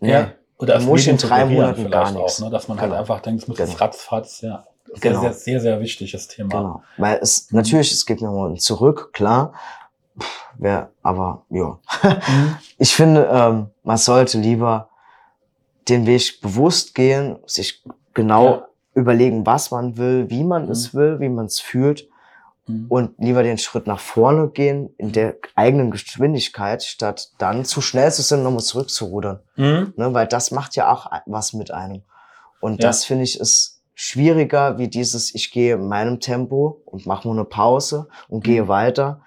Nee, 0.00 0.12
ja. 0.12 0.32
Oder 0.58 0.78
du 0.78 0.84
musst 0.84 1.06
in 1.06 1.16
drei 1.16 1.44
Monaten 1.44 1.90
gar 1.90 2.10
nichts. 2.10 2.40
Auch, 2.40 2.46
ne? 2.46 2.50
Dass 2.50 2.68
man 2.68 2.78
halt 2.78 2.88
genau. 2.88 2.98
halt 2.98 3.10
einfach 3.10 3.22
denkt, 3.22 3.42
es 3.42 3.48
muss 3.48 3.58
genau. 3.58 3.72
ratzfatz, 3.74 4.40
ja. 4.40 4.64
Das 4.90 5.00
genau. 5.00 5.20
ist 5.20 5.26
ein 5.26 5.32
sehr, 5.34 5.60
sehr 5.60 5.80
wichtiges 5.80 6.28
Thema. 6.28 6.48
Genau. 6.48 6.82
Weil 6.96 7.18
es, 7.20 7.50
mhm. 7.50 7.58
natürlich, 7.58 7.92
es 7.92 8.06
geht 8.06 8.20
nochmal 8.22 8.56
zurück, 8.56 9.12
klar. 9.12 9.52
Wer, 10.56 10.90
aber, 11.02 11.44
ja. 11.50 11.78
Mhm. 12.02 12.56
Ich 12.78 12.94
finde, 12.94 13.28
ähm, 13.30 13.70
man 13.82 13.96
sollte 13.96 14.38
lieber 14.38 14.88
den 15.88 16.06
Weg 16.06 16.40
bewusst 16.40 16.94
gehen, 16.94 17.38
sich 17.46 17.82
genau 18.14 18.46
ja. 18.46 18.68
überlegen, 18.94 19.44
was 19.46 19.70
man 19.70 19.96
will, 19.96 20.30
wie 20.30 20.44
man 20.44 20.66
mhm. 20.66 20.70
es 20.70 20.94
will, 20.94 21.20
wie 21.20 21.28
man 21.28 21.46
es 21.46 21.60
fühlt 21.60 22.08
Mhm. 22.68 22.86
und 22.88 23.14
lieber 23.18 23.42
den 23.42 23.58
Schritt 23.58 23.86
nach 23.86 24.00
vorne 24.00 24.50
gehen 24.50 24.94
in 24.98 25.12
der 25.12 25.36
eigenen 25.54 25.90
Geschwindigkeit, 25.90 26.82
statt 26.82 27.30
dann 27.38 27.64
zu 27.64 27.80
schnell 27.80 28.12
zu 28.12 28.22
sein, 28.22 28.42
nochmal 28.42 28.62
zurückzurudern. 28.62 29.40
Mhm. 29.56 29.94
Ne, 29.96 30.14
weil 30.14 30.26
das 30.26 30.50
macht 30.50 30.76
ja 30.76 30.92
auch 30.92 31.10
was 31.26 31.52
mit 31.54 31.70
einem. 31.70 32.02
Und 32.60 32.82
ja. 32.82 32.88
das 32.88 33.04
finde 33.04 33.24
ich 33.24 33.40
ist 33.40 33.82
schwieriger 33.94 34.78
wie 34.78 34.88
dieses, 34.88 35.34
ich 35.34 35.50
gehe 35.50 35.74
in 35.74 35.88
meinem 35.88 36.20
Tempo 36.20 36.82
und 36.84 37.06
mache 37.06 37.26
nur 37.26 37.34
eine 37.34 37.44
Pause 37.44 38.08
und 38.28 38.44
gehe 38.44 38.64
mhm. 38.64 38.68
weiter, 38.68 39.22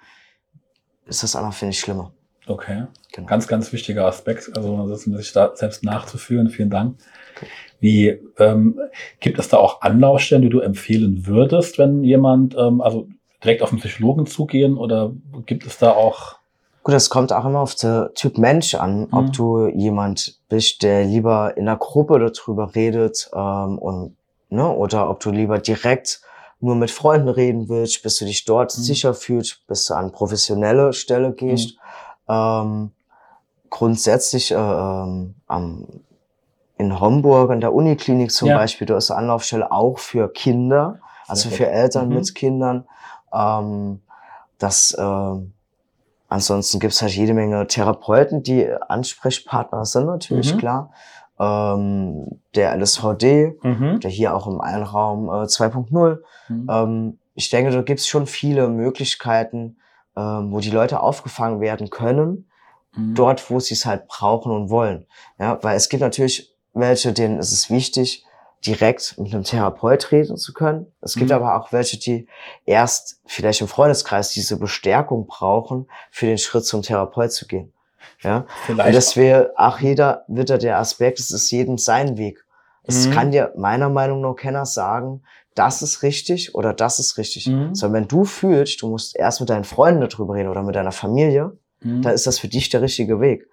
ist 1.04 1.22
das 1.22 1.36
andere, 1.36 1.52
finde 1.52 1.72
ich, 1.72 1.80
schlimmer. 1.80 2.12
Okay. 2.46 2.86
Genau. 3.12 3.26
Ganz, 3.26 3.46
ganz 3.46 3.72
wichtiger 3.72 4.06
Aspekt, 4.06 4.50
also 4.56 4.88
das 4.88 5.02
sich 5.02 5.32
da 5.32 5.54
selbst 5.54 5.84
nachzuführen. 5.84 6.48
Vielen 6.48 6.70
Dank. 6.70 6.96
Okay. 7.36 7.46
Wie 7.80 8.20
ähm, 8.38 8.80
gibt 9.20 9.38
es 9.38 9.48
da 9.48 9.58
auch 9.58 9.82
Anlaufstellen, 9.82 10.42
die 10.42 10.48
du 10.48 10.60
empfehlen 10.60 11.26
würdest, 11.26 11.78
wenn 11.78 12.04
jemand, 12.04 12.56
ähm, 12.56 12.80
also 12.80 13.08
direkt 13.42 13.62
auf 13.62 13.70
den 13.70 13.78
Psychologen 13.78 14.26
zugehen 14.26 14.76
oder 14.76 15.12
gibt 15.46 15.66
es 15.66 15.78
da 15.78 15.92
auch 15.92 16.36
Gut, 16.84 16.94
das 16.94 17.10
kommt 17.10 17.32
auch 17.32 17.44
immer 17.44 17.60
auf 17.60 17.76
den 17.76 18.08
Typ 18.14 18.38
Mensch 18.38 18.74
an, 18.74 19.06
ob 19.12 19.26
mhm. 19.26 19.32
du 19.32 19.68
jemand 19.68 20.40
bist, 20.48 20.82
der 20.82 21.04
lieber 21.04 21.56
in 21.56 21.66
der 21.66 21.76
Gruppe 21.76 22.18
darüber 22.18 22.74
redet 22.74 23.30
ähm, 23.32 23.78
und 23.78 24.16
ne, 24.50 24.68
oder 24.68 25.08
ob 25.08 25.20
du 25.20 25.30
lieber 25.30 25.58
direkt 25.58 26.22
nur 26.58 26.74
mit 26.74 26.90
Freunden 26.90 27.28
reden 27.28 27.68
willst, 27.68 28.02
bis 28.02 28.16
du 28.16 28.24
dich 28.24 28.44
dort 28.44 28.76
mhm. 28.76 28.82
sicher 28.82 29.14
fühlst, 29.14 29.64
bis 29.68 29.86
du 29.86 29.94
an 29.94 30.10
professionelle 30.10 30.92
Stelle 30.92 31.32
gehst. 31.32 31.76
Mhm. 32.28 32.34
Ähm, 32.34 32.90
grundsätzlich 33.70 34.50
äh, 34.50 34.54
ähm, 34.56 35.34
am, 35.46 35.86
in 36.78 37.00
Homburg 37.00 37.50
an 37.50 37.60
der 37.60 37.72
Uniklinik 37.72 38.32
zum 38.32 38.48
ja. 38.48 38.58
Beispiel, 38.58 38.86
da 38.88 38.96
ist 38.96 39.10
eine 39.10 39.20
Anlaufstelle 39.20 39.70
auch 39.70 39.98
für 39.98 40.32
Kinder, 40.32 40.98
also 41.28 41.48
für 41.48 41.68
Eltern 41.68 42.08
mhm. 42.08 42.14
mit 42.16 42.34
Kindern. 42.34 42.86
Ähm, 43.32 44.00
das 44.58 44.92
äh, 44.92 45.36
Ansonsten 46.32 46.80
gibt's 46.80 47.02
halt 47.02 47.12
jede 47.12 47.34
Menge 47.34 47.66
Therapeuten, 47.66 48.42
die 48.42 48.66
Ansprechpartner 48.88 49.84
sind, 49.84 50.06
natürlich, 50.06 50.54
mhm. 50.54 50.58
klar. 50.58 50.92
Ähm, 51.38 52.40
der 52.54 52.74
LSVD, 52.74 53.58
mhm. 53.62 54.00
der 54.00 54.10
hier 54.10 54.34
auch 54.34 54.46
im 54.46 54.62
Einraum 54.62 55.26
äh, 55.28 55.44
2.0. 55.44 56.20
Mhm. 56.48 56.66
Ähm, 56.70 57.18
ich 57.34 57.50
denke, 57.50 57.70
da 57.70 57.82
gibt's 57.82 58.06
schon 58.06 58.26
viele 58.26 58.68
Möglichkeiten, 58.68 59.76
ähm, 60.16 60.52
wo 60.52 60.60
die 60.60 60.70
Leute 60.70 61.00
aufgefangen 61.00 61.60
werden 61.60 61.90
können, 61.90 62.48
mhm. 62.96 63.14
dort, 63.14 63.50
wo 63.50 63.60
sie 63.60 63.74
es 63.74 63.84
halt 63.84 64.08
brauchen 64.08 64.52
und 64.52 64.70
wollen. 64.70 65.04
Ja, 65.38 65.58
weil 65.62 65.76
es 65.76 65.90
gibt 65.90 66.00
natürlich 66.00 66.56
welche, 66.72 67.12
denen 67.12 67.40
ist 67.40 67.52
es 67.52 67.68
wichtig, 67.68 68.24
direkt 68.64 69.18
mit 69.18 69.34
einem 69.34 69.44
Therapeut 69.44 70.12
reden 70.12 70.36
zu 70.36 70.52
können. 70.52 70.86
Es 71.00 71.14
gibt 71.14 71.30
mhm. 71.30 71.36
aber 71.36 71.56
auch 71.56 71.72
welche, 71.72 71.98
die 71.98 72.28
erst 72.64 73.20
vielleicht 73.26 73.60
im 73.60 73.68
Freundeskreis 73.68 74.30
diese 74.30 74.58
Bestärkung 74.58 75.26
brauchen, 75.26 75.88
für 76.10 76.26
den 76.26 76.38
Schritt 76.38 76.64
zum 76.64 76.82
Therapeut 76.82 77.32
zu 77.32 77.46
gehen. 77.46 77.72
Ja, 78.22 78.46
vielleicht. 78.66 78.88
Und 78.88 78.94
das 78.94 79.16
wäre 79.16 79.52
auch 79.56 79.80
jeder 79.80 80.24
wieder 80.28 80.58
der 80.58 80.78
Aspekt, 80.78 81.18
es 81.18 81.30
ist 81.30 81.50
jedem 81.50 81.78
sein 81.78 82.16
Weg. 82.16 82.44
Es 82.84 83.06
mhm. 83.06 83.12
kann 83.12 83.30
dir 83.30 83.52
meiner 83.56 83.88
Meinung 83.88 84.20
nach 84.20 84.34
keiner 84.34 84.66
sagen, 84.66 85.22
das 85.54 85.82
ist 85.82 86.02
richtig 86.02 86.54
oder 86.54 86.72
das 86.72 86.98
ist 86.98 87.18
richtig. 87.18 87.46
Mhm. 87.48 87.74
Sondern 87.74 88.02
wenn 88.02 88.08
du 88.08 88.24
fühlst, 88.24 88.80
du 88.82 88.88
musst 88.88 89.16
erst 89.16 89.40
mit 89.40 89.50
deinen 89.50 89.64
Freunden 89.64 90.00
darüber 90.00 90.34
reden 90.34 90.48
oder 90.48 90.62
mit 90.62 90.74
deiner 90.74 90.92
Familie, 90.92 91.56
mhm. 91.80 92.02
dann 92.02 92.14
ist 92.14 92.26
das 92.26 92.38
für 92.38 92.48
dich 92.48 92.70
der 92.70 92.82
richtige 92.82 93.20
Weg 93.20 93.48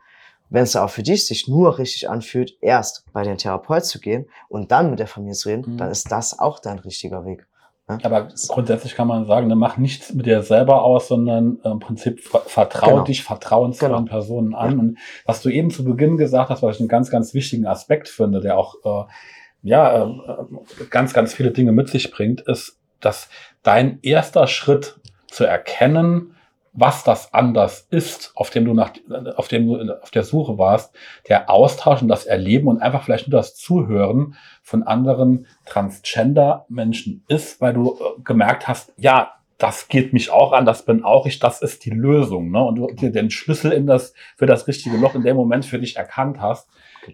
wenn 0.49 0.63
es 0.63 0.75
auch 0.75 0.89
für 0.89 1.03
dich 1.03 1.27
sich 1.27 1.47
nur 1.47 1.77
richtig 1.77 2.09
anfühlt, 2.09 2.57
erst 2.61 3.05
bei 3.13 3.23
den 3.23 3.37
Therapeut 3.37 3.85
zu 3.85 3.99
gehen 3.99 4.27
und 4.47 4.71
dann 4.71 4.89
mit 4.89 4.99
der 4.99 5.07
Familie 5.07 5.35
zu 5.35 5.49
reden, 5.49 5.73
mhm. 5.73 5.77
dann 5.77 5.91
ist 5.91 6.11
das 6.11 6.37
auch 6.39 6.59
dein 6.59 6.79
richtiger 6.79 7.25
Weg. 7.25 7.45
Ne? 7.89 7.97
Aber 8.03 8.27
grundsätzlich 8.47 8.95
kann 8.95 9.07
man 9.07 9.25
sagen, 9.25 9.47
ne, 9.47 9.55
mach 9.55 9.77
nichts 9.77 10.13
mit 10.13 10.25
dir 10.25 10.43
selber 10.43 10.83
aus, 10.83 11.07
sondern 11.07 11.59
äh, 11.63 11.69
im 11.69 11.79
Prinzip 11.79 12.21
vertrau 12.21 12.91
genau. 12.91 13.03
dich 13.03 13.23
vertrauensvollen 13.23 13.95
genau. 13.95 14.07
Personen 14.07 14.53
an. 14.53 14.71
Ja. 14.71 14.79
Und 14.79 14.97
was 15.25 15.41
du 15.41 15.49
eben 15.49 15.71
zu 15.71 15.83
Beginn 15.83 16.17
gesagt 16.17 16.49
hast, 16.49 16.61
was 16.61 16.75
ich 16.75 16.81
einen 16.81 16.89
ganz, 16.89 17.09
ganz 17.09 17.33
wichtigen 17.33 17.65
Aspekt 17.65 18.07
finde, 18.07 18.41
der 18.41 18.57
auch 18.57 18.75
äh, 18.85 19.09
ja 19.63 20.05
äh, 20.05 20.85
ganz, 20.89 21.13
ganz 21.13 21.33
viele 21.33 21.51
Dinge 21.51 21.71
mit 21.71 21.89
sich 21.89 22.11
bringt, 22.11 22.41
ist, 22.41 22.77
dass 22.99 23.29
dein 23.63 23.99
erster 24.03 24.47
Schritt 24.47 24.99
zu 25.27 25.45
erkennen, 25.45 26.35
was 26.73 27.03
das 27.03 27.33
anders 27.33 27.87
ist, 27.89 28.31
auf 28.35 28.49
dem 28.49 28.65
du 28.65 28.73
nach, 28.73 28.91
auf 29.35 29.47
dem 29.47 29.67
du 29.67 30.01
auf 30.01 30.11
der 30.11 30.23
Suche 30.23 30.57
warst, 30.57 30.95
der 31.27 31.49
Austausch 31.49 32.01
und 32.01 32.07
das 32.07 32.25
Erleben 32.25 32.67
und 32.67 32.81
einfach 32.81 33.03
vielleicht 33.03 33.27
nur 33.27 33.39
das 33.39 33.55
Zuhören 33.55 34.35
von 34.61 34.83
anderen 34.83 35.47
Transgender-Menschen 35.65 37.23
ist, 37.27 37.59
weil 37.61 37.73
du 37.73 37.93
äh, 37.93 38.21
gemerkt 38.23 38.67
hast, 38.67 38.93
ja, 38.97 39.33
das 39.57 39.89
geht 39.89 40.13
mich 40.13 40.31
auch 40.31 40.53
an, 40.53 40.65
das 40.65 40.85
bin 40.85 41.03
auch 41.03 41.25
ich, 41.25 41.39
das 41.39 41.61
ist 41.61 41.83
die 41.83 41.89
Lösung, 41.89 42.49
ne? 42.49 42.63
Und 42.63 42.75
du 42.75 42.87
dir 42.87 43.11
den 43.11 43.29
Schlüssel 43.29 43.73
in 43.73 43.87
das, 43.87 44.13
für 44.37 44.45
das 44.45 44.67
richtige 44.67 44.95
Loch 44.95 45.15
in 45.15 45.23
dem 45.23 45.35
Moment 45.35 45.65
für 45.65 45.79
dich 45.79 45.97
erkannt 45.97 46.39
hast, 46.39 46.69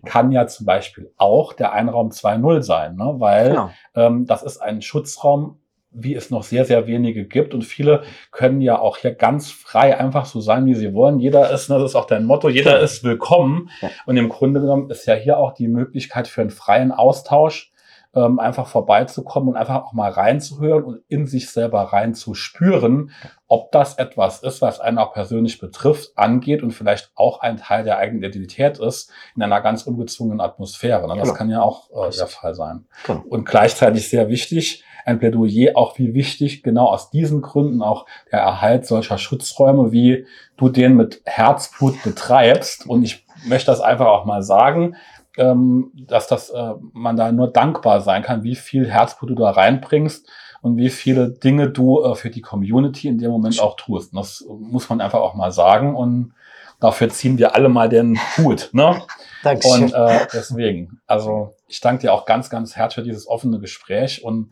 kann 0.06 0.32
ja 0.32 0.46
zum 0.46 0.68
Beispiel 0.68 1.12
auch 1.18 1.54
der 1.54 1.74
Einraum 1.74 2.10
2.0 2.10 2.62
sein, 2.62 2.96
ne? 2.96 3.16
Weil 3.18 3.50
genau. 3.50 3.72
ähm, 3.96 4.28
das 4.28 4.44
ist 4.44 4.60
ein 4.60 4.84
Schutzraum, 4.84 5.60
wie 5.96 6.14
es 6.14 6.30
noch 6.30 6.44
sehr, 6.44 6.66
sehr 6.66 6.88
wenige 6.88 7.26
gibt. 7.26 7.54
Und 7.54 7.64
viele 7.64 8.04
können 8.32 8.62
ja 8.62 8.78
auch 8.78 8.98
hier 8.98 9.14
ganz 9.14 9.52
frei 9.52 9.98
einfach 9.98 10.26
so 10.26 10.42
sein, 10.42 10.66
wie 10.66 10.76
sie 10.76 10.94
wollen. 10.94 11.20
Jeder 11.20 11.50
ist, 11.52 11.70
das 11.70 11.84
ist 11.84 11.96
auch 11.96 12.06
dein 12.06 12.26
Motto, 12.26 12.50
jeder 12.50 12.80
ist 12.82 13.04
willkommen. 13.04 13.70
Und 14.06 14.18
im 14.18 14.30
Grunde 14.30 14.60
genommen 14.60 14.90
ist 14.90 15.06
ja 15.06 15.14
hier 15.16 15.38
auch 15.38 15.54
die 15.54 15.68
Möglichkeit 15.68 16.28
für 16.28 16.42
einen 16.42 16.50
freien 16.50 16.92
Austausch, 16.92 17.72
ähm, 18.16 18.40
einfach 18.40 18.68
vorbeizukommen 18.68 19.50
und 19.50 19.56
einfach 19.58 19.84
auch 19.84 19.94
mal 19.94 20.10
reinzuhören 20.10 20.84
und 20.84 21.02
in 21.08 21.28
sich 21.28 21.50
selber 21.50 21.82
reinzuspüren, 21.82 23.12
ob 23.48 23.72
das 23.72 23.98
etwas 23.98 24.42
ist, 24.42 24.62
was 24.62 24.80
einen 24.80 24.98
auch 24.98 25.14
persönlich 25.14 25.60
betrifft, 25.60 26.18
angeht 26.18 26.64
und 26.64 26.72
vielleicht 26.72 27.12
auch 27.16 27.42
ein 27.42 27.58
Teil 27.58 27.84
der 27.84 27.98
eigenen 27.98 28.24
Identität 28.24 28.80
ist, 28.80 29.12
in 29.36 29.44
einer 29.44 29.62
ganz 29.62 29.84
ungezwungenen 29.84 30.42
Atmosphäre. 30.42 31.08
Das 31.08 31.18
genau. 31.18 31.34
kann 31.34 31.50
ja 31.50 31.62
auch 31.62 31.90
äh, 31.92 32.16
der 32.16 32.28
Fall 32.28 32.56
sein. 32.56 32.86
Genau. 33.06 33.24
Und 33.28 33.46
gleichzeitig 33.46 34.10
sehr 34.10 34.30
wichtig, 34.30 34.84
ein 35.06 35.20
Plädoyer 35.20 35.74
auch 35.76 36.00
wie 36.00 36.16
wichtig, 36.16 36.64
genau 36.64 36.88
aus 36.88 37.12
diesen 37.12 37.42
Gründen 37.42 37.84
auch 37.84 38.08
der 38.32 38.40
Erhalt 38.40 38.88
solcher 38.88 39.20
Schutzräume, 39.20 39.92
wie 39.92 40.26
du 40.58 40.70
den 40.70 40.96
mit 40.96 41.22
Herzblut 41.26 42.02
betreibst. 42.02 42.88
Und 42.88 43.04
ich 43.04 43.24
möchte 43.46 43.68
das 43.68 43.82
einfach 43.82 44.08
auch 44.08 44.26
mal 44.26 44.42
sagen, 44.42 44.96
ähm, 45.38 45.92
dass 45.94 46.28
das 46.28 46.50
äh, 46.50 46.74
man 46.94 47.18
da 47.18 47.32
nur 47.32 47.52
dankbar 47.52 48.02
sein 48.02 48.24
kann, 48.24 48.44
wie 48.44 48.56
viel 48.56 48.90
Herzblut 48.90 49.32
du 49.32 49.36
da 49.36 49.52
reinbringst 49.52 50.28
und 50.62 50.78
wie 50.78 50.90
viele 50.90 51.30
Dinge 51.30 51.70
du 51.70 52.04
äh, 52.04 52.16
für 52.16 52.30
die 52.30 52.42
Community 52.42 53.08
in 53.08 53.18
dem 53.18 53.32
Moment 53.32 53.60
auch 53.60 53.76
tust. 53.76 54.14
Und 54.14 54.20
das 54.20 54.46
muss 54.48 54.90
man 54.90 55.02
einfach 55.02 55.20
auch 55.20 55.36
mal 55.36 55.52
sagen 55.52 55.96
und 55.96 56.34
dafür 56.80 57.10
ziehen 57.10 57.38
wir 57.38 57.56
alle 57.56 57.70
mal 57.70 57.90
den 57.90 58.18
Hut. 58.38 58.70
Ne? 58.72 59.02
Dankeschön. 59.44 59.84
Und 59.84 59.94
äh, 59.94 60.28
deswegen, 60.34 61.02
also 61.06 61.54
ich 61.68 61.82
danke 61.82 62.02
dir 62.02 62.14
auch 62.14 62.26
ganz, 62.26 62.50
ganz 62.50 62.76
herzlich 62.76 62.96
für 62.96 63.04
dieses 63.04 63.28
offene 63.28 63.60
Gespräch 63.60 64.24
und 64.24 64.52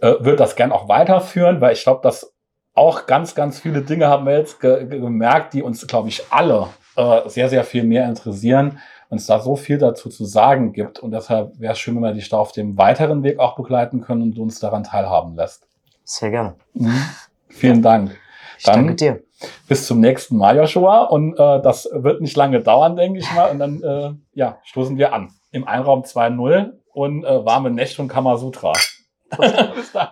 äh, 0.00 0.12
würde 0.20 0.36
das 0.36 0.56
gern 0.56 0.72
auch 0.72 0.88
weiterführen, 0.88 1.60
weil 1.60 1.72
ich 1.72 1.82
glaube, 1.82 2.00
dass 2.02 2.32
auch 2.74 3.06
ganz, 3.06 3.34
ganz 3.34 3.60
viele 3.60 3.80
Dinge 3.80 4.08
haben 4.08 4.26
wir 4.26 4.38
jetzt 4.38 4.60
ge 4.60 4.86
gemerkt, 4.86 5.54
die 5.54 5.62
uns, 5.62 5.86
glaube 5.86 6.08
ich, 6.08 6.22
alle 6.30 6.68
äh, 6.96 7.28
sehr, 7.28 7.48
sehr 7.48 7.64
viel 7.64 7.84
mehr 7.84 8.06
interessieren 8.06 8.78
und 9.08 9.18
es 9.18 9.26
da 9.26 9.40
so 9.40 9.56
viel 9.56 9.78
dazu 9.78 10.08
zu 10.08 10.24
sagen 10.24 10.72
gibt. 10.72 10.98
Und 10.98 11.12
deshalb 11.12 11.58
wäre 11.58 11.72
es 11.72 11.78
schön, 11.78 11.94
wenn 11.96 12.02
wir 12.02 12.12
dich 12.12 12.28
da 12.28 12.38
auf 12.38 12.52
dem 12.52 12.76
weiteren 12.76 13.22
Weg 13.22 13.38
auch 13.38 13.56
begleiten 13.56 14.00
können 14.00 14.22
und 14.22 14.34
du 14.34 14.42
uns 14.42 14.58
daran 14.60 14.84
teilhaben 14.84 15.36
lässt. 15.36 15.66
Sehr 16.04 16.30
gerne. 16.30 16.54
Mhm. 16.74 17.02
Vielen 17.48 17.82
Dank. 17.82 18.18
Ich 18.58 18.64
dann 18.64 18.86
danke 18.86 18.94
dir. 18.94 19.22
Bis 19.68 19.86
zum 19.86 20.00
nächsten 20.00 20.36
Mal, 20.36 20.56
Joshua. 20.56 21.04
Und 21.04 21.34
äh, 21.34 21.60
das 21.62 21.88
wird 21.92 22.20
nicht 22.20 22.36
lange 22.36 22.62
dauern, 22.62 22.96
denke 22.96 23.18
ich 23.18 23.32
mal. 23.34 23.50
Und 23.50 23.58
dann 23.58 23.82
äh, 23.82 24.12
ja, 24.34 24.58
stoßen 24.64 24.96
wir 24.96 25.12
an. 25.12 25.30
Im 25.50 25.66
Einraum 25.66 26.02
2.0 26.02 26.72
und 26.92 27.24
äh, 27.24 27.44
warme 27.44 27.70
Nächte 27.70 28.02
und 28.02 28.08
Kamasutra. 28.08 28.72
Bis 29.74 29.92
dann. 29.92 30.08